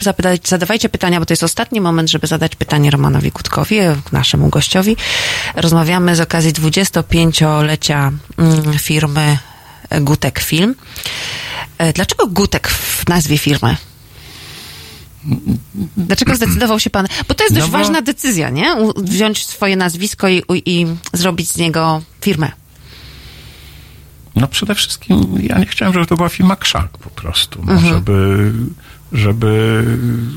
[0.45, 3.77] zadawajcie pytania, bo to jest ostatni moment, żeby zadać pytanie Romanowi Kutkowi,
[4.13, 4.97] naszemu gościowi.
[5.57, 9.39] Rozmawiamy z okazji 25-lecia mm, firmy
[10.01, 10.75] Gutek Film.
[11.79, 13.77] E, dlaczego Gutek w nazwie firmy?
[15.97, 17.07] Dlaczego zdecydował się pan?
[17.29, 18.77] Bo to jest dość No bo- ważna decyzja, nie?
[18.97, 22.53] Wziąć swoje nazwisko i, i zrobić z niego firmę.
[24.37, 27.63] No przede wszystkim ja nie chciałem, żeby to była firma Krzak po prostu.
[27.67, 27.95] No, Mhm.
[27.95, 28.53] żeby,
[29.13, 29.85] żeby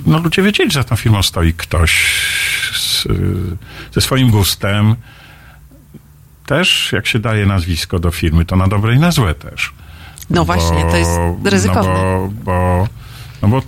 [0.05, 1.91] no, ludzie wiedzieli, że za tą firmą stoi ktoś
[2.75, 3.07] z,
[3.93, 4.95] ze swoim gustem.
[6.45, 9.73] Też jak się daje nazwisko do firmy, to na dobre i na złe też.
[10.29, 11.11] No właśnie, to jest
[11.43, 11.93] ryzykowne.
[11.93, 12.87] No bo, bo,
[13.41, 13.61] no bo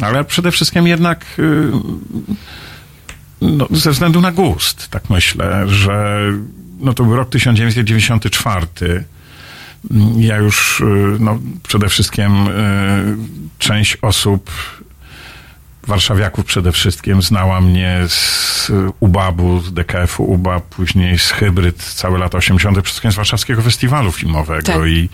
[0.00, 1.70] ale przede wszystkim jednak y,
[3.40, 6.22] no, ze względu na gust, tak myślę, że
[6.80, 9.04] no to był rok 1994.
[10.16, 10.84] Ja już, y,
[11.20, 12.52] no, przede wszystkim y,
[13.58, 14.50] część osób,
[15.86, 22.38] warszawiaków przede wszystkim, znała mnie z UBAB-u, z DKF-u UBA, później z Hybryd, całe lata
[22.38, 22.74] 80.
[22.74, 24.86] przede wszystkim z Warszawskiego Festiwalu Filmowego Tak.
[24.86, 25.08] i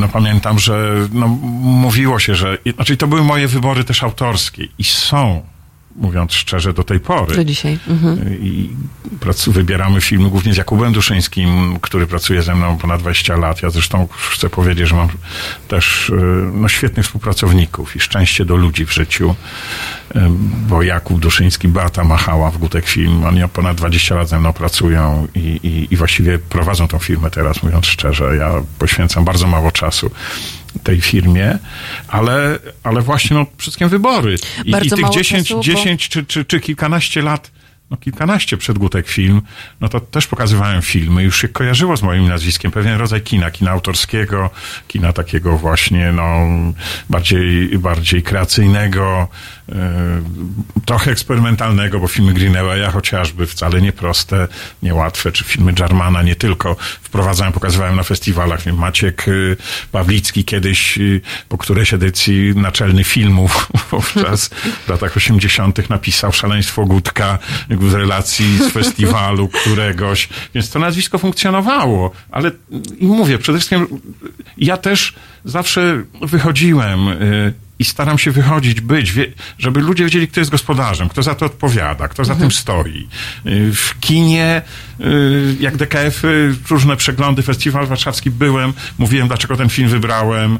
[0.00, 1.28] no pamiętam, że no,
[1.62, 5.42] mówiło się, że, znaczy to były moje wybory też autorskie i są
[5.98, 7.36] mówiąc szczerze, do tej pory.
[7.36, 7.78] Do dzisiaj.
[7.88, 8.42] Mhm.
[8.42, 8.70] I
[9.20, 13.62] prac, wybieramy filmy głównie z Jakubem Duszyńskim, który pracuje ze mną ponad 20 lat.
[13.62, 15.08] Ja zresztą chcę powiedzieć, że mam
[15.68, 16.14] też e,
[16.54, 19.34] no, świetnych współpracowników i szczęście do ludzi w życiu, e,
[20.68, 25.26] bo Jakub Duszyński, Beata Machała w Gutek Film, oni ponad 20 lat ze mną pracują
[25.34, 28.36] i, i, i właściwie prowadzą tą firmę teraz, mówiąc szczerze.
[28.36, 30.10] Ja poświęcam bardzo mało czasu
[30.82, 31.58] tej firmie,
[32.08, 34.36] ale, ale właśnie no, wszystkim wybory.
[34.64, 37.50] I, i tych mało 10, czasu, bo- 10 czy, czy, czy kilkanaście lat,
[37.90, 39.42] no kilkanaście przed Gutek Film,
[39.80, 43.70] no to też pokazywałem filmy, już się kojarzyło z moim nazwiskiem, pewien rodzaj kina, kina
[43.70, 44.50] autorskiego,
[44.88, 46.46] kina takiego właśnie, no,
[47.10, 49.28] bardziej, bardziej kreacyjnego,
[50.84, 54.48] trochę eksperymentalnego, bo filmy Greenawaya chociażby wcale nieproste,
[54.82, 58.62] niełatwe, czy filmy Jarmana nie tylko wprowadzałem, pokazywałem na festiwalach.
[58.62, 59.56] Wiem, Maciek y,
[59.92, 64.50] Pawlicki kiedyś y, po którejś edycji naczelny filmów wówczas
[64.86, 65.90] w latach 80.
[65.90, 67.38] napisał Szaleństwo Gutka
[67.70, 72.50] w relacji z festiwalu któregoś, więc to nazwisko funkcjonowało, ale
[72.98, 74.00] i mówię, przede wszystkim
[74.58, 75.14] ja też
[75.44, 79.26] zawsze wychodziłem y, i staram się wychodzić, być, wie,
[79.58, 83.08] żeby ludzie wiedzieli, kto jest gospodarzem, kto za to odpowiada, kto za tym stoi.
[83.46, 84.62] Y, W kinie,
[85.00, 90.54] y, jak DKF, y, różne przeglądy, festiwal warszawski byłem, mówiłem, dlaczego ten film wybrałem.
[90.54, 90.58] Y,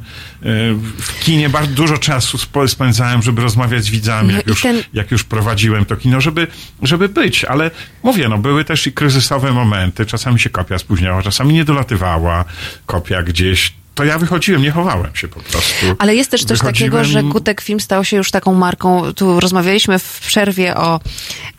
[0.98, 4.62] W kinie bardzo dużo czasu spędzałem, żeby rozmawiać z widzami, No jak już,
[4.94, 6.46] jak już prowadziłem to kino, żeby,
[6.82, 7.70] żeby być, ale
[8.02, 12.44] mówię, no były też i kryzysowe momenty, czasami się kopia spóźniała, czasami nie dolatywała
[12.86, 15.86] kopia gdzieś, to ja wychodziłem, nie chowałem się po prostu.
[15.98, 19.12] Ale jest też coś Wychodziłem- takiego, że Gutek Film stał się już taką marką.
[19.14, 21.00] Tu rozmawialiśmy w przerwie o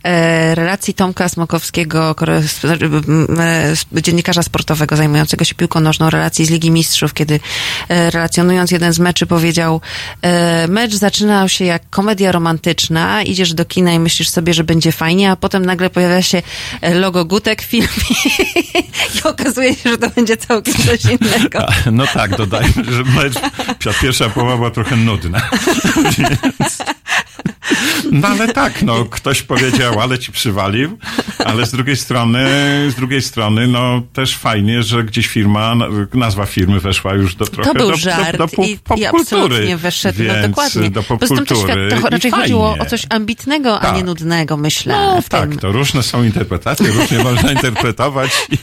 [0.04, 2.16] e, relacji Tomka Smokowskiego,
[3.96, 7.40] e, dziennikarza sportowego zajmującego się piłką nożną, relacji z Ligi Mistrzów, kiedy
[7.90, 9.82] e, relacjonując jeden z meczy powiedział,
[10.22, 14.92] e, mecz zaczynał się jak komedia romantyczna, idziesz do kina i myślisz sobie, że będzie
[14.92, 16.42] fajnie, a potem nagle pojawia się
[16.82, 17.88] e, logo Gutek Film
[19.16, 21.66] i okazuje się, że to będzie całkiem coś innego.
[21.92, 23.34] No tak, dodajmy, że mecz,
[24.02, 25.42] pierwsza połowa była trochę nudna.
[26.18, 26.78] Więc...
[28.12, 30.98] No ale tak, no ktoś powiedział, ale ci przywalił,
[31.46, 32.48] ale z drugiej strony,
[32.90, 35.76] z drugiej strony, no też fajnie, że gdzieś firma,
[36.14, 39.06] nazwa firmy weszła już do trochę To był do, żart do, do, do i, i
[39.06, 39.78] absolutnie
[40.42, 40.90] no dokładnie.
[40.90, 43.96] Do to, popkultury to i raczej chodziło o coś ambitnego, a Tak.
[43.96, 44.94] nie nudnego, myślę.
[44.94, 45.60] No tak, tym.
[45.60, 48.32] to różne są interpretacje, różnie można interpretować.
[48.52, 48.58] I,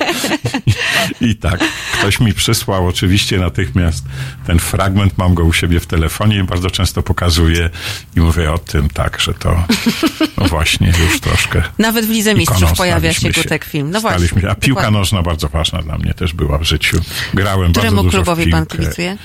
[1.27, 1.61] i, I tak,
[1.99, 4.05] ktoś mi przysłał oczywiście natychmiast
[4.47, 7.71] ten fragment, mam go u siebie w telefonie i bardzo często pokazuję
[8.17, 9.65] i mówię o tym tak, że to
[10.39, 11.63] no właśnie już troszkę.
[11.79, 13.91] Nawet w Lidze Mistrzów pojawia się Gutek Film.
[13.91, 14.29] No właśnie.
[14.29, 14.51] się.
[14.51, 14.99] A piłka dokładnie.
[14.99, 17.01] nożna bardzo ważna dla mnie też była w życiu.
[17.35, 18.83] Grałem Któremu bardzo dużo w klubowi pan piłkę.
[18.83, 19.17] kibicuje?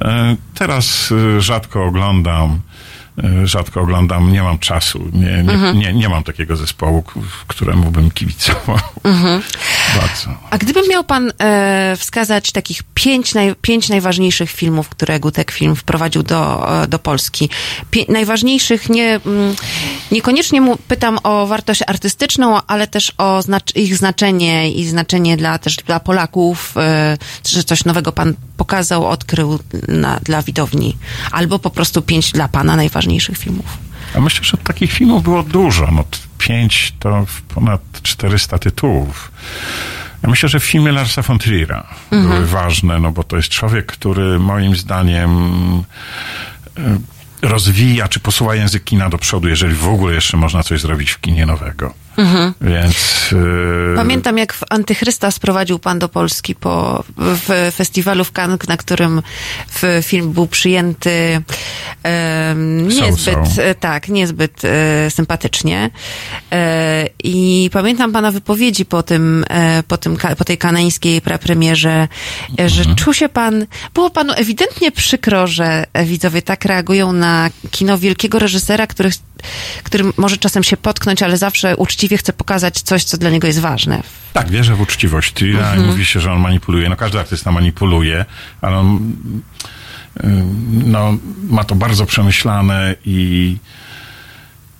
[0.00, 2.60] E, Teraz e, rzadko oglądam.
[3.42, 5.78] e, Rzadko oglądam, nie mam czasu, nie, nie, Mhm.
[5.78, 7.04] nie, nie mam takiego zespołu,
[7.46, 8.78] któremu bym kibicował.
[9.04, 9.42] Mhm.
[9.96, 10.30] Bardzo.
[10.50, 15.76] A gdyby miał pan e, wskazać takich pięć, naj, pięć najważniejszych filmów, które Gutek Film
[15.76, 17.48] wprowadził do, e, do Polski.
[17.90, 19.54] Pię, najważniejszych, nie, mm,
[20.12, 25.58] niekoniecznie mu pytam o wartość artystyczną, ale też o znacz, ich znaczenie i znaczenie dla,
[25.58, 29.58] też dla Polaków, e, że coś nowego pan pokazał, odkrył
[29.88, 30.96] na, dla widowni.
[31.30, 33.66] Albo po prostu pięć dla pana najważniejszych filmów.
[34.14, 35.88] A myślę, że takich filmów było dużo.
[35.92, 36.04] No,
[36.38, 39.32] t- pięć to w ponad 400 tytułów.
[40.22, 42.28] Ja myślę, że filmy Larsa von Trier'a Mhm.
[42.34, 45.30] były ważne, no bo to jest człowiek, który moim zdaniem
[46.78, 46.98] e,
[47.42, 51.20] rozwija czy posuwa język kina do przodu, jeżeli w ogóle jeszcze można coś zrobić w
[51.20, 51.94] kinie nowego.
[52.18, 52.54] Mhm.
[52.60, 53.30] Więc...
[53.92, 58.76] e, Pamiętam, jak w Antychrysta sprowadził pan do Polski po, w festiwalu w Cannes, na
[58.76, 59.22] którym
[59.68, 61.40] w film był przyjęty
[62.02, 63.06] em, So-so.
[63.06, 65.90] niezbyt, e, tak, niezbyt e, sympatycznie.
[66.52, 69.44] E, I pamiętam pana wypowiedzi po tym,
[69.88, 72.08] po, tym po tej kanańskiej prepremierze,
[72.60, 77.98] e, że czuł się pan, było panu ewidentnie przykro, że widzowie tak reagują na kino
[77.98, 79.10] wielkiego reżysera, który,
[79.82, 83.60] który może czasem się potknąć, ale zawsze uczciwie chce pokazać coś, co dla niego jest
[83.60, 84.02] ważne.
[84.32, 85.86] Tak, wierzę w uczciwość Mhm.
[85.86, 86.88] mówi się, że on manipuluje.
[86.88, 88.24] No każdy artysta manipuluje,
[88.60, 89.12] ale on
[90.84, 91.16] no,
[91.50, 93.56] ma to bardzo przemyślane i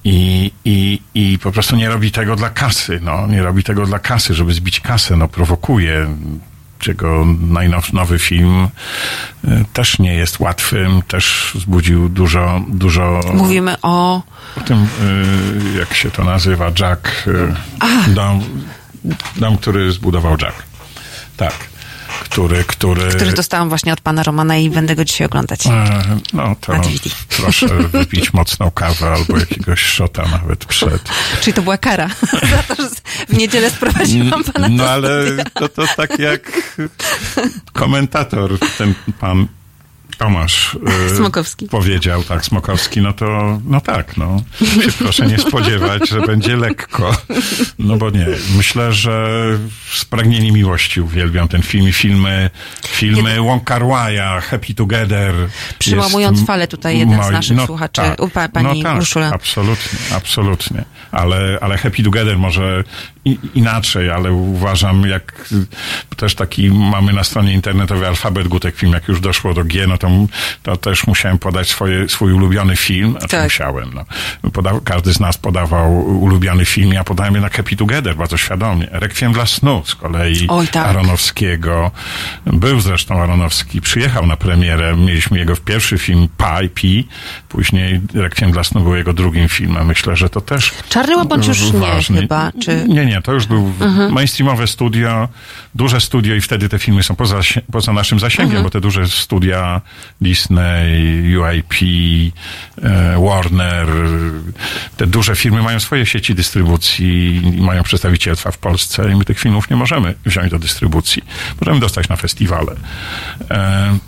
[0.05, 3.01] i, i, I po prostu nie robi tego dla kasy.
[3.03, 5.17] No, nie robi tego dla kasy, żeby zbić kasę.
[5.17, 6.07] No, prowokuje.
[6.87, 8.69] Jego najnowszy nowy film
[9.45, 14.23] y, też nie jest łatwym, też wzbudził dużo, dużo Mówimy o
[14.57, 14.89] o tym,
[15.75, 17.29] y, jak się to nazywa, Jack.
[17.29, 17.55] y,
[18.09, 18.45] Dom,
[19.37, 20.63] dom, który zbudował Jack.
[21.37, 21.55] Tak.
[22.21, 23.03] Który, który...
[23.09, 25.67] Który dostałam właśnie od pana Romana i będę go dzisiaj oglądać.
[25.67, 26.73] E, No to
[27.29, 31.03] proszę wypić mocną kawę albo jakiegoś szota nawet przed.
[31.43, 32.09] Czyli to była kara
[32.69, 32.89] za to, że
[33.29, 35.25] w niedzielę sprowadziłam pana No ale
[35.55, 36.53] to, to tak jak
[37.73, 39.49] komentator, ten pan
[40.19, 40.79] Tomasz
[41.11, 41.69] e, Smokowski.
[41.69, 44.43] powiedział, tak, Smokowski, no to, no tak, no.
[44.85, 47.17] Się proszę nie spodziewać, że będzie lekko.
[47.79, 48.27] No bo nie,
[48.57, 49.29] myślę, że
[49.95, 52.51] Spragnieni Miłości uwielbiam ten film i filmy,
[52.87, 55.35] filmy Wong Kar Wai'a, Happy Together.
[55.79, 59.31] Przyłamując falę tutaj jeden z moi- naszych słuchaczy, u pa- pani no tak, Urszula.
[59.35, 60.85] Absolutnie, absolutnie.
[61.11, 62.85] Ale, ale Happy Together może
[63.25, 65.49] i, inaczej, ale uważam, jak
[66.13, 69.87] y, też taki mamy na stronie internetowej alfabet Gutek film, jak już doszło do G,
[69.87, 70.08] no to,
[70.63, 73.11] to też musiałem podać swoje, swój ulubiony film.
[73.11, 73.45] Znaczy Tak.
[73.45, 74.05] musiałem, no.
[74.51, 78.87] Poda, każdy z nas podawał ulubiony film, ja podałem jednak Happy Together, bardzo świadomie.
[78.91, 80.87] Rekwiem dla snu z kolei Oj, tak.
[80.87, 81.91] Aronowskiego.
[82.47, 87.09] Był zresztą Aronowski, przyjechał na premierę, mieliśmy jego pierwszy film Pi, Pi,
[87.49, 89.87] później Rekwiem dla snu był jego drugim filmem.
[89.87, 92.21] Myślę, że to też Czarny łabędź już nie ważny.
[92.21, 92.85] chyba, czy...
[92.89, 94.13] Nie, nie, to już był Mhm.
[94.13, 95.29] mainstreamowe studio,
[95.75, 97.41] duże studio i wtedy te filmy są poza,
[97.73, 98.63] poza naszym zasięgiem, Mhm.
[98.65, 99.81] bo te duże studia
[100.21, 101.75] Disney, UIP,
[102.83, 103.87] e, Warner,
[104.97, 109.39] te duże firmy mają swoje sieci dystrybucji i mają przedstawicielstwa w Polsce i my tych
[109.39, 111.23] filmów nie możemy wziąć do dystrybucji.
[111.61, 112.73] Możemy dostać na festiwale.
[113.51, 113.99] E,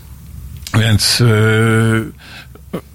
[0.79, 1.25] więc e,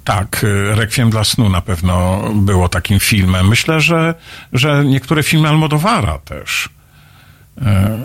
[0.04, 3.48] tak, Rekwiem dla snu na pewno było takim filmem.
[3.48, 4.14] Myślę, że,
[4.54, 6.70] że niektóre filmy Almodowara też.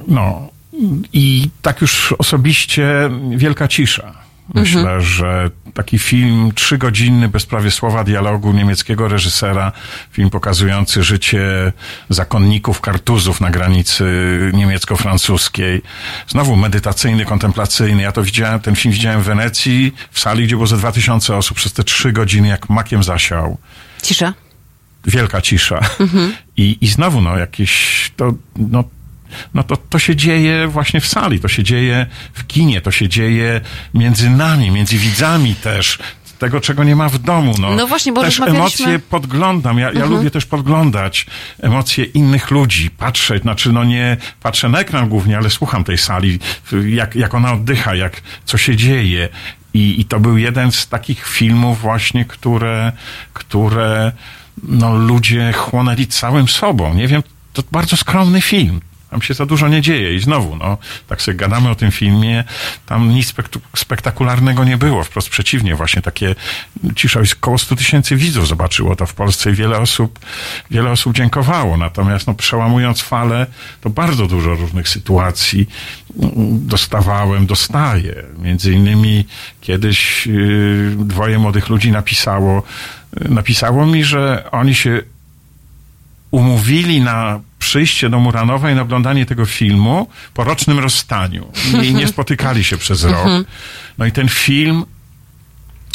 [0.08, 0.48] No.
[1.12, 4.14] I tak już osobiście Wielka Cisza.
[4.54, 5.00] Myślę, Mhm.
[5.00, 9.72] że taki film trzygodzinny, bez prawie słowa dialogu niemieckiego reżysera,
[10.12, 11.72] film pokazujący życie
[12.08, 14.04] zakonników, kartuzów na granicy
[14.54, 15.82] niemiecko-francuskiej.
[16.28, 18.02] Znowu medytacyjny, kontemplacyjny.
[18.02, 21.56] Ja to widziałem, ten film widziałem w Wenecji, w sali, gdzie było ze 2000 osób
[21.56, 23.58] przez te trzy godziny, jak makiem zasiał.
[24.02, 24.34] Cisza.
[25.06, 25.80] Wielka cisza.
[26.00, 26.32] Mhm.
[26.56, 28.84] I, I znowu, no, jakieś, to, no,
[29.54, 33.08] no to, to się dzieje właśnie w sali, to się dzieje w kinie, to się
[33.08, 33.60] dzieje
[33.94, 35.98] między nami, między widzami też.
[36.38, 37.54] Tego, czego nie ma w domu.
[37.60, 39.78] No, No właśnie, bo też rozmawialiśmy- emocje podglądam.
[39.78, 40.12] Ja, ja Mhm.
[40.12, 41.26] lubię też podglądać
[41.62, 46.38] emocje innych ludzi, patrzeć, znaczy no nie patrzę na ekran głównie, ale słucham tej sali,
[46.88, 49.28] jak, jak ona oddycha, jak, co się dzieje.
[49.74, 52.92] I, I to był jeden z takich filmów właśnie, które,
[53.32, 54.12] które
[54.62, 56.94] no, ludzie chłonęli całym sobą.
[56.94, 58.80] Nie wiem, to bardzo skromny film.
[59.10, 60.78] Tam się za dużo nie dzieje i znowu, no,
[61.08, 62.44] tak sobie gadamy o tym filmie,
[62.86, 63.34] tam nic
[63.76, 66.34] spektakularnego nie było, wprost przeciwnie, właśnie takie
[66.96, 70.18] cisza, około 100 tysięcy widzów zobaczyło to w Polsce i wiele osób,
[70.70, 73.46] wiele osób dziękowało, natomiast no, przełamując falę,
[73.80, 75.68] to bardzo dużo różnych sytuacji
[76.22, 78.24] mm, dostawałem, dostaję.
[78.38, 79.26] Między innymi
[79.60, 82.62] kiedyś yy, dwoje młodych ludzi napisało,
[83.28, 85.02] napisało mi, że oni się
[86.30, 91.52] umówili na przyjście do Muranowa i na oglądanie tego filmu po rocznym rozstaniu.
[91.82, 93.14] I nie spotykali się przez rok.
[93.14, 93.44] Mhm.
[93.98, 94.84] No i ten film,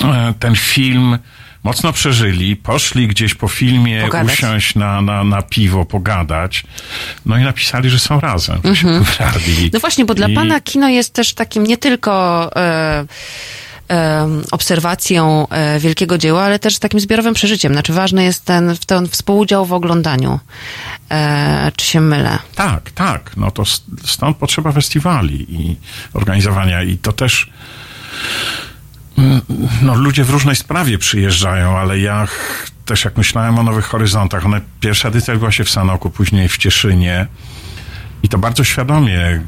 [0.04, 1.18] e, ten film
[1.64, 4.34] mocno przeżyli, poszli gdzieś po filmie Pogadać.
[4.34, 6.64] usiąść na, na, na piwo, pogadać.
[7.26, 9.06] No i napisali, że są razem, że się Mhm.
[9.74, 13.06] No właśnie, bo dla I- pana kino jest też takim nie tylko e,
[14.52, 17.74] obserwacją e, wielkiego dzieła, ale też takim zbiorowym przeżyciem.
[17.74, 20.40] Znaczy ważny jest ten, ten współudział w oglądaniu.
[21.12, 22.40] E, czy się mylę?
[22.56, 23.38] Tak, tak.
[23.38, 23.64] No to
[24.06, 25.78] stąd potrzeba festiwali i
[26.14, 27.50] organizowania i to też
[29.82, 32.28] no, ludzie w różnej sprawie przyjeżdżają, ale ja
[32.86, 36.58] też jak myślałem o Nowych Horyzontach, one, pierwsza edycja odbyła się w Sanoku, później w
[36.58, 37.28] Cieszynie
[38.24, 39.42] i to bardzo świadomie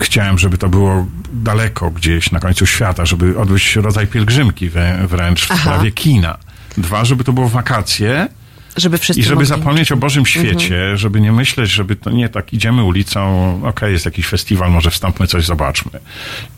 [0.00, 5.46] chciałem, żeby to było daleko gdzieś na końcu świata, żeby odbyć rodzaj pielgrzymki wrę- wręcz
[5.46, 5.60] w Aha.
[5.60, 6.38] sprawie kina.
[6.78, 8.28] Dwa, żeby to było wakacje,
[8.76, 9.46] Żeby i żeby mogli.
[9.48, 10.96] zapomnieć o Bożym świecie, Mhm.
[10.96, 13.20] żeby nie myśleć, żeby to nie tak idziemy ulicą,
[13.64, 15.90] okej, jest jakiś festiwal, może wstąpmy, coś zobaczmy.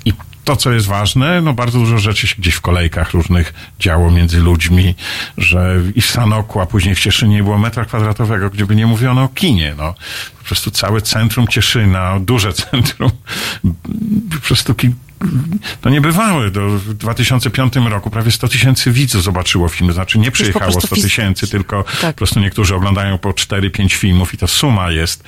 [0.05, 0.13] I
[0.45, 4.41] to, co jest ważne, no bardzo dużo rzeczy się gdzieś w kolejkach różnych działo między
[4.41, 4.95] ludźmi,
[5.39, 8.87] że i w Sanoku, a później w Cieszynie nie było metra kwadratowego, gdzie by nie
[8.87, 9.95] mówiono o kinie, no.
[10.39, 13.11] Po prostu całe centrum Cieszyna, duże centrum,
[14.31, 14.75] po prostu
[15.81, 16.51] to niebywałe.
[16.51, 19.93] Do, w 2005 roku prawie 100 tysięcy widzów zobaczyło film.
[19.93, 22.15] Znaczy nie przyjechało prostu 100 fiz- tysięcy, tylko Tak.
[22.15, 25.25] po prostu niektórzy oglądają po 4-5 filmów i to suma jest,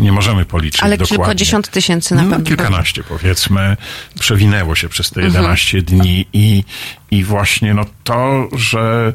[0.00, 1.16] nie możemy policzyć Ale dokładnie.
[1.16, 2.46] kilkadziesiąt tysięcy na No, pewno.
[2.46, 3.76] kilkanaście powiedzmy,
[4.20, 5.34] przewinęło się przez te Mhm.
[5.34, 6.64] 11 dni i,
[7.10, 9.12] i właśnie no to, że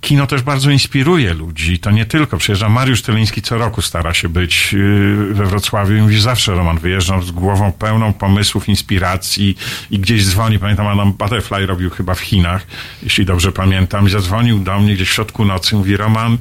[0.00, 1.78] kino też bardzo inspiruje ludzi.
[1.78, 2.36] To nie tylko.
[2.36, 6.78] Przyjeżdża Mariusz Tyliński co roku stara się być yy, we Wrocławiu i mówi zawsze Roman
[6.78, 9.56] wyjeżdżam z głową pełną pomysłów, inspiracji
[9.90, 10.58] i gdzieś dzwoni.
[10.58, 12.66] Pamiętam, Adam Butterfly robił chyba w Chinach,
[13.02, 14.06] jeśli dobrze pamiętam.
[14.06, 15.76] I zadzwonił do mnie gdzieś w środku nocy.
[15.76, 16.38] Mówi Roman,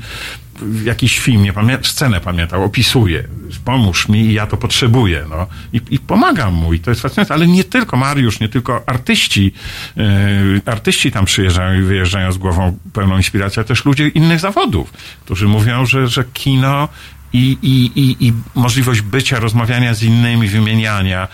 [0.84, 3.24] jakiś film, nie pamiętam, scenę pamiętał, opisuje,
[3.66, 5.48] pomóż mi i ja to potrzebuję, no.
[5.74, 9.54] I, i pomagam mu i to jest fascynujące, ale nie tylko Mariusz, nie tylko artyści,
[9.96, 14.94] yy, artyści tam przyjeżdżają i wyjeżdżają z głową pełną inspiracji, ale też ludzie innych zawodów,
[15.26, 16.88] którzy mówią, że, że kino
[17.34, 21.28] i, i, i, i możliwość bycia, rozmawiania z innymi, wymieniania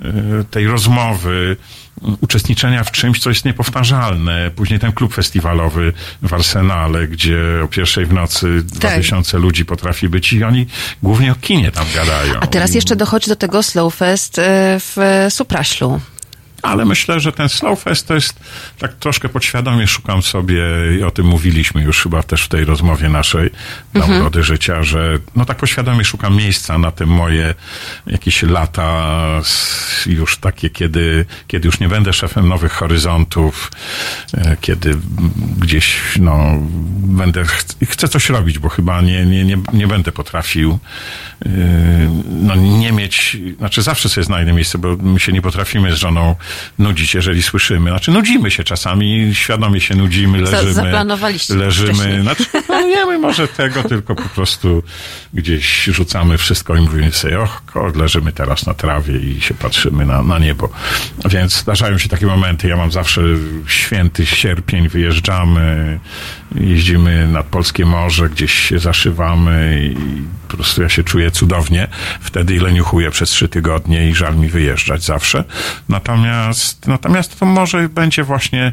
[0.00, 0.10] yy,
[0.50, 1.56] tej rozmowy,
[2.20, 4.50] uczestniczenia w czymś, co jest niepowtarzalne.
[4.56, 5.92] Później ten klub festiwalowy
[6.22, 8.96] w Arsenale, gdzie o pierwszej w nocy dwa Tak.
[8.96, 10.66] tysiące ludzi potrafi być i oni
[11.02, 12.34] głównie o kinie tam gadają.
[12.40, 14.42] A teraz jeszcze dochodzi do tego Slow Fest y,
[14.78, 14.96] w
[15.30, 16.00] Supraślu.
[16.62, 18.40] Ale myślę, że ten Slow Fest to jest
[18.78, 20.62] tak troszkę podświadomie szukam sobie
[20.98, 23.50] i o tym mówiliśmy już chyba też w tej rozmowie naszej
[23.92, 24.20] dla Mhm.
[24.20, 27.54] urody życia, że no tak podświadomie szukam miejsca na te moje
[28.06, 29.16] jakieś lata
[30.06, 33.72] już takie, kiedy, kiedy już nie będę szefem nowych horyzontów,
[34.34, 34.96] e, kiedy
[35.58, 36.38] gdzieś no
[36.98, 40.78] będę, ch- chcę coś robić, bo chyba nie, nie, nie, nie będę potrafił
[41.44, 41.50] yy,
[42.30, 46.36] no nie mieć, znaczy zawsze sobie znajdę miejsce, bo my się nie potrafimy z żoną
[46.78, 47.90] nudzić, jeżeli słyszymy.
[47.90, 50.72] Znaczy nudzimy się czasami, świadomie się nudzimy, leżymy.
[50.72, 52.22] zaplanowaliście Leżymy, wcześniej.
[52.22, 54.82] znaczy planujemy może tego, tylko po prostu
[55.34, 60.06] gdzieś rzucamy wszystko i mówimy sobie, och, ko, leżymy teraz na trawie i się patrzymy
[60.06, 60.68] na, na niebo.
[61.24, 63.22] Więc zdarzają się takie momenty, ja mam zawsze
[63.66, 65.98] święty sierpień, wyjeżdżamy,
[66.54, 69.96] jeździmy nad Polskie Morze, gdzieś się zaszywamy i
[70.46, 71.88] po prostu ja się czuję cudownie.
[72.20, 75.44] Wtedy i leniuchuję przez trzy tygodnie i żal mi wyjeżdżać zawsze.
[75.88, 78.72] Natomiast, natomiast to może będzie właśnie,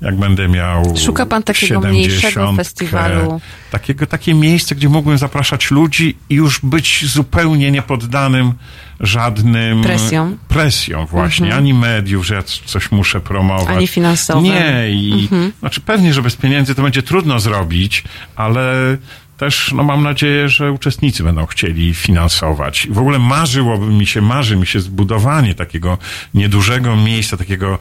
[0.00, 3.40] jak będę miał Szuka pan takiego mniejszego 70, festiwalu.
[3.70, 8.52] Takiego, takie miejsce, gdzie mógłbym zapraszać ludzi i już być zupełnie niepoddanym
[9.00, 10.38] żadnym Presjom.
[10.48, 11.62] presjom właśnie, Mhm.
[11.64, 13.76] ani mediów, że ja coś muszę promować.
[13.76, 14.44] Ani finansowym.
[14.44, 15.52] Nie, i Mhm.
[15.60, 18.04] znaczy pewnie, że bez pieniędzy to będzie trudno zrobić,
[18.36, 18.96] ale
[19.36, 22.88] też no, mam nadzieję, że uczestnicy będą chcieli finansować.
[22.90, 25.98] W ogóle marzyłoby mi się, marzy mi się zbudowanie takiego
[26.34, 27.78] niedużego miejsca, takiego,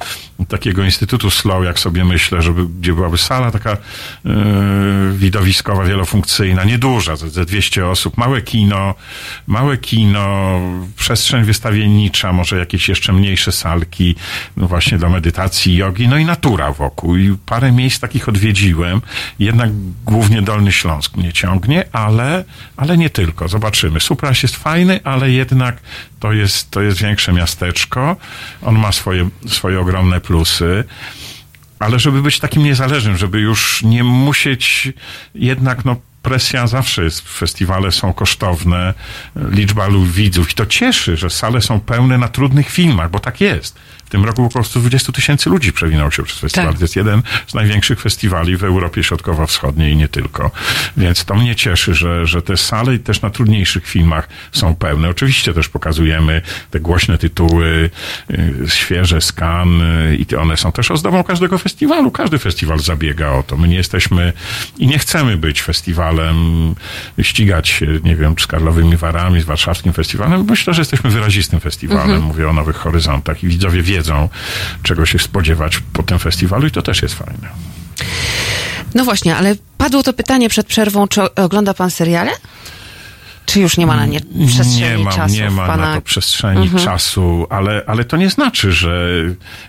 [0.47, 3.77] takiego instytutu slow, jak sobie myślę, żeby, gdzie byłaby sala taka
[4.25, 4.33] yy,
[5.13, 8.95] widowiskowa, wielofunkcyjna, nieduża, ze, ze 200 osób, małe kino,
[9.47, 10.59] małe kino,
[10.95, 14.15] przestrzeń wystawiennicza, może jakieś jeszcze mniejsze salki,
[14.57, 17.17] no właśnie dla medytacji, jogi, no i natura wokół.
[17.17, 19.01] I parę miejsc takich odwiedziłem.
[19.39, 19.69] Jednak
[20.05, 22.43] głównie Dolny Śląsk mnie ciągnie, ale,
[22.77, 23.47] ale nie tylko.
[23.47, 23.99] Zobaczymy.
[23.99, 25.77] Supraś jest fajny, ale jednak
[26.19, 28.15] to jest, to jest większe miasteczko.
[28.61, 30.83] On ma swoje, swoje ogromne plusy.
[31.79, 34.93] Ale żeby być takim niezależnym, żeby już nie musieć
[35.35, 38.93] jednak, no, presja zawsze jest, festiwale są kosztowne,
[39.35, 43.79] liczba widzów i to cieszy, że sale są pełne na trudnych filmach, bo tak jest.
[44.05, 46.69] W tym roku około 120 tysięcy ludzi przewinęło się przez festiwal.
[46.69, 46.77] Tak.
[46.77, 50.51] To jest jeden z największych festiwali w Europie Środkowo-Wschodniej i nie tylko.
[50.97, 55.09] Więc to mnie cieszy, że, że te sale i też na trudniejszych filmach są pełne.
[55.09, 56.41] Oczywiście też pokazujemy
[56.71, 57.89] te głośne tytuły,
[58.31, 62.11] y, świeże skan y, i one są też ozdobą każdego festiwalu.
[62.11, 63.57] Każdy festiwal zabiega o to.
[63.57, 64.33] My nie jesteśmy
[64.77, 66.12] i nie chcemy być festiwalem,
[67.21, 70.45] ścigać się, nie wiem, z Karlowymi Warami, z warszawskim festiwalem.
[70.49, 72.03] Myślę, że jesteśmy wyrazistym festiwalem.
[72.03, 72.23] Mhm.
[72.23, 74.29] Mówię o Nowych Horyzontach i widzowie wiedzą,
[74.83, 77.49] czego się spodziewać po tym festiwalu i to też jest fajne.
[78.95, 82.31] No właśnie, ale padło to pytanie przed przerwą, czy ogląda pan seriale?
[83.45, 85.85] Czy już nie ma na nie przestrzeni nie mam, czasu nie ma pana...
[85.89, 86.83] na to przestrzeni Mhm.
[86.83, 89.07] czasu, ale, ale to nie znaczy, że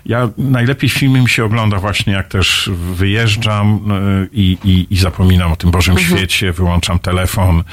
[0.05, 5.51] ja najlepiej filmy mi się ogląda właśnie jak też wyjeżdżam y, i, i, i zapominam
[5.51, 6.17] o tym Bożym Mhm.
[6.17, 7.63] świecie, wyłączam telefon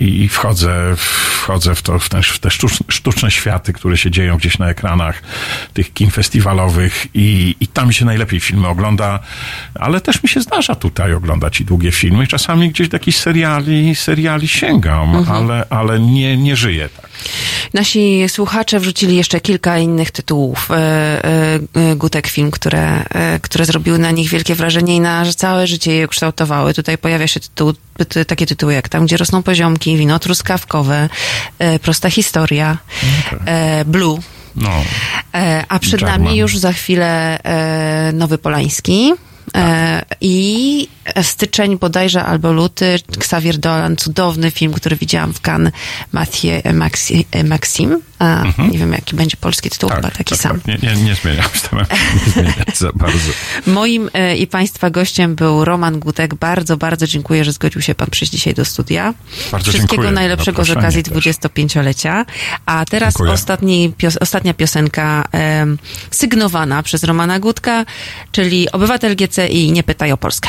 [0.00, 4.36] i wchodzę, wchodzę w, to, w, te, w te sztuczne, sztuczne światy, które się dzieją
[4.36, 5.22] gdzieś na ekranach
[5.74, 9.18] tych kin festiwalowych i, i tam się najlepiej filmy ogląda,
[9.74, 12.26] ale też mi się zdarza tutaj oglądać i długie filmy.
[12.26, 15.27] Czasami gdzieś do jakichś seriali, seriali sięgam, Mhm.
[15.32, 17.08] Ale, ale nie, nie żyję tak.
[17.74, 20.74] Nasi słuchacze wrzucili jeszcze kilka innych tytułów e,
[21.74, 25.92] e, Gutek Film, które, e, które zrobiły na nich wielkie wrażenie i na całe życie
[25.92, 26.74] je ukształtowały.
[26.74, 27.74] Tutaj pojawia się tytuł,
[28.08, 31.08] ty, takie tytuły jak Tam, gdzie rosną poziomki, Wino truskawkowe,
[31.58, 32.78] e, Prosta historia,
[33.46, 34.18] e, Blue.
[34.56, 34.70] No.
[35.34, 39.12] E, a przed nami już za chwilę e, Nowy Polański.
[39.56, 40.88] E, I
[41.22, 45.72] styczeń bodajże albo luty, Xavier Dolan, cudowny film, który widziałam w Cannes,
[46.12, 48.00] Mathieu Maxi, Maxim.
[48.18, 48.70] A, Mhm.
[48.70, 50.60] Nie wiem, jaki będzie polski tytuł, chyba taki sam.
[50.66, 51.76] Nie, nie, nie zmieniam, się
[52.26, 53.30] nie zmieniać za bardzo.
[53.66, 56.34] Moim e, i Państwa gościem był Roman Gutek.
[56.34, 59.14] Bardzo, bardzo dziękuję, że zgodził się Pan przyjść dzisiaj do studia.
[59.52, 61.14] Bardzo Wszystkiego dziękuję najlepszego z okazji też.
[61.14, 62.24] 25-lecia.
[62.66, 65.24] A teraz ostatni, pios, ostatnia piosenka
[66.10, 67.84] sygnowana przez Romana Gutka,
[68.32, 70.48] czyli Obywatel GCI Nie pytaj o Polskę.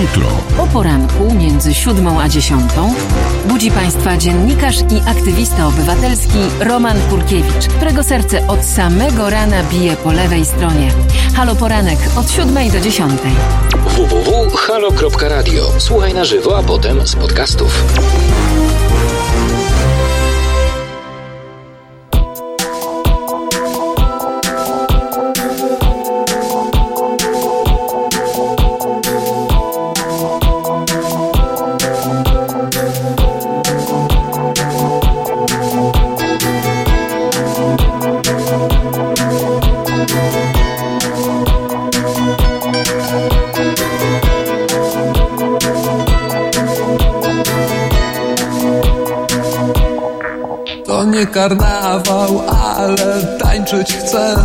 [0.00, 0.26] Jutro.
[0.58, 2.94] O poranku między siódmą a dziesiątą
[3.48, 10.12] budzi Państwa dziennikarz i aktywista obywatelski Roman Kurkiewicz, którego serce od samego rana bije po
[10.12, 10.92] lewej stronie.
[11.34, 13.32] Halo Poranek od siódmej do dziesiątej.
[13.96, 15.70] www.halo.radio.
[15.78, 17.84] Słuchaj na żywo, a potem z podcastów.
[54.10, 54.36] Chcę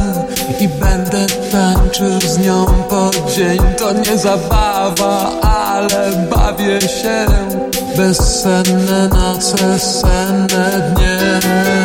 [0.59, 3.59] I będę tańczył z nią po dzień.
[3.77, 7.25] To nie zabawa, ale bawię się.
[7.97, 11.84] Bezsenne noce, senne dnie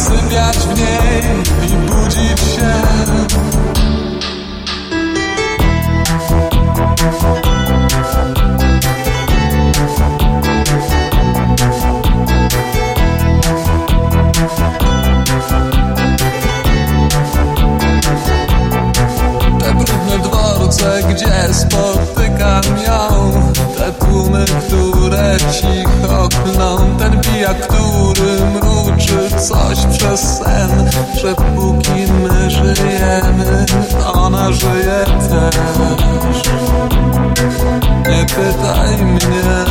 [0.00, 1.22] zasypiać w niej
[1.68, 2.80] i budzić się
[30.00, 33.66] przez sen Że póki my żyjemy,
[34.14, 35.56] ona żyje też.
[38.08, 39.69] Nie pytaj mnie